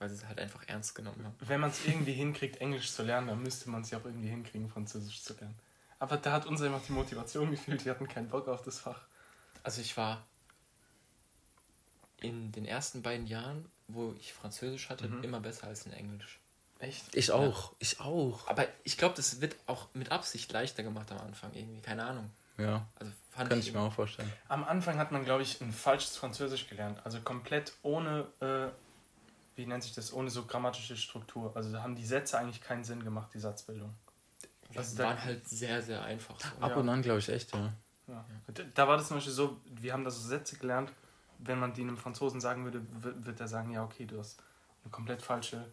weil 0.00 0.08
sie 0.08 0.16
es 0.16 0.26
halt 0.26 0.40
einfach 0.40 0.64
ernst 0.66 0.94
genommen 0.96 1.24
haben. 1.24 1.36
Wenn 1.40 1.60
man 1.60 1.70
es 1.70 1.86
irgendwie 1.86 2.14
hinkriegt, 2.14 2.56
Englisch 2.56 2.90
zu 2.92 3.02
lernen, 3.04 3.28
dann 3.28 3.42
müsste 3.42 3.70
man 3.70 3.82
es 3.82 3.90
ja 3.90 3.98
auch 3.98 4.04
irgendwie 4.04 4.28
hinkriegen, 4.30 4.68
Französisch 4.68 5.22
zu 5.22 5.34
lernen. 5.34 5.56
Aber 6.00 6.16
da 6.16 6.32
hat 6.32 6.46
uns 6.46 6.60
einfach 6.62 6.80
die 6.86 6.92
Motivation 6.92 7.50
gefehlt, 7.50 7.84
wir 7.84 7.92
hatten 7.92 8.08
keinen 8.08 8.28
Bock 8.28 8.48
auf 8.48 8.62
das 8.62 8.78
Fach. 8.80 9.02
Also 9.62 9.80
ich 9.82 9.96
war 9.96 10.24
in 12.18 12.52
den 12.52 12.64
ersten 12.66 13.02
beiden 13.02 13.26
Jahren, 13.26 13.70
wo 13.88 14.14
ich 14.18 14.32
Französisch 14.32 14.88
hatte, 14.88 15.08
Mhm. 15.08 15.22
immer 15.24 15.40
besser 15.40 15.66
als 15.66 15.86
in 15.86 15.92
Englisch. 15.92 16.38
Echt? 16.78 17.14
Ich 17.14 17.30
auch. 17.30 17.74
Ich 17.78 18.00
auch. 18.00 18.48
Aber 18.48 18.66
ich 18.84 18.96
glaube, 18.96 19.14
das 19.14 19.40
wird 19.42 19.54
auch 19.66 19.88
mit 19.92 20.10
Absicht 20.12 20.50
leichter 20.52 20.82
gemacht 20.82 21.12
am 21.12 21.18
Anfang 21.18 21.52
irgendwie. 21.54 21.82
Keine 21.82 22.04
Ahnung. 22.04 22.30
Ja. 22.56 22.86
Also 22.94 23.12
fand 23.30 23.50
Kann 23.50 23.58
ich, 23.58 23.68
ich 23.68 23.74
mir 23.74 23.80
auch 23.80 23.92
vorstellen. 23.92 24.32
Am 24.48 24.64
Anfang 24.64 24.98
hat 24.98 25.12
man, 25.12 25.24
glaube 25.24 25.42
ich, 25.42 25.60
ein 25.60 25.72
falsches 25.72 26.16
Französisch 26.16 26.68
gelernt. 26.68 26.98
Also 27.04 27.20
komplett 27.20 27.74
ohne, 27.82 28.26
äh, 28.40 28.68
wie 29.56 29.66
nennt 29.66 29.82
sich 29.82 29.94
das, 29.94 30.12
ohne 30.12 30.30
so 30.30 30.44
grammatische 30.46 30.96
Struktur. 30.96 31.54
Also 31.56 31.72
da 31.72 31.82
haben 31.82 31.96
die 31.96 32.06
Sätze 32.06 32.38
eigentlich 32.38 32.60
keinen 32.60 32.84
Sinn 32.84 33.02
gemacht, 33.04 33.30
die 33.34 33.38
Satzbildung. 33.40 33.92
Das 34.68 34.78
Also 34.88 34.96
da- 34.98 35.04
waren 35.04 35.24
halt 35.24 35.48
sehr, 35.48 35.82
sehr 35.82 36.02
einfach. 36.02 36.38
So. 36.40 36.48
Ab 36.60 36.70
Ja. 36.70 36.76
und 36.76 36.88
an, 36.88 37.02
glaube 37.02 37.18
ich, 37.18 37.28
echt, 37.28 37.52
ja. 37.54 37.72
Ja. 38.06 38.24
Da- 38.74 38.88
war 38.88 38.96
das 38.96 39.08
zum 39.08 39.16
Beispiel 39.18 39.32
so, 39.32 39.60
wir 39.66 39.92
haben 39.92 40.04
da 40.04 40.10
so 40.10 40.20
Sätze 40.26 40.56
gelernt, 40.56 40.92
wenn 41.38 41.58
man 41.58 41.72
die 41.72 41.82
einem 41.82 41.96
Franzosen 41.96 42.40
sagen 42.40 42.64
würde, 42.64 42.82
wird, 43.02 43.24
wird 43.26 43.40
er 43.40 43.48
sagen, 43.48 43.70
ja 43.72 43.82
okay, 43.84 44.06
du 44.06 44.18
hast 44.18 44.42
eine 44.84 44.90
komplett 44.90 45.22
falsche, 45.22 45.64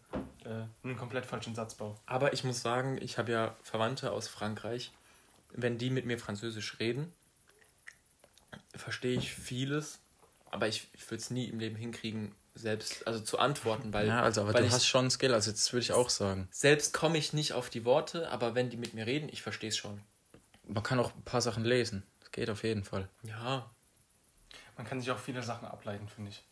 äh, 0.46 0.64
einen 0.84 0.98
komplett 0.98 1.26
falschen 1.26 1.56
Satzbau. 1.56 2.00
Aber 2.06 2.34
ich 2.34 2.44
muss 2.44 2.62
sagen, 2.62 2.98
ich 3.02 3.18
habe 3.18 3.32
ja 3.32 3.56
Verwandte 3.64 4.12
aus 4.12 4.28
Frankreich. 4.28 4.92
Wenn 5.54 5.78
die 5.78 5.90
mit 5.90 6.06
mir 6.06 6.20
Französisch 6.20 6.80
reden, 6.80 7.12
verstehe 8.76 9.18
ich 9.18 9.34
vieles, 9.34 10.00
aber 10.52 10.68
ich, 10.68 10.88
ich 10.94 11.04
würde 11.10 11.22
es 11.22 11.30
nie 11.30 11.46
im 11.46 11.60
Leben 11.60 11.76
hinkriegen, 11.76 12.34
selbst 12.58 13.06
also 13.08 13.20
zu 13.20 13.40
antworten, 13.40 13.94
weil, 13.94 14.08
Ja, 14.08 14.22
also, 14.24 14.42
aber 14.42 14.54
weil 14.54 14.62
du 14.62 14.68
ich, 14.68 14.74
hast 14.74 14.86
schon 14.86 15.10
Skill, 15.10 15.34
also 15.34 15.52
das 15.52 15.72
würde 15.74 15.84
ich 15.84 15.92
auch 15.94 16.10
sagen. 16.10 16.48
selbst 16.52 16.94
komme 16.94 17.18
ich 17.18 17.34
nicht 17.34 17.54
auf 17.54 17.70
die 17.70 17.86
Worte, 17.86 18.30
aber 18.32 18.56
wenn 18.56 18.70
die 18.70 18.78
mit 18.78 18.94
mir 18.94 19.06
reden, 19.06 19.30
ich 19.30 19.42
verstehe 19.42 19.70
es 19.70 19.78
schon. 19.78 20.02
Man 20.64 20.84
kann 20.84 21.00
auch 21.00 21.14
ein 21.16 21.24
paar 21.24 21.42
Sachen 21.42 21.64
lesen. 21.64 22.04
Das 22.20 22.32
geht 22.32 22.50
auf 22.50 22.64
jeden 22.64 22.84
Fall. 22.84 23.10
Ja, 23.24 23.70
Man 24.78 24.86
kann 24.86 25.00
sich 25.00 25.10
auch 25.12 25.20
viele 25.20 25.42
Sachen 25.44 25.68
ableiten, 25.68 26.08
finde 26.08 26.32
ich. 26.32 26.44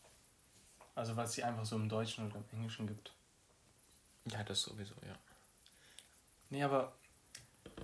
Also 0.95 1.15
weil 1.15 1.25
es 1.25 1.31
die 1.33 1.43
einfach 1.43 1.65
so 1.65 1.75
im 1.75 1.89
Deutschen 1.89 2.27
oder 2.27 2.37
im 2.37 2.45
Englischen 2.59 2.87
gibt. 2.87 3.13
ja, 4.25 4.43
das 4.43 4.61
sowieso, 4.63 4.95
ja. 5.05 5.15
Nee, 6.49 6.63
aber 6.63 6.93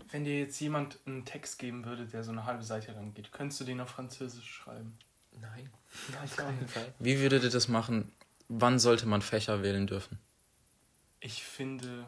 wenn 0.09 0.23
dir 0.23 0.39
jetzt 0.39 0.59
jemand 0.59 0.99
einen 1.05 1.25
Text 1.25 1.59
geben 1.59 1.85
würde, 1.85 2.05
der 2.05 2.23
so 2.23 2.31
eine 2.31 2.45
halbe 2.45 2.63
Seite 2.63 2.91
lang 2.93 3.13
geht, 3.13 3.31
könntest 3.31 3.59
du 3.61 3.65
den 3.65 3.81
auf 3.81 3.89
Französisch 3.89 4.49
schreiben? 4.49 4.97
Nein, 5.41 5.69
auf 6.23 6.35
keinen 6.35 6.67
Fall. 6.67 6.93
Wie 6.99 7.19
würdet 7.19 7.43
ihr 7.43 7.49
das 7.49 7.67
machen? 7.67 8.11
Wann 8.47 8.79
sollte 8.79 9.05
man 9.05 9.21
Fächer 9.21 9.63
wählen 9.63 9.87
dürfen? 9.87 10.19
Ich 11.19 11.43
finde, 11.43 12.07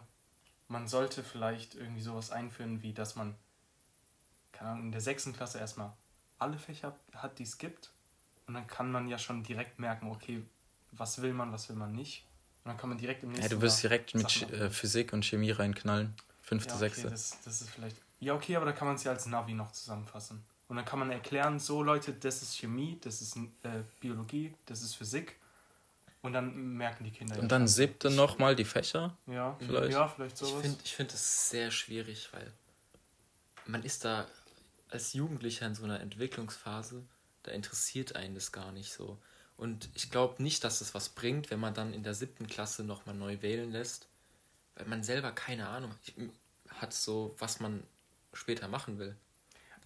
man 0.67 0.87
sollte 0.87 1.23
vielleicht 1.23 1.75
irgendwie 1.75 2.01
sowas 2.01 2.31
einführen, 2.31 2.81
wie 2.81 2.93
dass 2.93 3.15
man, 3.15 3.35
keine 4.51 4.71
Ahnung, 4.71 4.85
in 4.85 4.91
der 4.91 5.01
sechsten 5.01 5.33
Klasse 5.33 5.59
erstmal 5.59 5.93
alle 6.39 6.57
Fächer 6.57 6.97
hat, 7.15 7.39
die 7.39 7.43
es 7.43 7.57
gibt. 7.57 7.91
Und 8.47 8.55
dann 8.55 8.67
kann 8.67 8.91
man 8.91 9.07
ja 9.07 9.17
schon 9.17 9.43
direkt 9.43 9.79
merken, 9.79 10.07
okay, 10.09 10.43
was 10.91 11.21
will 11.21 11.33
man, 11.33 11.51
was 11.51 11.69
will 11.69 11.75
man 11.75 11.93
nicht. 11.93 12.25
Und 12.63 12.69
dann 12.69 12.77
kann 12.77 12.89
man 12.89 12.97
direkt 12.97 13.23
im 13.23 13.29
nächsten 13.29 13.43
Ja, 13.43 13.55
du 13.57 13.61
wirst 13.61 13.83
direkt 13.83 14.15
mit 14.15 14.29
Sachen 14.29 14.53
äh, 14.53 14.69
Physik 14.69 15.13
und 15.13 15.23
Chemie 15.25 15.51
reinknallen. 15.51 16.13
Fünfte, 16.41 16.69
Ja, 16.69 16.75
okay, 16.75 16.89
sechste. 16.89 17.09
das, 17.09 17.37
das 17.43 17.61
ist 17.61 17.69
vielleicht. 17.69 17.95
Ja, 18.19 18.33
okay, 18.35 18.55
aber 18.55 18.65
da 18.65 18.71
kann 18.73 18.87
man 18.87 18.95
es 18.95 19.03
ja 19.03 19.11
als 19.11 19.25
Navi 19.25 19.53
noch 19.53 19.71
zusammenfassen. 19.71 20.43
Und 20.67 20.77
dann 20.77 20.85
kann 20.85 20.99
man 20.99 21.11
erklären, 21.11 21.59
so 21.59 21.83
Leute, 21.83 22.13
das 22.13 22.41
ist 22.41 22.55
Chemie, 22.55 22.97
das 23.01 23.21
ist 23.21 23.35
äh, 23.37 23.83
Biologie, 23.99 24.55
das 24.65 24.81
ist 24.81 24.95
Physik. 24.95 25.37
Und 26.21 26.33
dann 26.33 26.77
merken 26.77 27.03
die 27.03 27.11
Kinder. 27.11 27.35
ja 27.35 27.41
Und 27.41 27.51
dann 27.51 27.67
siebte 27.67 28.09
nochmal 28.09 28.55
die 28.55 28.63
Fächer. 28.63 29.17
Ja, 29.27 29.57
vielleicht. 29.59 29.91
Ja, 29.91 30.07
vielleicht 30.07 30.41
Ich 30.41 30.47
sowas. 30.47 30.61
finde 30.61 30.79
ich 30.83 30.95
find 30.95 31.11
das 31.11 31.49
sehr 31.49 31.69
schwierig, 31.69 32.29
weil 32.31 32.51
man 33.65 33.83
ist 33.83 34.05
da 34.05 34.25
als 34.89 35.13
Jugendlicher 35.13 35.65
in 35.65 35.75
so 35.75 35.83
einer 35.83 35.99
Entwicklungsphase, 35.99 37.03
da 37.43 37.51
interessiert 37.51 38.15
einen 38.15 38.35
das 38.35 38.51
gar 38.51 38.71
nicht 38.71 38.93
so. 38.93 39.17
Und 39.57 39.89
ich 39.93 40.11
glaube 40.11 40.41
nicht, 40.41 40.63
dass 40.63 40.81
es 40.81 40.93
was 40.93 41.09
bringt, 41.09 41.51
wenn 41.51 41.59
man 41.59 41.73
dann 41.73 41.93
in 41.93 42.03
der 42.03 42.13
siebten 42.13 42.47
Klasse 42.47 42.83
nochmal 42.83 43.15
neu 43.15 43.41
wählen 43.41 43.71
lässt, 43.71 44.07
weil 44.75 44.85
man 44.87 45.03
selber 45.03 45.31
keine 45.31 45.67
Ahnung 45.67 45.91
hat, 46.69 46.93
so 46.93 47.35
was 47.37 47.59
man 47.59 47.83
später 48.33 48.67
machen 48.67 48.97
will. 48.97 49.15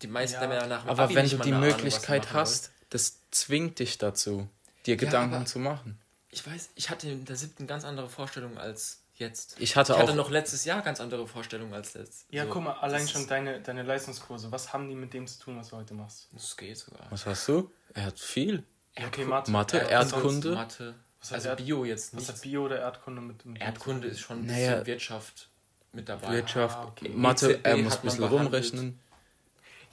Die 0.01 0.07
meisten 0.07 0.36
Ja, 0.36 0.41
haben 0.41 0.51
ja 0.51 0.67
nach 0.67 0.81
dem 0.83 0.89
Aber 0.89 1.03
Abi 1.03 1.15
wenn 1.15 1.29
du 1.29 1.38
die 1.38 1.51
Ahnung, 1.53 1.62
was 1.69 1.75
Möglichkeit 1.75 2.25
wollen. 2.25 2.33
hast, 2.41 2.71
das 2.89 3.19
zwingt 3.31 3.79
dich 3.79 3.97
dazu, 3.97 4.47
dir 4.86 4.97
Gedanken 4.97 5.36
aber- 5.36 5.45
zu 5.45 5.60
machen. 5.60 5.99
Ich 6.29 6.45
weiß, 6.45 6.69
ich 6.75 6.89
hatte 6.89 7.10
in 7.10 7.25
der 7.25 7.36
siebten 7.36 7.65
ganz 7.67 7.83
andere 7.83 8.10
Vorstellungen 8.10 8.57
als 8.57 9.01
jetzt. 9.15 9.55
Ich 9.60 9.75
hatte 9.75 9.93
ich 9.93 9.97
hatte 9.99 10.12
auch- 10.12 10.15
noch 10.15 10.29
letztes 10.29 10.65
Jahr 10.65 10.81
ganz 10.81 10.99
andere 11.01 11.25
Vorstellungen 11.27 11.73
als 11.73 11.93
jetzt. 11.95 12.25
ja, 12.29 12.43
So, 12.45 12.49
guck 12.51 12.63
mal, 12.63 12.73
allein 12.73 13.07
schon 13.07 13.25
deine, 13.27 13.60
deine 13.62 13.81
Leistungskurse, 13.83 14.51
was 14.51 14.71
haben 14.73 14.88
die 14.89 14.95
mit 14.95 15.13
dem 15.13 15.25
zu 15.25 15.39
tun, 15.39 15.57
was 15.57 15.69
du 15.69 15.77
heute 15.77 15.93
machst? 15.95 16.27
Das 16.33 16.55
geht 16.55 16.77
sogar. 16.77 17.07
Was 17.10 17.25
hast 17.25 17.47
du? 17.47 17.71
Er 17.93 18.05
hat 18.05 18.19
viel. 18.19 18.63
Ja, 18.97 19.07
okay, 19.07 19.25
Mathe. 19.25 19.49
Mathe, 19.51 19.77
Ja, 19.77 19.83
Erdkunde. 19.88 20.51
Mathe. 20.53 20.93
Was 21.19 21.33
Also 21.33 21.49
Erd- 21.49 21.65
Bio 21.65 21.83
jetzt 21.86 22.13
Was 22.13 22.19
nicht. 22.21 22.29
hat 22.29 22.41
Bio 22.41 22.65
oder 22.65 22.79
Erdkunde 22.79 23.21
mit, 23.21 23.43
mit 23.45 23.57
dem 23.57 23.62
Erdkunde 23.62 24.07
ist 24.07 24.19
schon 24.19 24.39
ein 24.41 24.45
Naja. 24.45 24.71
bisschen 24.73 24.86
Wirtschaft 24.86 25.49
mit 25.93 26.07
dabei. 26.10 26.31
Wirtschaft, 26.33 26.77
Ah, 26.77 26.86
okay. 26.86 27.10
Mathe, 27.10 27.53
EZB 27.53 27.65
er 27.65 27.77
muss 27.77 27.95
ein 27.95 28.01
bisschen 28.03 28.19
behandelt. 28.19 28.41
rumrechnen. 28.43 28.99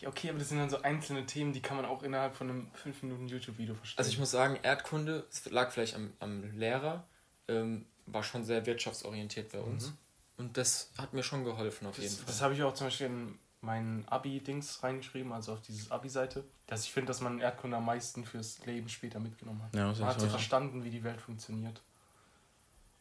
Ja, 0.01 0.09
okay, 0.09 0.29
aber 0.31 0.39
das 0.39 0.49
sind 0.49 0.59
dann 0.59 0.69
so 0.71 0.83
einzelne 0.83 1.25
Themen, 1.27 1.53
die 1.53 1.63
kann 1.63 1.77
man 1.77 1.87
auch 1.87 2.03
innerhalb 2.03 2.35
von 2.35 2.51
einem 2.51 2.71
5 2.75 3.03
Minuten 3.05 3.29
YouTube-Video 3.29 3.75
verstehen. 3.75 3.99
Also 3.99 4.11
ich 4.11 4.19
muss 4.19 4.31
sagen, 4.31 4.59
Erdkunde, 4.63 5.27
es 5.31 5.45
lag 5.51 5.71
vielleicht 5.71 5.95
am, 5.95 6.13
am 6.21 6.43
Lehrer, 6.59 7.07
ähm, 7.49 7.87
war 8.07 8.23
schon 8.23 8.45
sehr 8.45 8.67
wirtschaftsorientiert 8.67 9.53
bei 9.53 9.61
uns. 9.61 9.93
Und 10.37 10.57
das 10.57 10.91
hat 10.99 11.13
mir 11.13 11.23
schon 11.23 11.45
geholfen 11.45 11.87
auf 11.87 11.97
jeden 11.97 12.09
Das, 12.11 12.17
Fall. 12.19 12.27
das 12.27 12.41
habe 12.43 12.55
ich 12.55 12.63
auch 12.63 12.75
zum 12.75 12.89
Beispiel 12.89 13.07
in 13.07 13.39
meinen 13.61 14.07
Abi-Dings 14.09 14.83
reingeschrieben, 14.83 15.33
also 15.33 15.53
auf 15.55 15.63
dieses 15.63 15.91
Abi-Seite, 15.91 16.45
dass 16.67 16.85
ich 16.85 16.93
finde, 16.93 17.09
dass 17.09 17.21
man 17.21 17.39
Erdkunde 17.39 17.77
am 17.79 17.87
meisten 17.87 18.25
fürs 18.27 18.65
Leben 18.67 18.89
später 18.89 19.21
mitgenommen 19.21 19.63
hat. 19.63 19.75
Ja, 19.75 19.87
man 19.87 20.05
hat 20.07 20.21
so. 20.21 20.29
verstanden, 20.29 20.85
wie 20.85 20.91
die 20.91 21.03
Welt 21.05 21.21
funktioniert. 21.21 21.81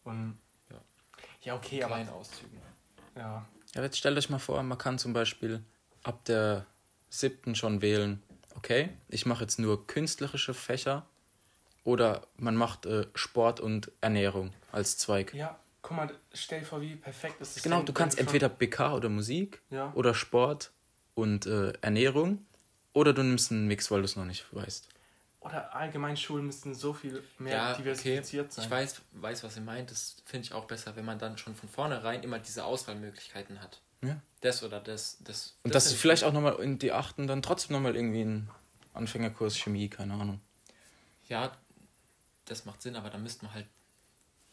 Und 0.03 0.37
Ja. 0.69 0.77
ja, 1.41 1.55
okay, 1.55 1.83
aber 1.83 1.95
Kleinen 1.95 2.09
Auszügen. 2.11 2.61
ja, 3.17 3.45
Ja, 3.73 3.81
jetzt 3.81 3.97
stellt 3.97 4.17
euch 4.17 4.29
mal 4.29 4.39
vor, 4.39 4.61
man 4.63 4.77
kann 4.77 4.97
zum 4.99 5.11
Beispiel 5.13 5.63
ab 6.03 6.23
der 6.25 6.65
siebten 7.17 7.55
schon 7.55 7.81
wählen, 7.81 8.21
okay, 8.55 8.89
ich 9.07 9.25
mache 9.25 9.43
jetzt 9.43 9.59
nur 9.59 9.85
künstlerische 9.87 10.53
Fächer 10.53 11.05
oder 11.83 12.25
man 12.37 12.55
macht 12.55 12.85
äh, 12.85 13.07
Sport 13.13 13.59
und 13.59 13.91
Ernährung 14.01 14.51
als 14.71 14.97
Zweig. 14.97 15.33
ja, 15.33 15.59
guck 15.81 15.97
mal, 15.97 16.11
stell 16.33 16.61
dir 16.61 16.65
vor, 16.65 16.81
wie 16.81 16.95
perfekt 16.95 17.39
ist 17.41 17.55
das 17.55 17.63
Genau, 17.63 17.83
du 17.83 17.93
kannst 17.93 18.17
schon- 18.17 18.25
entweder 18.27 18.49
BK 18.49 18.95
oder 18.95 19.09
Musik 19.09 19.61
Ja. 19.69 19.91
oder 19.95 20.13
Sport 20.15 20.71
und 21.13 21.45
äh, 21.45 21.73
Ernährung 21.81 22.45
oder 22.93 23.13
du 23.13 23.21
nimmst 23.23 23.51
einen 23.51 23.67
Mix, 23.67 23.91
weil 23.91 23.99
du 23.99 24.05
es 24.05 24.15
noch 24.15 24.25
nicht 24.25 24.45
weißt. 24.53 24.89
Oder 25.41 25.75
allgemein 25.75 26.15
Schulen 26.15 26.45
müssten 26.45 26.73
so 26.73 26.93
viel 26.93 27.21
mehr 27.37 27.51
Ja, 27.53 27.71
okay. 27.73 27.81
diversifiziert 27.81 28.53
sein. 28.53 28.63
Ich 28.65 28.71
weiß, 28.71 29.01
weiß, 29.11 29.43
was 29.43 29.57
ihr 29.57 29.61
meint. 29.61 29.91
Das 29.91 30.15
finde 30.25 30.45
ich 30.47 30.53
auch 30.53 30.63
besser, 30.65 30.95
wenn 30.95 31.03
man 31.03 31.19
dann 31.19 31.37
schon 31.37 31.53
von 31.53 31.67
vornherein 31.67 32.23
immer 32.23 32.39
diese 32.39 32.63
Auswahlmöglichkeiten 32.63 33.61
hat. 33.61 33.81
Ja. 34.03 34.21
Das 34.41 34.61
oder 34.63 34.79
das. 34.79 35.17
das 35.21 35.55
Und 35.63 35.73
das 35.73 35.85
dass 35.85 35.93
du 35.93 35.97
vielleicht 35.97 36.23
auch 36.23 36.33
nochmal 36.33 36.59
in 36.59 36.79
die 36.79 36.91
achten 36.91 37.27
dann 37.27 37.41
trotzdem 37.41 37.73
nochmal 37.73 37.95
irgendwie 37.95 38.21
einen 38.21 38.49
Anfängerkurs 38.93 39.57
Chemie, 39.57 39.89
keine 39.89 40.13
Ahnung. 40.13 40.41
Ja, 41.27 41.55
das 42.45 42.65
macht 42.65 42.81
Sinn, 42.81 42.95
aber 42.95 43.09
dann 43.09 43.23
müsste 43.23 43.45
man 43.45 43.53
halt 43.53 43.67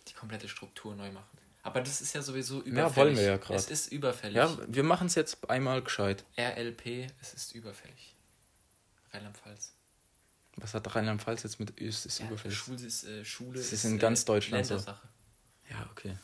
die 0.09 0.13
komplette 0.15 0.49
Struktur 0.49 0.95
neu 0.95 1.11
machen. 1.11 1.39
Aber 1.63 1.81
das 1.81 2.01
ist 2.01 2.15
ja 2.15 2.23
sowieso 2.23 2.63
überfällig. 2.63 2.77
Ja, 2.79 2.97
wollen 2.97 3.17
wir 3.17 3.23
ja 3.25 3.37
gerade. 3.37 3.55
Es 3.55 3.71
ist 3.71 3.93
überfällig. 3.93 4.37
Ja, 4.37 4.57
wir 4.67 4.83
machen 4.83 5.09
es 5.09 5.15
jetzt 5.15 5.51
einmal 5.51 5.83
gescheit. 5.83 6.25
RLP, 6.39 7.11
es 7.21 7.35
ist 7.35 7.55
überfällig. 7.55 8.15
Rheinland-Pfalz. 9.13 9.75
Was 10.57 10.75
hat 10.75 10.95
Rheinland-Pfalz 10.95 11.43
jetzt 11.43 11.61
mit 11.61 11.79
ist, 11.79 12.07
ist 12.07 12.21
Ja, 12.21 12.27
überfällig? 12.27 12.57
Schule 12.57 12.87
ist, 12.87 13.05
äh, 13.05 13.25
Schule 13.25 13.59
Das 13.59 13.73
ist 13.73 13.85
in 13.85 13.99
ganz 13.99 14.25
Deutschland 14.25 14.67
so. 14.67 14.77
Ja, 14.77 15.89
okay. 15.91 16.17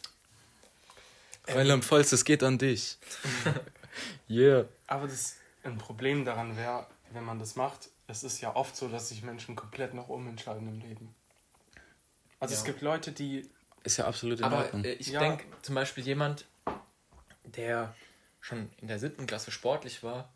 Rheinland-Pfalz, 1.49 2.11
das 2.11 2.25
geht 2.25 2.43
an 2.43 2.59
dich. 2.59 2.99
yeah. 4.31 4.67
Aber 4.87 5.07
das 5.07 5.37
ein 5.65 5.79
Problem 5.79 6.25
daran 6.25 6.57
wäre, 6.57 6.87
wenn 7.13 7.25
man 7.25 7.39
das 7.39 7.57
macht, 7.57 7.89
es 8.09 8.23
ist 8.23 8.41
ja 8.41 8.55
oft 8.55 8.77
so, 8.77 8.89
dass 8.89 9.09
sich 9.09 9.23
Menschen 9.23 9.57
komplett 9.57 9.95
noch 9.95 10.09
umentscheiden 10.09 10.69
im 10.69 10.81
Leben. 10.81 11.15
Also 12.39 12.55
Ja. 12.55 12.59
es 12.61 12.65
gibt 12.65 12.83
Leute, 12.83 13.13
die. 13.13 13.49
Ist 13.83 13.97
ja 13.99 14.07
absolut 14.07 14.39
in 14.41 14.45
Aber 14.45 14.59
Ordnung. 14.59 14.85
äh, 14.85 14.93
ich 14.95 15.09
Ja. 15.09 15.21
denke 15.21 15.45
zum 15.63 15.75
Beispiel 15.75 16.05
jemand, 16.05 16.45
der 17.45 17.95
schon 18.41 18.71
in 18.81 18.87
der 18.89 18.99
siebten 18.99 19.27
Klasse 19.27 19.51
sportlich 19.51 20.03
war, 20.05 20.29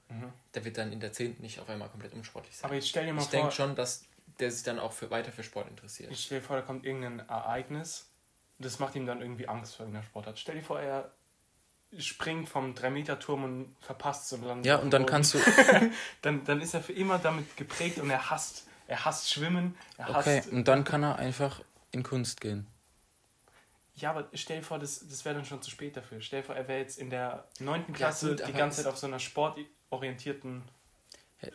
der 0.55 0.65
wird 0.65 0.79
dann 0.79 0.93
in 0.93 0.99
der 1.01 1.13
zehnten 1.13 1.43
nicht 1.43 1.61
auf 1.61 1.69
einmal 1.69 1.89
komplett 1.89 2.13
unsportlich 2.13 2.57
sein. 2.57 2.65
Aber 2.67 2.75
jetzt 2.75 2.89
stell 2.89 3.07
dir 3.07 3.13
mal 3.13 3.23
ich 3.23 3.29
vor, 3.29 3.39
denke 3.39 3.53
schon, 3.53 3.77
dass 3.77 4.05
der 4.41 4.51
sich 4.51 4.63
dann 4.65 4.79
auch 4.81 4.93
für, 4.93 5.11
weiter 5.11 5.31
für 5.31 5.45
Sport 5.45 5.69
interessiert. 5.69 6.11
ich 6.11 6.25
stell 6.25 6.41
dir 6.41 6.47
vor, 6.47 6.57
da 6.57 6.63
kommt 6.63 6.85
irgendein 6.85 7.21
Ereignis, 7.29 8.07
das 8.61 8.79
macht 8.79 8.95
ihm 8.95 9.07
dann 9.07 9.21
irgendwie 9.21 9.49
Angst 9.49 9.75
vor 9.77 9.85
irgendeiner 9.87 10.05
Sportart. 10.07 10.39
Stell 10.39 10.55
dir 10.57 10.63
vor, 10.63 10.81
er 10.81 11.11
springt 11.99 12.49
vom 12.49 12.75
3-Meter-Turm 12.75 13.43
und 13.45 13.77
verpasst 13.81 14.27
es 14.27 14.33
und 14.35 14.45
landet 14.45 14.67
ja, 14.67 14.77
und 14.77 14.91
dann 14.93 15.03
Boden. 15.03 15.11
kannst 15.11 15.35
du. 15.35 15.39
Dann, 16.23 16.45
dann 16.45 16.61
ist 16.61 16.75
er 16.75 16.81
für 16.83 16.93
immer 16.93 17.19
damit 17.19 17.57
geprägt 17.57 17.99
und 17.99 18.11
er 18.11 18.31
hasst. 18.31 18.67
Er 18.87 19.05
hasst 19.05 19.31
Schwimmen, 19.31 19.77
er 19.99 20.11
Okay, 20.11 20.39
hasst. 20.39 20.51
und 20.51 20.67
dann 20.69 20.85
kann 20.85 21.03
er 21.03 21.17
einfach 21.17 21.61
in 21.93 22.03
Kunst 22.03 22.41
gehen. 22.41 22.67
Ja, 23.95 24.11
aber 24.11 24.29
stell 24.35 24.59
dir 24.59 24.63
vor, 24.65 24.79
das, 24.79 25.07
das 25.09 25.25
wäre 25.25 25.35
dann 25.35 25.45
schon 25.45 25.61
zu 25.63 25.71
spät 25.71 25.97
dafür. 25.97 26.21
Stell 26.21 26.41
dir 26.43 26.47
vor, 26.47 26.55
er 26.57 26.67
wäre 26.69 26.79
jetzt 26.81 26.99
in 26.99 27.11
der 27.11 27.45
9. 27.59 27.93
Klasse 27.93 28.31
gut, 28.37 28.47
die 28.49 28.53
ganze 28.53 28.83
Zeit 28.83 28.93
auf 28.93 28.99
so 28.99 29.07
einer 29.07 29.19
sportorientierten. 29.19 30.63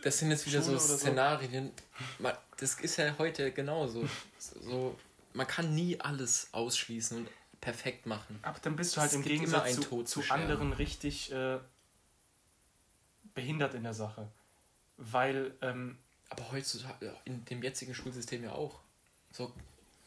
Das 0.03 0.17
sind 0.17 0.31
jetzt 0.31 0.45
wieder 0.47 0.61
so 0.61 0.71
Schule 0.71 0.79
so. 0.79 0.97
Szenarien. 0.97 1.71
Man- 2.19 2.33
Das 2.57 2.75
ist 2.79 2.97
ja 2.97 3.15
heute 3.17 3.51
genauso. 3.51 4.05
So, 4.39 4.97
man 5.35 5.47
kann 5.47 5.75
nie 5.75 5.99
alles 5.99 6.49
ausschließen 6.51 7.17
und 7.17 7.29
perfekt 7.61 8.05
machen. 8.05 8.39
Aber 8.41 8.59
dann 8.59 8.75
bist 8.75 8.95
du 8.95 9.01
halt 9.01 9.11
Es 9.11 9.15
im 9.15 9.23
Gegensatz 9.23 9.63
einen 9.65 9.75
zu, 9.75 9.81
Tod 9.83 10.07
zu 10.07 10.21
zu 10.21 10.33
anderen 10.33 10.73
richtig 10.73 11.31
äh, 11.31 11.59
behindert 13.33 13.73
in 13.73 13.83
der 13.83 13.93
Sache. 13.93 14.27
Weil, 14.97 15.53
ähm, 15.61 15.97
Aber 16.29 16.51
heutzutage, 16.51 17.15
in 17.25 17.43
dem 17.45 17.61
jetzigen 17.61 17.93
Schulsystem 17.93 18.43
ja 18.43 18.53
auch. 18.53 18.79
So, 19.31 19.51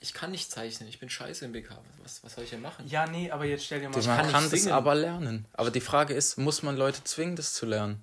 ich 0.01 0.15
kann 0.15 0.31
nicht 0.31 0.51
zeichnen, 0.51 0.89
ich 0.89 0.99
bin 0.99 1.11
scheiße 1.11 1.45
im 1.45 1.53
BK. 1.53 1.77
Was, 2.03 2.25
was 2.25 2.35
soll 2.35 2.45
ich 2.45 2.51
denn 2.51 2.63
machen? 2.63 2.87
ja, 2.89 3.07
nee, 3.07 3.31
aber 3.31 3.45
jetzt 3.45 3.65
stell 3.65 3.81
dir 3.81 3.89
mal 3.91 3.97
Man 3.99 4.05
kann 4.07 4.15
vor, 4.17 4.23
nicht 4.25 4.33
kann 4.33 4.51
das 4.51 4.61
singen. 4.63 4.73
aber 4.73 4.95
lernen. 4.95 5.45
Aber 5.53 5.71
die 5.71 5.81
Frage 5.81 6.15
ist, 6.15 6.39
muss 6.39 6.63
man 6.63 6.77
Leute 6.77 7.05
zwingen, 7.05 7.37
das 7.37 7.53
zu 7.53 7.67
lernen? 7.67 8.03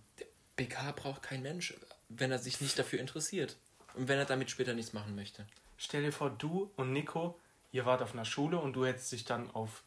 BK 0.58 0.92
braucht 0.96 1.24
kein 1.24 1.42
Mensch, 1.42 1.74
wenn 2.10 2.32
er 2.32 2.40
sich 2.40 2.62
nicht 2.62 2.78
dafür 2.78 3.00
interessiert. 3.00 3.56
Und 3.96 4.10
wenn 4.10 4.20
er 4.20 4.26
damit 4.26 4.52
später 4.52 4.74
nichts 4.74 4.92
machen 4.94 5.16
möchte. 5.16 5.48
Stell 5.78 6.04
dir 6.04 6.12
vor, 6.12 6.30
du 6.30 6.72
und 6.76 6.94
Nico, 6.94 7.40
ihr 7.72 7.86
wart 7.86 8.02
auf 8.02 8.14
einer 8.14 8.26
Schule 8.26 8.60
und 8.60 8.74
du 8.74 8.86
hättest 8.86 9.12
dich 9.12 9.26
dann 9.26 9.52
auf, 9.52 9.84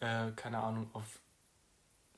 äh, 0.00 0.30
keine 0.36 0.58
Ahnung, 0.58 0.90
auf 0.92 1.04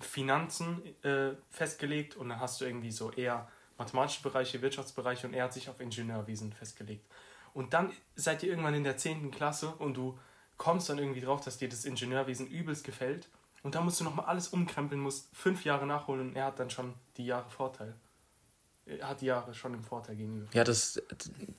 Finanzen 0.01 0.83
äh, 1.05 1.35
festgelegt 1.51 2.17
und 2.17 2.29
dann 2.29 2.41
hast 2.41 2.61
du 2.61 2.67
irgendwie 2.67 2.91
so 2.91 3.11
eher 3.11 3.49
mathematische 3.79 4.23
Bereiche, 4.23 4.61
Wirtschaftsbereiche 4.61 5.27
und 5.27 5.35
er 5.35 5.45
hat 5.45 5.53
sich 5.53 5.69
auf 5.69 5.81
Ingenieurwesen 5.81 6.53
festgelegt. 6.53 7.05
Und 7.55 7.73
dann 7.73 7.93
seid 8.15 8.43
ihr 8.43 8.51
irgendwann 8.51 8.75
in 8.75 8.85
der 8.85 8.99
10. 8.99 9.31
Klasse 9.31 9.71
und 9.79 9.95
du 9.95 10.19
kommst 10.59 10.89
dann 10.89 10.99
irgendwie 10.99 11.21
drauf, 11.21 11.41
dass 11.41 11.59
dir 11.59 11.69
das 11.69 11.85
Ingenieurwesen 11.85 12.47
übelst 12.47 12.85
gefällt 12.85 13.29
und 13.63 13.75
dann 13.75 13.85
musst 13.85 14.01
du 14.01 14.05
nochmal 14.05 14.27
alles 14.27 14.49
umkrempeln, 14.49 15.01
musst 15.01 15.35
fünf 15.35 15.65
Jahre 15.65 15.87
nachholen 15.87 16.29
und 16.29 16.37
er 16.37 16.47
hat 16.47 16.59
dann 16.59 16.71
schon 16.71 16.95
die 17.17 17.27
Jahre 17.27 17.49
Vorteil. 17.51 17.95
Hat 19.01 19.21
die 19.21 19.27
Jahre 19.27 19.53
schon 19.53 19.75
im 19.75 19.83
Vorteil 19.83 20.15
gegenüber. 20.15 20.47
Ja, 20.53 20.63
das, 20.63 21.03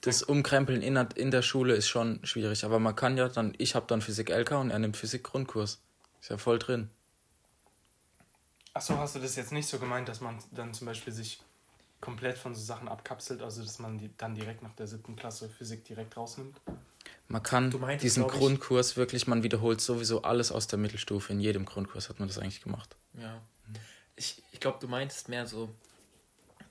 das 0.01 0.23
Umkrempeln 0.23 0.81
in 0.81 0.95
der, 0.95 1.09
in 1.15 1.29
der 1.29 1.41
Schule 1.41 1.75
ist 1.75 1.89
schon 1.89 2.19
schwierig. 2.23 2.63
Aber 2.63 2.79
man 2.79 2.95
kann 2.95 3.17
ja 3.17 3.27
dann, 3.27 3.53
ich 3.57 3.75
habe 3.75 3.85
dann 3.87 4.01
Physik 4.01 4.29
LK 4.29 4.51
und 4.51 4.71
er 4.71 4.79
nimmt 4.79 4.95
Physik 4.95 5.23
Grundkurs. 5.23 5.81
Ist 6.21 6.29
ja 6.29 6.37
voll 6.37 6.57
drin. 6.57 6.89
Achso, 8.73 8.97
hast 8.97 9.15
du 9.15 9.19
das 9.19 9.35
jetzt 9.35 9.51
nicht 9.51 9.67
so 9.67 9.79
gemeint, 9.79 10.07
dass 10.07 10.21
man 10.21 10.37
dann 10.51 10.73
zum 10.73 10.87
Beispiel 10.87 11.11
sich 11.11 11.41
komplett 11.99 12.37
von 12.37 12.53
so 12.55 12.61
Sachen 12.61 12.87
abkapselt, 12.87 13.41
also 13.41 13.63
dass 13.63 13.79
man 13.79 13.97
die 13.97 14.11
dann 14.17 14.35
direkt 14.35 14.61
nach 14.61 14.73
der 14.73 14.87
siebten 14.87 15.15
Klasse 15.15 15.49
Physik 15.49 15.83
direkt 15.83 16.15
rausnimmt? 16.15 16.61
Man 17.27 17.43
kann 17.43 17.71
Du 17.71 17.79
meintest, 17.79 18.03
diesen 18.03 18.27
Grundkurs 18.27 18.95
wirklich, 18.95 19.27
man 19.27 19.43
wiederholt 19.43 19.81
sowieso 19.81 20.21
alles 20.21 20.51
aus 20.51 20.67
der 20.67 20.79
Mittelstufe. 20.79 21.33
In 21.33 21.39
jedem 21.39 21.65
Grundkurs 21.65 22.07
hat 22.07 22.19
man 22.19 22.27
das 22.27 22.37
eigentlich 22.37 22.61
gemacht. 22.61 22.95
Ja. 23.15 23.41
Ich, 24.15 24.41
ich 24.51 24.59
glaube, 24.59 24.77
du 24.79 24.87
meintest 24.87 25.27
mehr 25.27 25.45
so, 25.45 25.69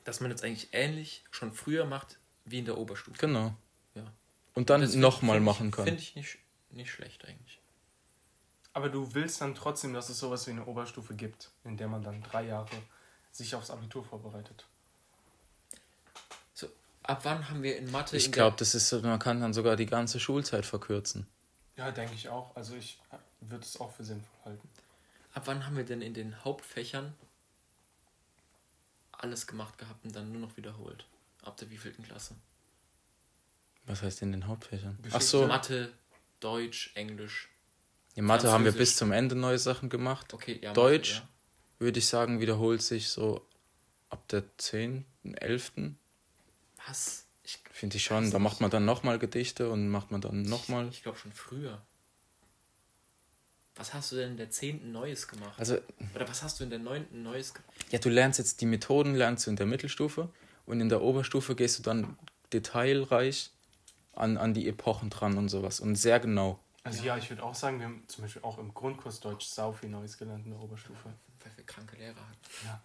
dass 0.06 0.20
man 0.20 0.30
jetzt 0.30 0.44
eigentlich 0.44 0.68
ähnlich 0.70 1.24
schon 1.32 1.52
früher 1.52 1.84
macht 1.84 2.18
wie 2.44 2.60
in 2.60 2.64
der 2.64 2.78
Oberstufe. 2.78 3.18
Genau. 3.18 3.54
Ja. 3.94 4.04
Und 4.54 4.70
dann 4.70 4.88
nochmal 5.00 5.40
machen 5.40 5.72
kann. 5.72 5.84
Finde 5.84 6.00
ich 6.00 6.14
nicht, 6.14 6.38
nicht 6.70 6.92
schlecht 6.92 7.24
eigentlich. 7.24 7.60
Aber 8.72 8.88
du 8.88 9.14
willst 9.14 9.40
dann 9.40 9.56
trotzdem, 9.56 9.92
dass 9.92 10.08
es 10.08 10.18
sowas 10.18 10.46
wie 10.46 10.52
eine 10.52 10.64
Oberstufe 10.64 11.14
gibt, 11.14 11.50
in 11.64 11.76
der 11.76 11.88
man 11.88 12.02
dann 12.04 12.22
drei 12.22 12.46
Jahre 12.46 12.76
sich 13.32 13.56
aufs 13.56 13.68
Abitur 13.70 14.04
vorbereitet. 14.04 14.64
So, 16.54 16.68
ab 17.02 17.20
wann 17.24 17.50
haben 17.50 17.64
wir 17.64 17.76
in 17.76 17.90
Mathe 17.90 18.16
Ich 18.16 18.30
glaube, 18.30 18.56
das 18.58 18.76
ist 18.76 18.88
so, 18.88 19.00
man 19.00 19.18
kann 19.18 19.40
dann 19.40 19.52
sogar 19.52 19.74
die 19.74 19.86
ganze 19.86 20.20
Schulzeit 20.20 20.66
verkürzen. 20.66 21.26
Ja, 21.74 21.90
denke 21.90 22.14
ich 22.14 22.28
auch. 22.28 22.54
Also 22.54 22.76
ich 22.76 23.00
würde 23.40 23.64
es 23.64 23.80
auch 23.80 23.90
für 23.90 24.04
sinnvoll 24.04 24.38
halten. 24.44 24.68
ab 25.34 25.42
wann 25.46 25.66
haben 25.66 25.76
wir 25.76 25.84
denn 25.84 26.00
in 26.00 26.14
den 26.14 26.44
Hauptfächern 26.44 27.12
alles 29.18 29.46
gemacht 29.46 29.78
gehabt 29.78 30.04
und 30.04 30.14
dann 30.14 30.32
nur 30.32 30.40
noch 30.40 30.56
wiederholt? 30.56 31.06
Ab 31.42 31.56
der 31.56 31.70
wievielten 31.70 32.04
Klasse? 32.04 32.34
Was 33.86 34.02
heißt 34.02 34.22
in 34.22 34.32
den 34.32 34.46
Hauptfächern? 34.46 34.96
Ach 34.98 35.04
Geschichte, 35.04 35.26
so, 35.26 35.46
Mathe, 35.46 35.92
Deutsch, 36.40 36.90
Englisch. 36.94 37.48
in 38.14 38.24
Mathe 38.24 38.50
haben 38.50 38.64
wir 38.64 38.72
bis 38.72 38.96
zum 38.96 39.12
Ende 39.12 39.36
neue 39.36 39.58
Sachen 39.58 39.88
gemacht. 39.88 40.34
Okay, 40.34 40.58
ja. 40.60 40.72
Deutsch? 40.72 41.14
Mathe, 41.20 41.28
Würde 41.78 41.98
ich 42.00 42.06
sagen, 42.06 42.40
wiederholt 42.40 42.82
sich 42.82 43.08
so 43.08 43.46
ab 44.10 44.26
der 44.28 44.44
10., 44.58 45.04
11. 45.22 45.72
ja. 45.76 45.90
Was? 46.88 47.26
Ich, 47.44 47.60
Finde 47.70 47.96
ich 47.96 48.04
schon. 48.04 48.30
Da 48.32 48.40
macht 48.40 48.60
man 48.60 48.70
dann 48.70 48.84
nochmal 48.84 49.20
Gedichte 49.20 49.70
und 49.70 49.88
macht 49.88 50.10
man 50.10 50.20
dann 50.20 50.42
ich, 50.42 50.48
nochmal. 50.50 50.88
ich 50.88 51.02
glaube 51.04 51.18
schon 51.18 51.32
früher. 51.32 51.85
Was 53.76 53.92
hast 53.94 54.12
du 54.12 54.16
denn 54.16 54.32
in 54.32 54.36
der 54.38 54.50
10. 54.50 54.90
Neues 54.90 55.28
gemacht? 55.28 55.58
Also, 55.58 55.76
Oder 56.14 56.28
was 56.28 56.42
hast 56.42 56.58
du 56.60 56.64
in 56.64 56.70
der 56.70 56.78
9. 56.78 57.06
Neues 57.22 57.52
gemacht? 57.54 57.70
ja, 57.90 57.98
du 57.98 58.08
lernst 58.08 58.38
jetzt 58.38 58.60
die 58.60 58.66
Methoden, 58.66 59.14
lernst 59.14 59.46
du 59.46 59.50
in 59.50 59.56
der 59.56 59.66
Mittelstufe 59.66 60.28
und 60.64 60.80
in 60.80 60.88
der 60.88 61.02
Oberstufe 61.02 61.54
gehst 61.54 61.78
du 61.78 61.82
dann 61.82 62.16
detailreich 62.52 63.50
an, 64.14 64.36
an 64.38 64.54
die 64.54 64.66
Epochen 64.68 65.10
dran 65.10 65.36
und 65.36 65.48
sowas 65.48 65.80
und 65.80 65.96
sehr 65.96 66.20
genau. 66.20 66.58
Also 66.84 67.02
ja, 67.04 67.16
ich 67.18 67.28
würde 67.30 67.42
auch 67.42 67.54
sagen, 67.54 67.78
wir 67.80 67.86
haben 67.86 68.04
zum 68.06 68.22
Beispiel 68.22 68.42
auch 68.42 68.58
im 68.58 68.72
Grundkurs 68.72 69.20
Deutsch 69.20 69.46
sau 69.46 69.72
viel 69.72 69.88
Neues 69.90 70.16
gelernt 70.18 70.44
in 70.46 70.52
der 70.52 70.60
Oberstufe. 70.60 71.12
Weil 71.44 71.52
wir 71.56 71.64
kranke 71.64 71.96
Lehrer 71.96 72.14
hatten. 72.14 72.64
Ja. 72.64 72.80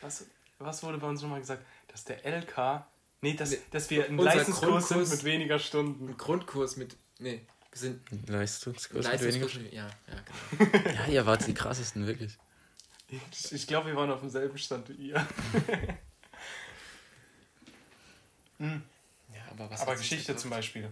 Was, 0.00 0.24
was 0.58 0.82
wurde 0.82 0.98
bei 0.98 1.08
uns 1.08 1.20
nochmal 1.20 1.40
gesagt? 1.40 1.64
Dass 1.88 2.04
der 2.04 2.24
LK. 2.24 2.84
Nee, 3.22 3.34
dass, 3.34 3.54
dass 3.72 3.90
wir 3.90 4.06
ein 4.06 4.18
unser 4.18 4.36
Leistungskurs 4.36 4.88
sind 4.88 4.98
Grundkurs- 4.98 5.10
mit 5.10 5.24
weniger 5.24 5.58
Stunden. 5.58 6.08
Ein 6.10 6.16
Grundkurs 6.16 6.76
mit. 6.76 6.96
Nee, 7.18 7.42
wir 7.72 7.78
sind. 7.78 8.28
Leistungskurs 8.28 9.06
mit 9.06 9.20
weniger. 9.22 9.46
Leistungskurs. 9.46 9.72
Ja, 9.72 9.86
ja, 10.08 10.58
genau. 10.58 10.88
Ja, 10.88 11.06
ihr 11.06 11.26
wart 11.26 11.46
die 11.46 11.54
krassesten, 11.54 12.06
wirklich. 12.06 12.36
Ich, 13.08 13.52
ich 13.52 13.66
glaube, 13.66 13.88
wir 13.88 13.96
waren 13.96 14.10
auf 14.10 14.20
demselben 14.20 14.56
Stand 14.58 14.88
wie 14.88 15.10
ihr. 15.10 15.26
Hm. 18.58 18.82
Ja, 19.34 19.40
aber 19.50 19.70
was 19.70 19.80
Aber 19.80 19.96
Geschichte 19.96 20.36
zum 20.36 20.50
Beispiel 20.50 20.90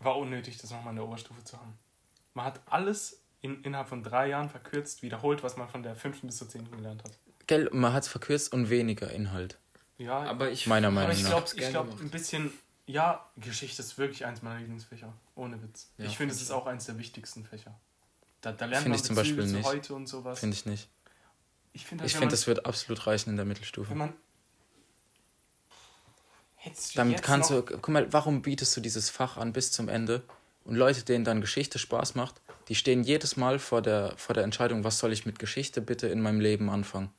war 0.00 0.16
unnötig, 0.16 0.56
das 0.56 0.70
nochmal 0.70 0.92
in 0.92 0.96
der 0.96 1.04
Oberstufe 1.04 1.44
zu 1.44 1.58
haben. 1.58 1.78
Man 2.32 2.46
hat 2.46 2.60
alles 2.66 3.20
in, 3.42 3.62
innerhalb 3.62 3.88
von 3.88 4.02
drei 4.02 4.28
Jahren 4.28 4.48
verkürzt, 4.48 5.02
wiederholt, 5.02 5.42
was 5.42 5.56
man 5.56 5.68
von 5.68 5.82
der 5.82 5.94
fünften 5.94 6.26
bis 6.26 6.38
zur 6.38 6.48
zehnten 6.48 6.74
gelernt 6.74 7.04
hat. 7.04 7.12
Gell, 7.46 7.68
man 7.72 7.92
hat 7.92 8.04
es 8.04 8.08
verkürzt 8.08 8.52
und 8.52 8.70
weniger 8.70 9.10
Inhalt. 9.10 9.58
Ja, 9.98 10.20
Aber 10.20 10.50
ich. 10.50 10.66
Meiner 10.66 10.88
aber 10.88 10.94
Meinung 10.96 11.12
ich 11.12 11.20
glaube, 11.20 11.36
hab's 11.36 11.52
ich 11.52 11.60
gern 11.60 11.72
glaub, 11.72 11.86
gemacht. 11.86 12.02
ein 12.02 12.10
bisschen, 12.10 12.52
ja, 12.86 13.28
Geschichte 13.36 13.82
ist 13.82 13.98
wirklich 13.98 14.24
eins 14.26 14.42
meiner 14.42 14.58
Lieblingsfächer. 14.60 15.12
Ohne 15.34 15.62
Witz. 15.62 15.90
Ja, 15.98 16.04
ich 16.06 16.16
finde, 16.16 16.32
es 16.32 16.38
find 16.38 16.50
ist 16.50 16.54
auch 16.54 16.66
eins 16.66 16.86
der 16.86 16.98
wichtigsten 16.98 17.44
Fächer. 17.44 17.78
Da, 18.40 18.52
da 18.52 18.66
lernt 18.66 18.84
Find 18.84 18.90
man 18.94 18.96
ich 19.00 19.04
zum 19.04 19.16
Bezüge 19.16 19.36
Beispiel 19.36 19.50
zu 19.50 19.56
nicht. 19.56 19.66
heute 19.66 19.94
und 19.94 20.06
sowas. 20.06 20.38
Finde 20.38 20.54
ich 20.54 20.66
nicht. 20.66 20.88
ich 21.72 21.84
finde, 21.84 22.04
halt, 22.04 22.20
man- 22.20 22.28
das 22.28 22.46
wird 22.46 22.64
absolut 22.66 23.06
reichen 23.06 23.30
in 23.30 23.36
der 23.36 23.44
Mittelstufe. 23.44 23.90
wenn 23.90 23.98
man 23.98 24.12
Damit 26.94 27.22
kannst 27.22 27.50
du, 27.50 27.62
guck 27.62 27.88
mal, 27.88 28.12
warum 28.12 28.42
bietest 28.42 28.76
du 28.76 28.80
dieses 28.80 29.10
Fach 29.10 29.36
an 29.36 29.52
bis 29.52 29.72
zum 29.72 29.88
Ende? 29.88 30.22
Und 30.64 30.74
Leute, 30.74 31.04
denen 31.04 31.24
dann 31.24 31.40
Geschichte 31.40 31.78
Spaß 31.78 32.16
macht, 32.16 32.40
die 32.68 32.74
stehen 32.74 33.04
jedes 33.04 33.36
Mal 33.36 33.60
vor 33.60 33.82
der, 33.82 34.14
vor 34.16 34.34
der 34.34 34.42
Entscheidung, 34.42 34.82
was 34.82 34.98
soll 34.98 35.12
ich 35.12 35.24
mit 35.26 35.38
Geschichte 35.38 35.80
bitte 35.80 36.08
in 36.08 36.20
meinem 36.20 36.40
Leben 36.40 36.68
anfangen? 36.68 37.10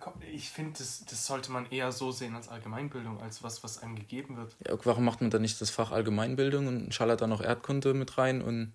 Ah, 0.00 0.12
ich 0.32 0.50
finde, 0.50 0.78
das, 0.78 1.04
das 1.04 1.26
sollte 1.26 1.50
man 1.50 1.70
eher 1.70 1.90
so 1.92 2.12
sehen 2.12 2.34
als 2.36 2.48
Allgemeinbildung, 2.48 3.20
als 3.20 3.42
was, 3.42 3.64
was 3.64 3.82
einem 3.82 3.96
gegeben 3.96 4.36
wird. 4.36 4.54
Ja, 4.66 4.76
warum 4.84 5.04
macht 5.04 5.20
man 5.20 5.30
dann 5.30 5.42
nicht 5.42 5.60
das 5.60 5.70
Fach 5.70 5.90
Allgemeinbildung 5.90 6.66
und 6.66 6.94
schallert 6.94 7.20
dann 7.20 7.30
noch 7.30 7.42
Erdkunde 7.42 7.94
mit 7.94 8.16
rein 8.18 8.40
und 8.42 8.72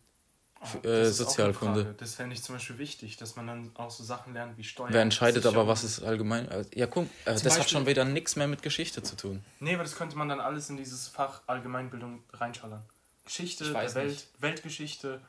Das 0.82 0.84
äh, 0.86 1.12
Sozialkunde. 1.12 1.96
Das 1.98 2.16
fände 2.16 2.34
ich 2.36 2.44
zum 2.44 2.56
Beispiel 2.56 2.78
wichtig, 2.80 3.18
dass 3.18 3.36
man 3.36 3.48
dann 3.48 3.72
auch 3.76 3.92
so 3.92 4.04
Sachen 4.04 4.34
lernt 4.34 4.58
wie 4.58 4.64
Steuern. 4.64 4.92
Wer 4.92 5.02
entscheidet 5.04 5.46
aber, 5.46 5.68
was 5.68 5.84
ist 5.84 6.02
allgemein? 6.04 6.50
also, 6.50 6.70
Ja, 6.74 6.88
guck, 6.88 7.06
äh, 7.06 7.08
das 7.26 7.44
hat 7.46 7.52
Beispiel- 7.52 7.68
schon 7.70 7.86
wieder 7.86 8.04
nichts 8.04 8.36
mehr 8.36 8.48
mit 8.48 8.62
Geschichte 8.64 9.04
zu 9.04 9.16
tun. 9.16 9.44
Nee, 9.60 9.76
aber 9.76 9.84
das 9.84 9.96
könnte 9.96 10.18
man 10.18 10.28
dann 10.28 10.40
alles 10.40 10.70
in 10.70 10.78
dieses 10.78 11.08
Fach 11.08 11.42
Allgemeinbildung 11.48 12.24
reinschallern. 12.34 12.82
Geschichte 13.26 13.74
Welt, 13.74 13.96
nicht. 13.96 14.28
Weltgeschichte, 14.40 15.22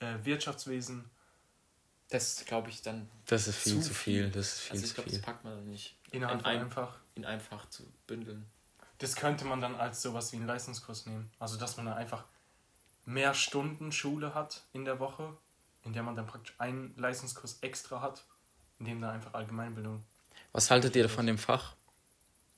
äh, 0.00 0.06
Wirtschaftswesen. 0.24 1.04
Das 2.10 2.44
glaube 2.44 2.70
ich 2.70 2.82
dann. 2.82 3.08
Das 3.26 3.46
ist 3.48 3.56
viel 3.56 3.80
Zu 3.80 3.94
viel. 3.94 4.24
viel. 4.24 4.30
Das 4.30 4.46
ist 4.54 4.60
viel 4.60 4.72
Also 4.72 4.86
ich 4.86 4.94
glaube, 4.94 5.10
das 5.10 5.20
packt 5.20 5.44
man 5.44 5.54
dann 5.54 5.68
nicht 5.68 5.96
Innerhalb 6.10 6.38
in 6.38 6.44
von 6.44 6.50
ein, 6.50 6.60
einfach. 6.60 6.98
in 7.14 7.24
einfach 7.24 7.68
zu 7.70 7.84
bündeln. 8.06 8.46
Das 8.98 9.16
könnte 9.16 9.44
man 9.44 9.60
dann 9.60 9.76
als 9.76 10.02
sowas 10.02 10.32
wie 10.32 10.36
einen 10.36 10.46
Leistungskurs 10.46 11.06
nehmen. 11.06 11.30
Also, 11.38 11.56
dass 11.56 11.76
man 11.76 11.86
dann 11.86 11.96
einfach 11.96 12.24
mehr 13.06 13.32
Stunden 13.32 13.92
Schule 13.92 14.34
hat 14.34 14.62
in 14.72 14.84
der 14.84 14.98
Woche, 14.98 15.36
in 15.84 15.92
der 15.92 16.02
man 16.02 16.16
dann 16.16 16.26
praktisch 16.26 16.54
einen 16.58 16.94
Leistungskurs 16.96 17.58
extra 17.62 18.02
hat, 18.02 18.24
in 18.78 18.86
dem 18.86 19.00
dann 19.00 19.10
einfach 19.10 19.32
Allgemeinbildung. 19.34 20.04
Was 20.52 20.70
haltet 20.70 20.96
ihr 20.96 21.08
von 21.08 21.26
dem 21.26 21.38
Fach? 21.38 21.74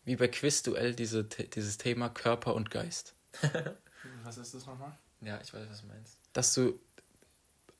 Wie 0.05 0.17
bei 0.17 0.27
Quizduell 0.29 0.95
diese, 0.95 1.25
dieses 1.25 1.79
Thema 1.79 2.09
Körper 2.09 2.55
und 2.55 2.71
Geist. 2.71 3.15
Was 4.25 4.37
ist 4.39 4.55
das 4.55 4.67
nochmal? 4.67 4.93
Ja, 5.21 5.41
ich 5.41 5.55
weiß, 5.55 5.69
was 5.71 5.83
du 5.83 5.87
meinst. 5.87 6.17
Dass 6.33 6.55
du 6.55 6.79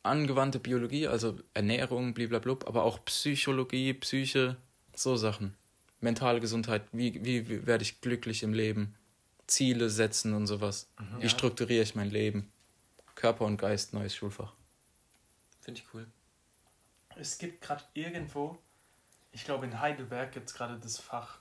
angewandte 0.03 0.59
Biologie, 0.59 1.07
also 1.07 1.39
Ernährung, 1.55 2.15
blablabla, 2.15 2.59
aber 2.67 2.85
auch 2.85 3.05
Psychologie, 3.05 3.95
Psyche, 3.95 4.57
so 4.95 5.17
Sachen. 5.17 5.55
Mentale 6.01 6.41
Gesundheit, 6.41 6.83
wie, 6.93 7.25
wie, 7.25 7.49
wie 7.49 7.67
werde 7.67 7.83
ich 7.83 8.01
glücklich 8.01 8.43
im 8.43 8.53
Leben? 8.53 8.95
Ziele 9.47 9.91
setzen 9.91 10.35
und 10.35 10.47
sowas. 10.47 10.89
Wie 11.19 11.25
Ja. 11.25 11.29
strukturiere 11.29 11.83
ich 11.83 11.95
mein 11.95 12.11
Leben? 12.11 12.51
Körper 13.15 13.45
und 13.45 13.57
Geist, 13.59 13.93
neues 13.93 14.15
Schulfach. 14.15 14.53
Finde 15.61 15.81
ich 15.81 15.87
cool. 15.95 16.07
Es 17.17 17.39
gibt 17.39 17.61
gerade 17.61 17.85
irgendwo, 17.95 18.59
ich 19.33 19.45
glaube 19.45 19.67
in 19.67 19.79
Heidelberg 19.81 20.33
gibt 20.33 20.49
es 20.49 20.55
gerade 20.55 20.79
das 20.79 20.99
Fach 20.99 21.39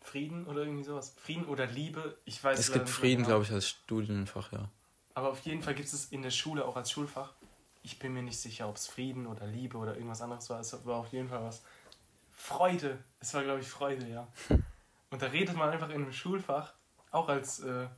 Frieden 0.00 0.46
oder 0.46 0.62
irgendwie 0.62 0.84
sowas. 0.84 1.12
Frieden 1.16 1.44
oder 1.46 1.66
Liebe, 1.66 2.16
ich 2.24 2.42
weiß 2.42 2.58
Es 2.58 2.72
gibt 2.72 2.88
Frieden, 2.88 3.18
genau. 3.24 3.28
glaube 3.28 3.44
ich, 3.44 3.50
als 3.52 3.68
Studienfach, 3.68 4.52
ja. 4.52 4.68
Aber 5.16 5.30
auf 5.30 5.40
jeden 5.40 5.62
Fall 5.62 5.74
gibt 5.74 5.90
es 5.90 6.12
in 6.12 6.20
der 6.20 6.30
Schule 6.30 6.66
auch 6.66 6.76
als 6.76 6.90
Schulfach. 6.90 7.32
Ich 7.82 7.98
bin 7.98 8.12
mir 8.12 8.22
nicht 8.22 8.38
sicher, 8.38 8.68
ob 8.68 8.76
es 8.76 8.86
Frieden 8.86 9.26
oder 9.26 9.46
Liebe 9.46 9.78
oder 9.78 9.94
irgendwas 9.94 10.20
anderes 10.20 10.50
war. 10.50 10.60
Es 10.60 10.74
war 10.84 10.96
auf 10.96 11.10
jeden 11.10 11.30
Fall 11.30 11.42
was. 11.42 11.62
Freude. 12.30 13.02
Es 13.18 13.32
war, 13.32 13.42
glaube 13.42 13.60
ich, 13.60 13.66
Freude, 13.66 14.06
ja. 14.06 14.28
Und 15.10 15.22
da 15.22 15.28
redet 15.28 15.56
man 15.56 15.70
einfach 15.70 15.88
in 15.88 16.02
einem 16.02 16.12
Schulfach, 16.12 16.74
auch 17.12 17.30
als 17.30 17.60
äh, 17.60 17.88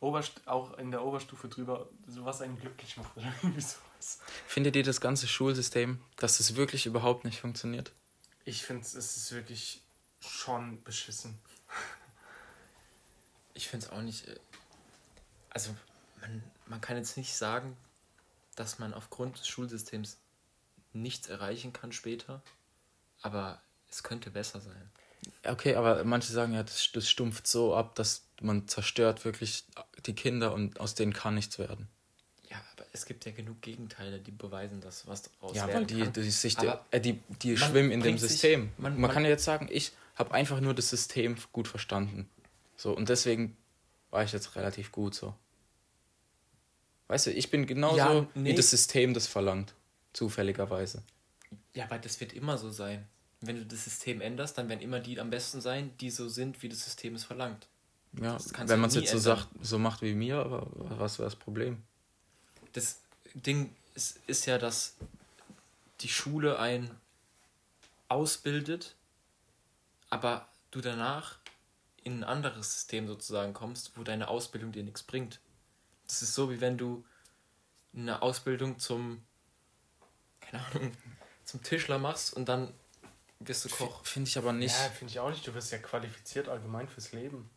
Oberst 0.00 0.40
auch 0.46 0.78
in 0.78 0.90
der 0.90 1.04
Oberstufe 1.04 1.48
drüber, 1.48 1.90
so 2.06 2.24
was 2.24 2.40
einen 2.40 2.58
glücklich 2.58 2.96
macht 2.96 3.14
oder 3.18 3.26
irgendwie 3.42 3.60
sowas. 3.60 4.20
Findet 4.46 4.74
ihr 4.74 4.84
das 4.84 5.02
ganze 5.02 5.28
Schulsystem, 5.28 6.00
dass 6.16 6.40
es 6.40 6.56
wirklich 6.56 6.86
überhaupt 6.86 7.26
nicht 7.26 7.40
funktioniert? 7.42 7.92
Ich 8.46 8.62
finde, 8.64 8.86
es 8.86 8.94
ist 8.94 9.32
wirklich 9.32 9.82
schon 10.20 10.82
beschissen. 10.82 11.38
Ich 13.52 13.68
finde 13.68 13.84
es 13.84 13.92
auch 13.92 14.00
nicht. 14.00 14.28
äh, 14.28 14.36
Also, 15.50 15.74
man, 16.26 16.42
man 16.66 16.80
kann 16.80 16.96
jetzt 16.96 17.16
nicht 17.16 17.34
sagen, 17.36 17.76
dass 18.56 18.78
man 18.78 18.94
aufgrund 18.94 19.38
des 19.38 19.48
Schulsystems 19.48 20.18
nichts 20.92 21.28
erreichen 21.28 21.72
kann 21.72 21.92
später, 21.92 22.42
aber 23.22 23.60
es 23.90 24.02
könnte 24.02 24.30
besser 24.30 24.60
sein. 24.60 24.90
Okay, 25.44 25.74
aber 25.74 26.04
manche 26.04 26.32
sagen 26.32 26.54
ja, 26.54 26.62
das, 26.62 26.90
das 26.92 27.08
stumpft 27.10 27.46
so 27.46 27.74
ab, 27.74 27.94
dass 27.96 28.22
man 28.40 28.68
zerstört 28.68 29.24
wirklich 29.24 29.64
die 30.06 30.14
Kinder 30.14 30.52
und 30.54 30.80
aus 30.80 30.94
denen 30.94 31.12
kann 31.12 31.34
nichts 31.34 31.58
werden. 31.58 31.88
Ja, 32.48 32.56
aber 32.76 32.86
es 32.92 33.06
gibt 33.06 33.24
ja 33.26 33.32
genug 33.32 33.60
Gegenteile, 33.60 34.20
die 34.20 34.30
beweisen, 34.30 34.80
dass 34.80 35.06
was 35.06 35.22
daraus 35.22 35.56
Ja, 35.56 35.66
weil 35.68 35.84
die, 35.84 36.08
die, 36.12 36.30
sich, 36.30 36.58
Aber 36.58 36.84
äh, 36.92 37.00
die, 37.00 37.20
die 37.42 37.56
schwimmen 37.56 37.90
in 37.90 38.00
dem 38.00 38.02
bringt 38.02 38.20
sich- 38.20 38.32
System. 38.32 38.72
man- 38.78 38.92
man, 38.92 39.00
man- 39.02 39.10
kann 39.10 39.24
ja 39.24 39.30
jetzt 39.30 39.44
sagen, 39.44 39.68
ich 39.70 39.92
habe 40.14 40.32
einfach 40.32 40.60
nur 40.60 40.74
das 40.74 40.88
System 40.90 41.36
gut 41.52 41.66
verstanden. 41.68 42.28
So, 42.76 42.96
und 42.96 43.08
deswegen 43.08 43.56
war 44.10 44.22
ich 44.22 44.32
jetzt 44.32 44.54
relativ 44.56 44.92
gut 44.92 45.14
so. 45.14 45.34
Weißt 47.08 47.26
du, 47.26 47.30
ich 47.32 47.50
bin 47.50 47.66
genauso, 47.66 47.96
Ja, 47.96 48.26
nee. 48.34 48.50
wie 48.50 48.54
das 48.54 48.70
System 48.70 49.14
das 49.14 49.26
verlangt. 49.26 49.74
Zufälligerweise. 50.12 51.02
Ja, 51.74 51.84
aber 51.84 51.98
das 51.98 52.20
wird 52.20 52.32
immer 52.32 52.58
so 52.58 52.70
sein. 52.70 53.06
Wenn 53.40 53.56
du 53.56 53.66
das 53.66 53.84
System 53.84 54.20
änderst, 54.20 54.56
dann 54.58 54.68
werden 54.68 54.80
immer 54.80 54.98
die 54.98 55.20
am 55.20 55.30
besten 55.30 55.60
sein, 55.60 55.90
die 56.00 56.10
so 56.10 56.28
sind, 56.28 56.62
wie 56.62 56.68
das 56.68 56.84
System 56.84 57.14
es 57.14 57.24
verlangt. 57.24 57.68
Ja, 58.20 58.38
wenn 58.64 58.80
man 58.80 58.88
es 58.88 58.96
jetzt 58.96 59.10
so 59.10 59.18
sagt, 59.18 59.48
so 59.60 59.78
macht 59.78 60.00
wie 60.00 60.14
mir, 60.14 60.38
aber 60.38 60.66
was 60.72 61.18
wäre 61.18 61.26
das 61.26 61.36
Problem? 61.36 61.82
Das 62.72 63.00
Ding 63.34 63.74
ist, 63.94 64.18
ist 64.26 64.46
ja, 64.46 64.56
dass 64.58 64.96
die 66.00 66.08
Schule 66.08 66.58
ein 66.58 66.90
ausbildet, 68.08 68.94
aber 70.08 70.48
du 70.70 70.80
danach 70.80 71.38
in 72.04 72.20
ein 72.20 72.24
anderes 72.24 72.72
System 72.74 73.06
sozusagen 73.06 73.52
kommst, 73.52 73.92
wo 73.96 74.02
deine 74.02 74.28
Ausbildung 74.28 74.72
dir 74.72 74.84
nichts 74.84 75.02
bringt. 75.02 75.40
Das 76.08 76.22
ist 76.22 76.34
so, 76.34 76.50
wie 76.50 76.60
wenn 76.60 76.78
du 76.78 77.04
eine 77.94 78.22
Ausbildung 78.22 78.78
zum, 78.78 79.22
keine 80.40 80.64
Ahnung, 80.66 80.92
zum 81.44 81.62
Tischler 81.62 81.98
machst 81.98 82.34
und 82.34 82.46
dann 82.48 82.72
wirst 83.40 83.64
du 83.64 83.68
Koch. 83.68 84.04
Finde 84.04 84.28
ich 84.28 84.38
aber 84.38 84.52
nicht. 84.52 84.74
Ja, 84.74 84.90
finde 84.90 85.10
ich 85.12 85.20
auch 85.20 85.30
nicht. 85.30 85.46
Du 85.46 85.54
wirst 85.54 85.72
ja 85.72 85.78
qualifiziert 85.78 86.48
allgemein 86.48 86.88
fürs 86.88 87.12
Leben. 87.12 87.50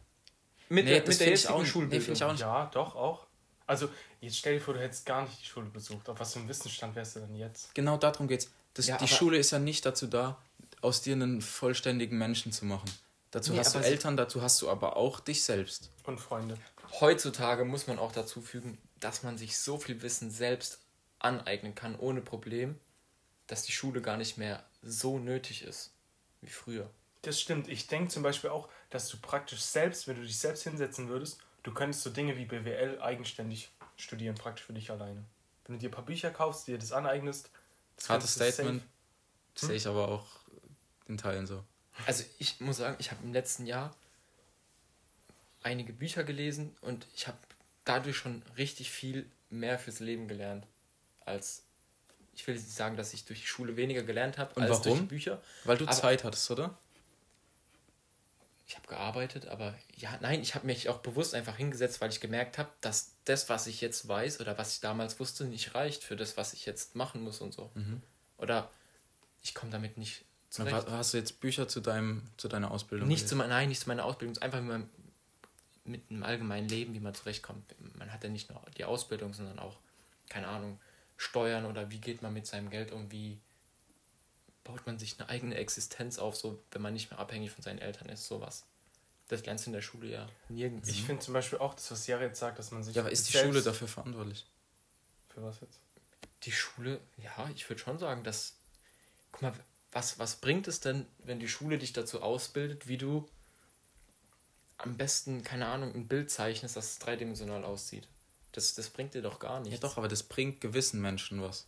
Mit 0.69 0.85
Nee, 0.85 0.91
der, 0.91 0.99
das 1.01 1.09
mit 1.15 1.19
der 1.21 1.29
jetzigen. 1.29 1.59
Nee, 1.59 1.65
Schulbildung. 1.65 2.05
find 2.05 2.17
ich 2.17 2.23
auch 2.23 2.31
nicht. 2.31 2.41
Ja, 2.41 2.65
doch, 2.73 2.95
auch. 2.95 3.25
Also, 3.65 3.89
jetzt 4.21 4.37
stell 4.37 4.55
dir 4.55 4.61
vor, 4.61 4.73
du 4.73 4.79
hättest 4.79 5.05
gar 5.05 5.21
nicht 5.23 5.41
die 5.41 5.45
Schule 5.45 5.67
besucht. 5.67 6.09
Auf 6.09 6.19
was 6.19 6.33
für 6.33 6.39
einem 6.39 6.49
Wissensstand 6.49 6.95
wärst 6.95 7.15
du 7.15 7.19
denn 7.21 7.35
jetzt? 7.35 7.73
Genau 7.75 7.97
darum 7.97 8.27
geht's. 8.27 8.49
Das, 8.73 8.87
Ja, 8.87 8.97
die 8.97 9.07
Schule 9.07 9.37
ist 9.37 9.51
ja 9.51 9.59
nicht 9.59 9.85
dazu 9.85 10.07
da, 10.07 10.41
aus 10.81 11.01
dir 11.01 11.13
einen 11.13 11.41
vollständigen 11.41 12.17
Menschen 12.17 12.51
zu 12.51 12.65
machen. 12.65 12.89
Dazu 13.31 13.51
Nee, 13.53 13.59
hast 13.59 13.75
du 13.75 13.79
Eltern, 13.79 14.17
dazu 14.17 14.41
hast 14.41 14.61
du 14.61 14.69
aber 14.69 14.95
auch 14.97 15.19
dich 15.19 15.43
selbst. 15.43 15.91
Und 16.03 16.19
Freunde. 16.19 16.57
Heutzutage 16.99 17.65
muss 17.65 17.87
man 17.87 17.99
auch 17.99 18.11
dazu 18.11 18.41
fügen, 18.41 18.77
dass 18.99 19.23
man 19.23 19.37
sich 19.37 19.57
so 19.57 19.77
viel 19.77 20.01
Wissen 20.01 20.31
selbst 20.31 20.79
aneignen 21.19 21.75
kann, 21.75 21.95
ohne 21.97 22.21
Problem, 22.21 22.79
dass 23.47 23.63
die 23.63 23.71
Schule 23.71 24.01
gar 24.01 24.17
nicht 24.17 24.37
mehr 24.37 24.63
so 24.81 25.19
nötig 25.19 25.63
ist 25.63 25.91
wie 26.41 26.49
früher. 26.49 26.89
Das 27.23 27.39
stimmt. 27.39 27.67
Ich 27.67 27.87
denke 27.87 28.09
zum 28.09 28.23
Beispiel 28.23 28.49
auch, 28.49 28.69
dass 28.89 29.09
du 29.09 29.17
praktisch 29.17 29.61
selbst, 29.61 30.07
wenn 30.07 30.15
du 30.15 30.21
dich 30.21 30.39
selbst 30.39 30.63
hinsetzen 30.63 31.09
würdest, 31.09 31.39
du 31.63 31.73
könntest 31.73 32.03
so 32.03 32.09
Dinge 32.09 32.37
wie 32.37 32.45
BWL 32.45 33.01
eigenständig 33.01 33.71
studieren, 33.97 34.35
praktisch 34.35 34.65
für 34.65 34.73
dich 34.73 34.89
alleine. 34.89 35.25
Wenn 35.65 35.75
du 35.75 35.79
dir 35.79 35.89
ein 35.89 35.93
paar 35.93 36.05
Bücher 36.05 36.31
kaufst, 36.31 36.67
dir 36.67 36.77
das 36.77 36.91
aneignest, 36.93 37.49
das 37.97 38.09
Hartes 38.09 38.33
Statement. 38.35 38.81
safe- 39.55 39.67
Sehe 39.67 39.75
ich 39.75 39.87
aber 39.87 40.07
auch 40.07 40.25
in 41.07 41.17
Teilen 41.17 41.45
so. 41.45 41.63
Also 42.05 42.23
ich 42.37 42.61
muss 42.61 42.77
sagen, 42.77 42.95
ich 42.99 43.11
habe 43.11 43.21
im 43.23 43.33
letzten 43.33 43.65
Jahr 43.65 43.93
einige 45.63 45.93
Bücher 45.93 46.23
gelesen 46.23 46.75
und 46.81 47.05
ich 47.15 47.27
habe 47.27 47.37
dadurch 47.85 48.17
schon 48.17 48.43
richtig 48.57 48.91
viel 48.91 49.25
mehr 49.49 49.79
fürs 49.79 49.99
Leben 49.99 50.27
gelernt, 50.27 50.65
als 51.25 51.63
ich 52.35 52.45
will 52.47 52.55
nicht 52.55 52.71
sagen, 52.71 52.95
dass 52.95 53.13
ich 53.13 53.25
durch 53.25 53.41
die 53.41 53.47
Schule 53.47 53.75
weniger 53.75 54.03
gelernt 54.03 54.37
habe 54.37 54.53
Und 54.55 54.63
als 54.63 54.77
durch 54.81 54.85
warum? 54.95 54.99
die 54.99 55.05
Bücher. 55.15 55.41
Weil 55.65 55.77
du 55.77 55.85
Aber- 55.85 55.93
Zeit 55.93 56.23
hattest, 56.23 56.49
oder? 56.51 56.77
Ich 58.67 58.75
habe 58.77 58.87
gearbeitet, 58.87 59.47
aber 59.47 59.73
ja, 59.97 60.15
nein, 60.21 60.41
ich 60.43 60.53
habe 60.53 60.67
mich 60.67 60.89
auch 60.89 60.99
bewusst 60.99 61.33
einfach 61.33 61.57
hingesetzt, 61.57 62.01
weil 62.01 62.11
ich 62.11 62.19
gemerkt 62.21 62.59
habe, 62.59 62.69
dass 62.81 63.13
das, 63.25 63.49
was 63.49 63.65
ich 63.65 63.81
jetzt 63.81 64.07
weiß 64.07 64.39
oder 64.41 64.59
was 64.59 64.75
ich 64.75 64.79
damals 64.79 65.19
wusste, 65.19 65.45
nicht 65.45 65.73
reicht 65.73 66.03
für 66.03 66.15
das, 66.15 66.37
was 66.37 66.53
ich 66.53 66.67
jetzt 66.67 66.95
machen 66.95 67.23
muss 67.23 67.41
und 67.41 67.51
so. 67.51 67.71
Oder 68.37 68.69
ich 69.41 69.55
komme 69.55 69.71
damit 69.71 69.97
nicht 69.97 70.23
zurecht. 70.51 70.85
Hast 70.87 71.13
du 71.13 71.17
jetzt 71.17 71.39
Bücher 71.39 71.67
zu, 71.67 71.79
deinem, 71.81 72.21
zu 72.37 72.47
deiner 72.47 72.69
Ausbildung? 72.69 73.07
Nicht 73.07 73.27
zu, 73.27 73.33
gelesen? 73.35 73.49
me- 73.49 73.55
nein, 73.55 73.69
nicht 73.69 73.81
zu 73.81 73.87
meiner 73.89 74.05
Ausbildung, 74.05 74.37
einfach 74.37 74.61
nur 74.61 74.81
mit 75.89 76.09
einem 76.09 76.23
allgemeinen 76.23 76.69
Leben, 76.69 76.93
wie 76.93 76.99
man 76.99 77.13
zurechtkommt. 77.13 77.75
Man 77.97 78.11
hat 78.11 78.23
ja 78.23 78.29
nicht 78.29 78.49
nur 78.49 78.61
die 78.77 78.85
Ausbildung, 78.85 79.33
sondern 79.33 79.59
auch, 79.59 79.77
keine 80.29 80.47
Ahnung, 80.47 80.79
Steuern 81.17 81.65
oder 81.65 81.91
wie 81.91 81.99
geht 81.99 82.21
man 82.21 82.33
mit 82.33 82.47
seinem 82.47 82.69
Geld 82.69 82.91
um, 82.91 83.11
wie 83.11 83.39
baut 84.63 84.85
man 84.85 84.99
sich 84.99 85.19
eine 85.19 85.29
eigene 85.29 85.55
Existenz 85.55 86.19
auf, 86.19 86.35
so 86.35 86.63
wenn 86.71 86.81
man 86.81 86.93
nicht 86.93 87.09
mehr 87.09 87.19
abhängig 87.19 87.51
von 87.51 87.63
seinen 87.63 87.79
Eltern 87.79 88.09
ist, 88.09 88.27
sowas. 88.27 88.65
Das 89.27 89.45
lernst 89.45 89.65
du 89.65 89.69
in 89.69 89.73
der 89.73 89.81
Schule 89.81 90.09
ja 90.09 90.29
nirgends. 90.47 90.89
Ich 90.89 91.03
finde 91.03 91.21
zum 91.21 91.33
Beispiel 91.33 91.59
auch, 91.59 91.73
das, 91.73 91.91
was 91.91 92.07
Jara 92.07 92.23
jetzt 92.23 92.39
sagt, 92.39 92.57
dass 92.57 92.71
man 92.71 92.83
sich. 92.83 92.95
Ja, 92.95 93.01
aber 93.01 93.11
ist 93.11 93.31
die 93.31 93.37
Schule 93.37 93.61
dafür 93.61 93.87
verantwortlich? 93.87 94.45
Für 95.29 95.43
was 95.43 95.59
jetzt? 95.61 95.79
die 96.43 96.51
Schule, 96.51 96.99
ja, 97.17 97.49
ich 97.53 97.69
würde 97.69 97.81
schon 97.81 97.99
sagen, 97.99 98.23
dass. 98.23 98.55
Guck 99.31 99.41
mal, 99.43 99.53
was, 99.91 100.19
was 100.19 100.35
bringt 100.37 100.67
es 100.67 100.79
denn, 100.79 101.05
wenn 101.19 101.39
die 101.39 101.47
Schule 101.47 101.77
dich 101.77 101.93
dazu 101.93 102.21
ausbildet, 102.21 102.87
wie 102.87 102.97
du 102.97 103.27
am 104.79 104.97
besten, 104.97 105.43
keine 105.43 105.67
Ahnung, 105.67 105.93
ein 105.93 106.07
Bild 106.07 106.31
zeichnest, 106.31 106.75
das 106.75 106.99
dreidimensional 106.99 107.63
aussieht? 107.63 108.07
Das, 108.53 108.73
das 108.73 108.89
bringt 108.89 109.13
dir 109.13 109.21
doch 109.21 109.39
gar 109.39 109.59
nichts. 109.59 109.79
Ja, 109.79 109.87
doch, 109.87 109.97
aber 109.97 110.07
das 110.07 110.23
bringt 110.23 110.59
gewissen 110.61 111.01
Menschen 111.01 111.41
was. 111.41 111.67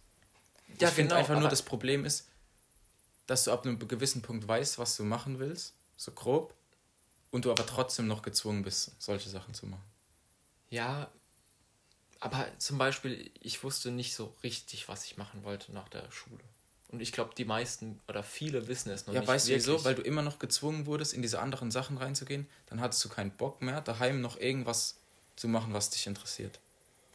Ja, 0.79 0.87
ich 0.87 0.95
finde 0.95 1.09
genau, 1.09 1.19
einfach 1.19 1.39
nur, 1.39 1.49
das 1.49 1.61
Problem 1.61 2.05
ist, 2.05 2.27
dass 3.27 3.43
du 3.43 3.51
ab 3.51 3.65
einem 3.65 3.77
gewissen 3.87 4.21
Punkt 4.21 4.47
weißt, 4.47 4.79
was 4.79 4.97
du 4.97 5.03
machen 5.03 5.39
willst, 5.39 5.73
so 5.97 6.11
grob, 6.11 6.55
und 7.29 7.45
du 7.45 7.51
aber 7.51 7.65
trotzdem 7.65 8.07
noch 8.07 8.23
gezwungen 8.23 8.63
bist, 8.63 8.91
solche 8.99 9.29
Sachen 9.29 9.53
zu 9.53 9.67
machen. 9.67 9.85
Ja, 10.69 11.11
Aber 12.19 12.47
zum 12.59 12.77
Beispiel, 12.77 13.31
ich 13.41 13.63
wusste 13.63 13.91
nicht 13.91 14.13
so 14.15 14.35
richtig, 14.43 14.87
was 14.87 15.05
ich 15.05 15.17
machen 15.17 15.43
wollte 15.43 15.73
nach 15.73 15.89
der 15.89 16.09
Schule. 16.11 16.43
Und 16.91 16.99
ich 16.99 17.11
glaube, 17.11 17.33
die 17.35 17.45
meisten 17.45 17.99
oder 18.07 18.21
viele 18.23 18.67
wissen 18.67 18.89
es 18.91 19.07
noch 19.07 19.13
Ja, 19.13 19.21
nicht. 19.21 19.29
weißt 19.29 19.47
du 19.47 19.53
wieso? 19.53 19.83
Weil 19.85 19.95
du 19.95 20.01
immer 20.01 20.21
noch 20.21 20.39
gezwungen 20.39 20.85
wurdest, 20.85 21.13
in 21.13 21.21
diese 21.21 21.39
anderen 21.39 21.71
Sachen 21.71 21.97
reinzugehen. 21.97 22.47
Dann 22.67 22.81
hattest 22.81 23.03
du 23.05 23.09
keinen 23.09 23.31
Bock 23.31 23.61
mehr, 23.61 23.81
daheim 23.81 24.19
noch 24.21 24.37
irgendwas 24.37 24.95
zu 25.35 25.47
machen, 25.47 25.73
was 25.73 25.89
dich 25.89 26.05
interessiert. 26.07 26.59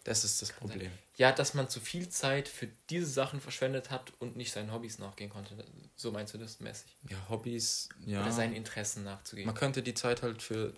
Das 0.04 0.24
ist 0.24 0.40
das 0.40 0.52
Problem. 0.52 0.90
Ja, 1.16 1.32
dass 1.32 1.54
man 1.54 1.68
zu 1.68 1.80
viel 1.80 2.08
Zeit 2.08 2.48
für 2.48 2.68
diese 2.90 3.06
Sachen 3.06 3.40
verschwendet 3.40 3.90
hat 3.90 4.12
und 4.20 4.36
nicht 4.36 4.52
seinen 4.52 4.72
Hobbys 4.72 4.98
nachgehen 4.98 5.30
konnte. 5.30 5.52
So 5.96 6.12
meinst 6.12 6.32
du 6.32 6.38
das 6.38 6.60
mäßig? 6.60 6.94
Ja, 7.08 7.16
Hobbys, 7.28 7.88
ja. 8.04 8.20
Oder 8.22 8.32
seinen 8.32 8.54
Interessen 8.54 9.02
nachzugehen. 9.02 9.46
Man 9.46 9.54
könnte 9.56 9.82
die 9.82 9.94
Zeit 9.94 10.22
halt 10.22 10.42
für 10.42 10.72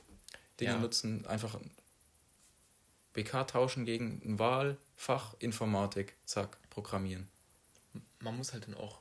Dinge 0.59 0.73
Ja. 0.73 0.79
nutzen, 0.79 1.27
einfach 1.27 1.55
ein 1.55 1.71
BK 3.13 3.45
tauschen 3.45 3.85
gegen 3.85 4.23
ein 4.25 4.39
Wahlfach 4.39 5.35
Informatik, 5.41 6.15
zack, 6.25 6.57
programmieren. 6.71 7.29
Man 8.21 8.37
muss 8.37 8.53
halt 8.53 8.67
dann 8.67 8.75
auch 8.75 8.99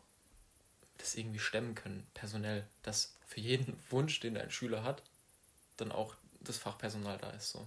das 0.97 1.15
irgendwie 1.15 1.39
stemmen 1.39 1.75
können, 1.75 2.05
personell, 2.13 2.67
dass 2.83 3.15
für 3.27 3.39
jeden 3.39 3.79
Wunsch, 3.89 4.19
den 4.19 4.37
ein 4.37 4.51
Schüler 4.51 4.83
hat, 4.83 5.03
dann 5.77 5.91
auch 5.91 6.15
das 6.41 6.57
Fachpersonal 6.57 7.17
da 7.17 7.29
ist. 7.31 7.51
So. 7.51 7.65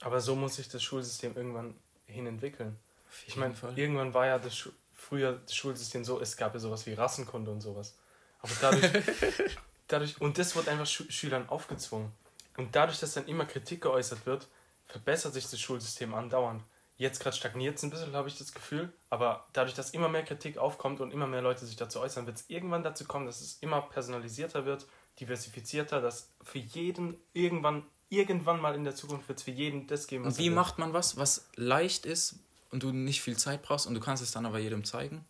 Aber 0.00 0.20
so 0.20 0.34
muss 0.36 0.56
sich 0.56 0.68
das 0.68 0.82
Schulsystem 0.82 1.36
irgendwann 1.36 1.74
hin 2.06 2.26
entwickeln. 2.26 2.78
Ich 3.26 3.36
meine, 3.36 3.54
irgendwann 3.76 4.14
war 4.14 4.26
ja 4.26 4.38
das 4.38 4.56
Schu 4.56 4.70
früher 4.94 5.32
das 5.32 5.54
Schulsystem 5.54 6.04
so, 6.04 6.20
es 6.20 6.36
gab 6.36 6.52
ja 6.52 6.60
sowas 6.60 6.84
wie 6.84 6.92
Rassenkunde 6.92 7.50
und 7.50 7.62
sowas. 7.62 7.94
Aber 8.40 8.52
dadurch, 8.60 8.90
dadurch 9.88 10.20
und 10.20 10.36
das 10.38 10.54
wird 10.54 10.68
einfach 10.68 10.86
Schu 10.86 11.04
Schülern 11.08 11.48
aufgezwungen. 11.48 12.12
Und 12.56 12.76
dadurch, 12.76 13.00
dass 13.00 13.14
dann 13.14 13.26
immer 13.26 13.46
Kritik 13.46 13.80
geäußert 13.82 14.26
wird, 14.26 14.46
verbessert 14.86 15.32
sich 15.32 15.48
das 15.48 15.58
Schulsystem 15.58 16.14
andauernd. 16.14 16.62
Jetzt 17.00 17.20
gerade 17.20 17.34
stagniert 17.34 17.78
es 17.78 17.82
ein 17.82 17.88
bisschen, 17.88 18.12
habe 18.12 18.28
ich 18.28 18.36
das 18.36 18.52
Gefühl. 18.52 18.92
Aber 19.08 19.46
dadurch, 19.54 19.74
dass 19.74 19.92
immer 19.92 20.10
mehr 20.10 20.22
Kritik 20.22 20.58
aufkommt 20.58 21.00
und 21.00 21.12
immer 21.12 21.26
mehr 21.26 21.40
Leute 21.40 21.64
sich 21.64 21.76
dazu 21.76 21.98
äußern, 21.98 22.26
wird 22.26 22.36
es 22.36 22.44
irgendwann 22.48 22.82
dazu 22.82 23.06
kommen, 23.06 23.24
dass 23.24 23.40
es 23.40 23.56
immer 23.62 23.80
personalisierter 23.80 24.66
wird, 24.66 24.86
diversifizierter, 25.18 26.02
dass 26.02 26.28
für 26.42 26.58
jeden 26.58 27.16
irgendwann, 27.32 27.84
irgendwann 28.10 28.60
mal 28.60 28.74
in 28.74 28.84
der 28.84 28.94
Zukunft 28.94 29.30
wird 29.30 29.38
es 29.38 29.44
für 29.46 29.50
jeden 29.50 29.86
das 29.86 30.08
geben, 30.08 30.26
was 30.26 30.36
Und 30.36 30.44
wie 30.44 30.50
macht 30.50 30.78
man 30.78 30.92
was, 30.92 31.16
was 31.16 31.48
leicht 31.56 32.04
ist 32.04 32.38
und 32.70 32.82
du 32.82 32.92
nicht 32.92 33.22
viel 33.22 33.38
Zeit 33.38 33.62
brauchst 33.62 33.86
und 33.86 33.94
du 33.94 34.00
kannst 34.00 34.22
es 34.22 34.32
dann 34.32 34.44
aber 34.44 34.58
jedem 34.58 34.84
zeigen? 34.84 35.24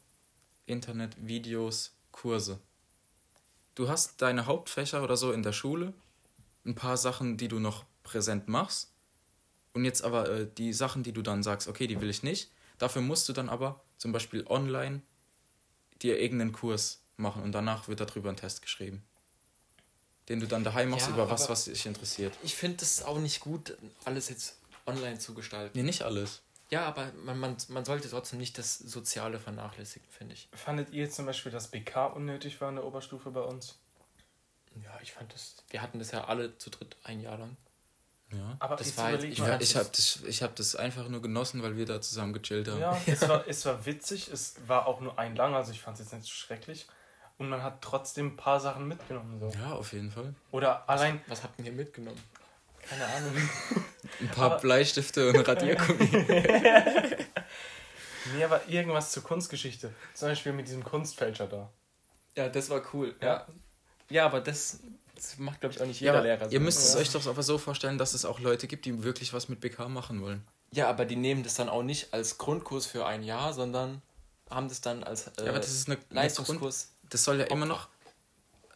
Internet, 0.67 1.25
Videos, 1.25 1.93
Kurse. 2.11 2.59
Du 3.77 3.89
hast 3.89 4.21
deine 4.23 4.47
Hauptfächer 4.47 5.05
oder 5.05 5.17
so 5.17 5.31
in 5.31 5.45
der 5.45 5.53
Schule, 5.53 5.95
ein 6.67 6.75
paar 6.75 6.97
Sachen, 6.97 7.37
die 7.37 7.47
du 7.47 7.61
noch 7.61 7.85
präsent 8.03 8.49
machst. 8.49 8.91
Und 9.73 9.85
jetzt 9.85 10.03
aber 10.03 10.29
äh, 10.29 10.49
die 10.59 10.73
Sachen, 10.73 11.03
die 11.03 11.13
du 11.13 11.23
dann 11.23 11.43
sagst, 11.43 11.69
okay, 11.69 11.87
die 11.87 12.01
will 12.01 12.11
ich 12.11 12.23
nicht. 12.23 12.51
Dafür 12.79 13.03
musst 13.03 13.29
du 13.29 13.33
dann 13.33 13.49
aber 13.49 13.81
zum 13.99 14.13
Beispiel 14.13 14.45
online 14.47 15.03
dir 16.03 16.19
irgendeinen 16.19 16.53
Kurs 16.53 17.03
machen 17.17 17.43
und 17.43 17.53
danach 17.53 17.89
wird 17.89 18.01
darüber 18.01 18.31
ein 18.31 18.37
Test 18.37 18.63
geschrieben. 18.63 19.05
Den 20.29 20.41
du 20.41 20.47
dann 20.47 20.65
daheim 20.65 20.91
machst 20.91 21.09
Ja, 21.09 21.15
über 21.15 21.31
was, 21.31 21.49
was 21.49 21.65
dich 21.65 21.87
interessiert. 21.87 22.33
Ich 22.43 22.55
finde 22.55 22.83
es 22.83 23.03
auch 23.03 23.19
nicht 23.19 23.41
gut, 23.41 23.77
alles 24.05 24.29
jetzt 24.29 24.59
online 24.87 25.19
zu 25.19 25.35
gestalten. 25.35 25.77
Nee, 25.77 25.85
nicht 25.85 26.03
alles. 26.03 26.43
Ja, 26.71 26.87
aber 26.87 27.13
man, 27.25 27.39
man, 27.39 27.57
man 27.69 27.85
sollte 27.85 28.09
trotzdem 28.09 28.39
nicht 28.39 28.57
das 28.57 28.79
Soziale 28.79 29.41
vernachlässigen, 29.41 30.09
finde 30.09 30.35
ich. 30.35 30.49
Fandet 30.53 30.93
ihr 30.93 31.11
zum 31.11 31.27
Beispiel, 31.27 31.51
dass 31.51 31.69
BK 31.69 32.07
unnötig 32.07 32.61
war 32.61 32.69
in 32.69 32.77
der 32.77 32.85
Oberstufe 32.85 33.31
bei 33.31 33.41
uns? 33.41 33.77
Ja, 34.85 34.99
ich 35.03 35.13
fand 35.13 35.35
das. 35.35 35.57
Wir 35.69 35.83
hatten 35.83 35.99
das 35.99 36.13
ja 36.13 36.25
alle 36.25 36.57
zu 36.59 36.71
dritt 36.71 36.97
ein 37.03 37.21
Jahr 37.21 37.39
lang. 37.39 37.57
Ja. 38.33 38.57
Aber 38.61 38.77
Das 38.77 38.97
war 38.97 39.11
jetzt- 39.13 39.25
ich 39.25 39.39
Ich, 39.39 39.77
habe 39.77 39.91
das, 39.93 40.21
ich 40.27 40.43
hab 40.43 40.55
das 40.57 40.77
einfach 40.77 41.09
nur 41.09 41.21
genossen, 41.21 41.63
weil 41.63 41.77
wir 41.77 41.85
da 41.87 42.01
zusammen 42.01 42.33
gechillt 42.33 42.69
haben. 42.69 42.81
Ja, 42.81 42.97
es 43.07 43.29
war, 43.29 43.45
es 43.49 43.65
war 43.67 43.85
witzig, 43.87 44.29
es 44.33 44.55
war 44.67 44.87
auch 44.87 45.01
nur 45.01 45.19
ein 45.19 45.35
lang, 45.37 45.55
also 45.55 45.73
ich 45.73 45.81
fand 45.81 45.99
es 45.99 46.05
jetzt 46.05 46.13
nicht 46.15 46.33
schrecklich. 46.33 46.87
Und 47.39 47.49
man 47.49 47.63
hat 47.63 47.81
trotzdem 47.81 48.27
ein 48.29 48.37
paar 48.37 48.61
Sachen 48.61 48.87
mitgenommen. 48.87 49.41
So. 49.41 49.49
Ja, 49.59 49.73
auf 49.73 49.93
jeden 49.93 50.11
Fall. 50.11 50.35
Oder 50.53 50.89
allein, 50.89 51.21
Was 51.27 51.43
habt 51.43 51.59
ihr 51.61 51.73
mitgenommen? 51.73 52.21
keine 52.89 53.05
Ahnung. 53.07 53.35
Ein 54.21 54.29
paar 54.29 54.53
Aber- 54.53 54.61
Bleistifte 54.61 55.29
und 55.31 55.47
Radiergummi. 55.47 56.09
Nee, 58.35 58.45
aber 58.45 58.61
irgendwas 58.69 59.13
zur 59.13 59.23
Kunstgeschichte. 59.23 59.93
Zum 60.15 60.29
Beispiel 60.29 60.53
mit 60.53 60.67
diesem 60.69 60.85
Kunstfälscher 60.85 61.47
da. 61.47 61.71
Ja, 62.37 62.49
das 62.49 62.69
war 62.71 62.83
cool. 62.93 63.15
Ja, 63.21 63.47
ja 64.09 64.27
aber 64.27 64.41
das, 64.41 64.81
das 65.21 65.39
macht, 65.39 65.61
glaube 65.61 65.75
ich, 65.75 65.83
auch 65.83 65.87
nicht 65.87 66.01
ja, 66.01 66.07
jeder 66.13 66.19
aber 66.19 66.27
Lehrer. 66.27 66.45
so. 66.47 66.51
ihr 66.53 66.61
müsst 66.61 66.79
es 66.79 66.95
Ja. 66.95 67.01
euch 67.01 67.13
doch 67.13 67.27
aber 67.27 67.43
so 67.43 67.59
vorstellen, 67.59 67.99
dass 67.99 68.15
es 68.15 68.25
auch 68.25 68.41
Leute 68.41 68.67
gibt, 68.67 68.87
die 68.87 69.03
wirklich 69.05 69.33
was 69.33 69.49
mit 69.49 69.61
BK 69.61 69.89
machen 69.89 70.23
wollen. 70.23 70.45
Ja, 70.73 70.89
aber 70.89 71.05
die 71.05 71.17
nehmen 71.17 71.43
das 71.43 71.55
dann 71.55 71.69
auch 71.69 71.83
nicht 71.83 72.15
als 72.15 72.39
Grundkurs 72.39 72.87
für 72.87 73.05
ein 73.07 73.23
Jahr, 73.23 73.53
sondern 73.53 74.01
haben 74.49 74.69
das 74.69 74.81
dann 74.81 75.05
als 75.05 75.27
äh, 75.27 75.45
ja, 75.45 75.51
aber 75.51 75.59
das 75.59 75.71
ist 75.71 75.89
eine, 75.89 75.97
eine 75.97 76.05
Grund, 76.05 76.15
Leistungskurs. 76.15 76.93
Das 77.11 77.25
soll 77.25 77.39
ja 77.41 77.45
immer 77.47 77.67
noch 77.67 77.89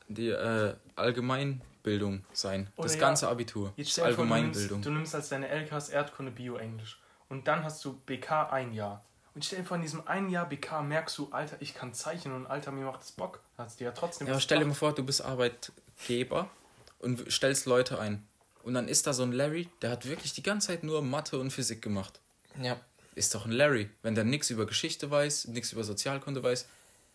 die 0.09 0.29
äh, 0.29 0.75
Allgemeinbildung 0.97 2.25
sein. 2.33 2.69
Oder 2.77 2.87
das 2.89 2.95
ja, 2.95 3.01
ganze 3.01 3.29
Abitur. 3.29 3.73
Jetzt 3.77 3.95
vor, 3.95 4.05
du 4.05 4.09
nimmst, 4.11 4.21
Allgemeinbildung. 4.21 4.83
du 4.83 4.91
nimmst 4.91 5.15
als 5.15 5.29
deine 5.31 5.49
LKs 5.49 5.89
Erdkunde, 5.89 6.33
Bio, 6.33 6.57
Englisch. 6.57 7.01
Und 7.29 7.49
dann 7.49 7.65
hast 7.65 7.85
du 7.85 7.95
BK 8.07 8.51
ein 8.51 8.73
Jahr. 8.73 9.03
Und 9.35 9.45
stell 9.45 9.61
dir 9.61 9.65
vor, 9.65 9.77
in 9.77 9.83
diesem 9.83 10.07
einen 10.07 10.31
Jahr 10.31 10.49
BK 10.49 10.83
merkst 10.83 11.19
du, 11.19 11.29
Alter, 11.33 11.57
ich 11.61 11.75
kann 11.75 11.93
zeichnen 11.95 12.35
und 12.35 12.47
Alter, 12.47 12.71
mir 12.71 12.85
macht 12.85 13.01
das 13.01 13.13
Bock. 13.13 13.41
Hast 13.57 13.81
du 13.81 13.85
ja 13.85 13.91
trotzdem 13.91 14.27
Ja, 14.27 14.35
aber 14.35 14.41
stell 14.41 14.59
dir 14.61 14.67
mal 14.67 14.75
vor, 14.75 14.95
du 14.95 15.03
bist 15.03 15.23
Arbeitgeber 15.95 16.51
und 16.99 17.31
stellst 17.31 17.67
Leute 17.67 17.99
ein. 17.99 18.27
Und 18.63 18.75
dann 18.75 18.89
ist 18.89 19.07
da 19.07 19.13
so 19.13 19.23
ein 19.23 19.33
Larry, 19.33 19.69
der 19.83 19.91
hat 19.91 20.07
wirklich 20.07 20.33
die 20.33 20.43
ganze 20.43 20.69
Zeit 20.69 20.85
nur 20.85 21.03
Mathe 21.03 21.39
und 21.39 21.51
Physik 21.51 21.83
gemacht. 21.83 22.21
Ja. 22.61 22.81
Ist 23.15 23.35
doch 23.35 23.45
ein 23.45 23.53
Larry. 23.53 23.91
Wenn 24.03 24.15
der 24.15 24.25
nichts 24.25 24.51
über 24.51 24.67
Geschichte 24.67 25.11
weiß, 25.11 25.49
nichts 25.49 25.73
über 25.73 25.85
Sozialkunde 25.85 26.43
weiß, 26.43 26.67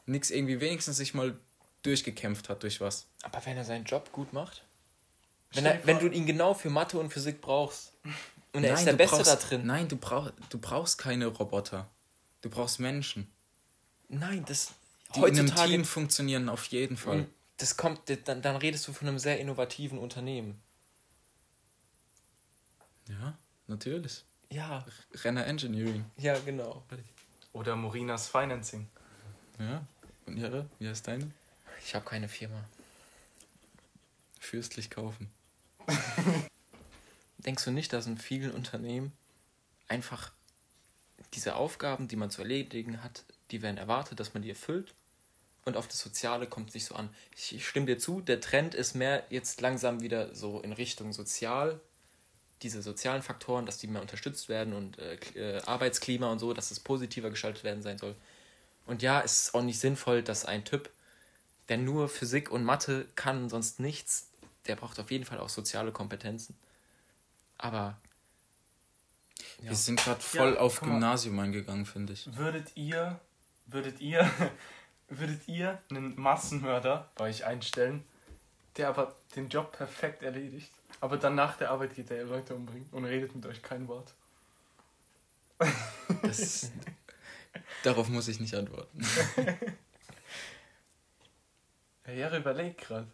nichts 0.06 0.30
irgendwie 0.30 0.62
wenigstens 0.62 0.98
sich 0.98 1.14
mal 1.14 1.36
durchgekämpft 1.82 2.50
hat 2.50 2.64
durch 2.64 2.82
was. 2.82 3.08
Aber 3.24 3.44
wenn 3.46 3.58
er 3.58 3.66
seinen 3.66 3.86
Job 3.86 4.12
gut 4.12 4.32
macht, 4.32 4.64
wenn, 5.54 5.66
er, 5.66 5.86
wenn 5.86 5.98
du 6.00 6.08
ihn 6.08 6.26
genau 6.26 6.54
für 6.54 6.70
Mathe 6.70 7.00
und 7.00 7.12
Physik 7.12 7.42
brauchst 7.42 7.92
und 8.54 8.64
er 8.64 8.74
ist 8.74 8.86
Nein, 8.86 8.86
der 8.86 8.94
du 8.94 8.98
Beste 8.98 9.16
brauchst, 9.16 9.32
da 9.32 9.36
drin. 9.36 9.66
Nein, 9.66 9.88
du, 9.88 9.96
brauch, 9.98 10.32
du 10.50 10.58
brauchst 10.60 11.00
keine 11.00 11.26
Roboter. 11.26 11.90
Du 12.42 12.50
brauchst 12.50 12.80
Menschen. 12.80 13.28
Nein, 14.08 14.46
das 14.48 14.70
Die 15.16 15.20
in 15.20 15.26
einem 15.26 15.38
heutzutage 15.40 15.72
Team 15.72 15.86
funktionieren 15.86 16.50
auf 16.50 16.66
jeden 16.66 16.96
Fall. 16.96 17.28
Das 17.60 17.78
kommt, 17.78 18.02
dann, 18.28 18.42
dann 18.42 18.56
redest 18.56 18.88
du 18.88 18.94
von 18.94 19.08
einem 19.08 19.20
sehr 19.20 19.40
innovativen 19.40 20.00
Unternehmen. 20.00 20.60
Ja, 23.08 23.38
natürlich. 23.68 24.24
Ja, 24.50 24.86
Renner 25.14 25.46
Engineering. 25.46 26.06
ja, 26.18 26.40
genau. 26.40 26.84
Oder 27.54 27.76
Morinas 27.76 28.28
Financing. 28.28 28.88
Ja. 29.60 29.86
Und 30.26 30.38
ihre? 30.38 30.68
Wie 30.80 30.88
heißt 30.88 31.08
deine? 31.08 31.32
Ich 31.84 31.94
habe 31.96 32.06
keine 32.06 32.30
Firma. 32.30 32.64
Fürstlich 34.40 34.90
kaufen. 34.90 35.30
Denkst 37.40 37.66
du 37.66 37.72
nicht, 37.72 37.92
dass 37.94 38.06
in 38.08 38.18
vielen 38.18 38.52
Unternehmen 38.52 39.12
einfach 39.88 40.32
diese 41.34 41.56
Aufgaben, 41.56 42.08
die 42.08 42.16
man 42.16 42.32
zu 42.32 42.42
erledigen 42.42 43.04
hat, 43.04 43.24
die 43.52 43.62
werden 43.62 43.78
erwartet, 43.78 44.20
dass 44.20 44.34
man 44.34 44.44
die 44.44 44.50
erfüllt? 44.50 44.94
Und 45.70 45.78
auf 45.78 45.88
das 45.88 46.00
Soziale 46.00 46.48
kommt 46.48 46.70
es 46.70 46.74
nicht 46.74 46.86
so 46.86 46.96
an. 46.96 47.10
Ich, 47.38 47.56
ich 47.56 47.68
stimme 47.68 47.86
dir 47.86 48.00
zu, 48.00 48.22
der 48.22 48.42
Trend 48.42 48.74
ist 48.74 48.96
mehr 48.96 49.24
jetzt 49.30 49.62
langsam 49.62 50.02
wieder 50.02 50.34
so 50.36 50.60
in 50.62 50.74
Richtung 50.74 51.14
sozial. 51.14 51.80
Diese 52.64 52.82
sozialen 52.82 53.22
Faktoren, 53.22 53.66
dass 53.66 53.78
die 53.78 53.88
mehr 53.88 54.02
unterstützt 54.02 54.50
werden 54.50 54.74
und 54.74 54.98
äh, 55.00 55.16
äh, 55.36 55.62
Arbeitsklima 55.62 56.32
und 56.32 56.40
so, 56.40 56.54
dass 56.54 56.72
es 56.72 56.80
positiver 56.80 57.30
gestaltet 57.30 57.64
werden 57.64 57.84
sein 57.84 57.98
soll. 58.00 58.16
Und 58.88 59.02
ja, 59.04 59.22
es 59.22 59.44
ist 59.44 59.54
auch 59.54 59.62
nicht 59.62 59.80
sinnvoll, 59.80 60.24
dass 60.24 60.44
ein 60.44 60.66
Typ, 60.66 60.90
der 61.70 61.78
nur 61.78 62.10
Physik 62.10 62.50
und 62.52 62.64
Mathe 62.64 63.06
kann, 63.16 63.48
sonst 63.48 63.80
nichts, 63.80 64.30
der 64.66 64.76
braucht 64.76 65.00
auf 65.00 65.12
jeden 65.12 65.24
Fall 65.26 65.40
auch 65.40 65.50
soziale 65.50 65.92
Kompetenzen. 65.92 66.58
Aber 67.60 67.98
Ja. 69.62 69.70
Wir 69.70 69.76
sind 69.76 70.00
gerade 70.00 70.20
voll 70.22 70.54
Ja, 70.56 70.60
auf. 70.60 70.80
Gymnasium 70.82 71.38
eingegangen, 71.40 71.86
finde 71.86 72.14
ich. 72.14 72.28
Würdet 72.36 72.76
ihr, 72.76 73.20
würdet 73.68 74.02
ihr, 74.02 74.30
würdet 75.10 75.48
ihr 75.48 75.80
einen 75.90 76.20
Massenmörder 76.20 77.10
bei 77.16 77.26
euch 77.26 77.46
einstellen, 77.46 78.04
der 78.78 78.90
aber 78.90 79.16
den 79.36 79.50
Job 79.50 79.72
perfekt 79.72 80.24
erledigt, 80.24 80.72
aber 81.02 81.18
dann 81.18 81.36
nach 81.36 81.58
der 81.58 81.72
Arbeit 81.72 81.96
geht 81.96 82.12
er 82.12 82.24
Leute 82.24 82.56
umbringen 82.56 82.88
und 82.92 83.06
redet 83.06 83.36
mit 83.36 83.46
euch 83.46 83.62
kein 83.62 83.88
Wort? 83.88 84.14
Das, 86.24 86.72
darauf 87.84 88.10
muss 88.10 88.28
ich 88.28 88.40
nicht 88.40 88.56
antworten. 88.56 89.00
Ja, 92.08 92.14
Jere 92.16 92.38
überlegt 92.38 92.82
gerade. 92.82 93.08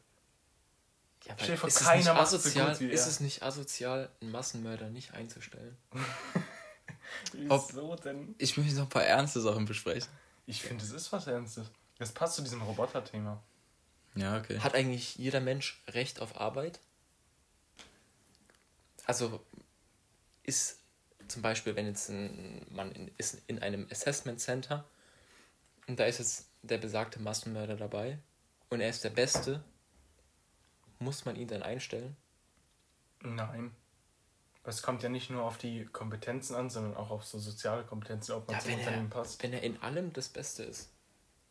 Ja, 1.25 1.35
Stell 1.37 1.57
vor, 1.57 1.67
ist, 1.67 1.81
es 1.81 1.87
keiner 1.87 1.97
nicht 1.97 2.13
macht's 2.13 2.31
so 2.31 2.37
asozial, 2.37 2.71
gut 2.71 2.79
wie 2.79 2.89
ist 2.89 3.01
er. 3.01 3.07
es 3.07 3.19
nicht 3.19 3.43
asozial, 3.43 4.09
einen 4.21 4.31
Massenmörder 4.31 4.89
nicht 4.89 5.13
einzustellen? 5.13 5.75
Wieso 7.33 7.95
denn? 7.95 8.35
Ich 8.37 8.55
möchte 8.57 8.75
noch 8.75 8.83
ein 8.83 8.89
paar 8.89 9.03
ernste 9.03 9.41
Sachen 9.41 9.65
besprechen. 9.65 10.07
Ich 10.45 10.61
finde, 10.61 10.83
es 10.83 10.91
ist 10.91 11.11
was 11.11 11.27
Ernstes. 11.27 11.67
Das 11.97 12.11
passt 12.11 12.35
zu 12.35 12.41
diesem 12.41 12.61
Roboter-Thema. 12.61 13.41
Ja, 14.15 14.37
okay. 14.37 14.59
Hat 14.59 14.75
eigentlich 14.75 15.15
jeder 15.15 15.39
Mensch 15.41 15.81
Recht 15.87 16.21
auf 16.21 16.39
Arbeit? 16.39 16.79
Also 19.05 19.43
ist 20.43 20.79
zum 21.27 21.41
Beispiel, 21.41 21.75
wenn 21.75 21.85
jetzt 21.87 22.09
ein, 22.09 22.65
man 22.69 22.91
in, 22.91 23.11
ist 23.17 23.41
in 23.47 23.59
einem 23.59 23.87
Assessment 23.91 24.39
Center 24.39 24.85
und 25.87 25.99
da 25.99 26.05
ist 26.05 26.19
jetzt 26.19 26.47
der 26.61 26.77
besagte 26.77 27.19
Massenmörder 27.19 27.75
dabei 27.77 28.19
und 28.69 28.81
er 28.81 28.89
ist 28.89 29.03
der 29.03 29.09
Beste, 29.09 29.63
muss 30.99 31.25
man 31.25 31.35
ihn 31.35 31.47
dann 31.47 31.63
einstellen? 31.63 32.15
Nein. 33.21 33.75
Es 34.63 34.81
kommt 34.81 35.03
ja 35.03 35.09
nicht 35.09 35.29
nur 35.29 35.43
auf 35.43 35.57
die 35.59 35.85
Kompetenzen 35.85 36.55
an, 36.55 36.69
sondern 36.71 36.95
auch 36.95 37.11
auf 37.11 37.23
so 37.23 37.37
soziale 37.37 37.83
Kompetenzen, 37.83 38.31
ob 38.31 38.47
man 38.47 38.55
Ja, 38.55 38.61
zum 38.61 38.71
wenn 38.71 38.79
er, 38.79 38.85
Unternehmen 38.85 39.09
passt. 39.09 39.43
wenn 39.43 39.53
er 39.53 39.61
in 39.61 39.81
allem 39.81 40.11
das 40.13 40.29
Beste 40.29 40.63
ist. 40.63 40.89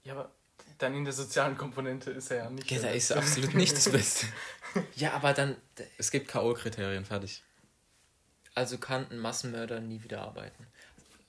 Ja, 0.04 0.12
aber 0.14 0.30
dann 0.78 0.94
in 0.94 1.04
der 1.04 1.12
sozialen 1.12 1.56
Komponente 1.56 2.10
ist 2.10 2.30
er 2.30 2.36
ja 2.44 2.50
nicht. 2.50 2.70
Ja, 2.70 2.78
da 2.78 2.82
der 2.84 2.94
ist 2.94 3.08
Beste. 3.08 3.16
absolut 3.18 3.54
nicht 3.54 3.76
das 3.76 3.88
Beste. 3.90 4.26
Ja, 4.96 5.12
aber 5.12 5.32
dann, 5.34 5.56
Es 5.98 6.10
gibt 6.10 6.26
K.O.-Kriterien, 6.26 7.04
fertig. 7.04 7.44
also 8.56 8.76
kann 8.76 9.08
ein 9.08 9.18
Massenmörder 9.20 9.78
nie 9.80 10.02
wieder 10.02 10.22
arbeiten. 10.22 10.66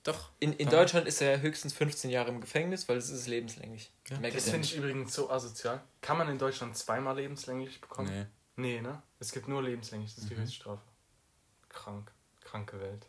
Doch. 0.04 0.32
In, 0.40 0.54
in 0.54 0.66
Doch. 0.66 0.74
Deutschland 0.80 1.08
ist 1.08 1.22
er 1.22 1.42
höchstens 1.42 1.74
15 1.74 2.10
Jahre 2.10 2.30
im 2.30 2.42
Gefängnis, 2.42 2.90
weil 2.90 2.98
es 2.98 3.10
ist 3.12 3.28
lebenslänglich. 3.28 3.92
Ja, 4.10 4.18
Das 4.18 4.50
finde 4.50 4.66
ich 4.66 4.76
übrigens 4.76 5.14
so 5.14 5.30
asozial. 5.30 5.84
Kann 6.02 6.18
man 6.18 6.28
in 6.30 6.40
Deutschland 6.40 6.76
zweimal 6.76 7.16
lebenslänglich 7.18 7.80
bekommen? 7.82 8.10
Nee. 8.10 8.26
Nee, 8.78 8.82
ne? 8.82 9.02
Es 9.20 9.32
gibt 9.32 9.48
nur 9.48 9.62
lebenslänglich, 9.62 10.16
das 10.16 10.24
ist 10.24 10.30
die 10.32 10.36
Mhm. 10.36 10.42
Höchststrafe. 10.42 10.82
Krank. 11.70 12.12
Kranke 12.42 12.80
Welt. 12.80 13.06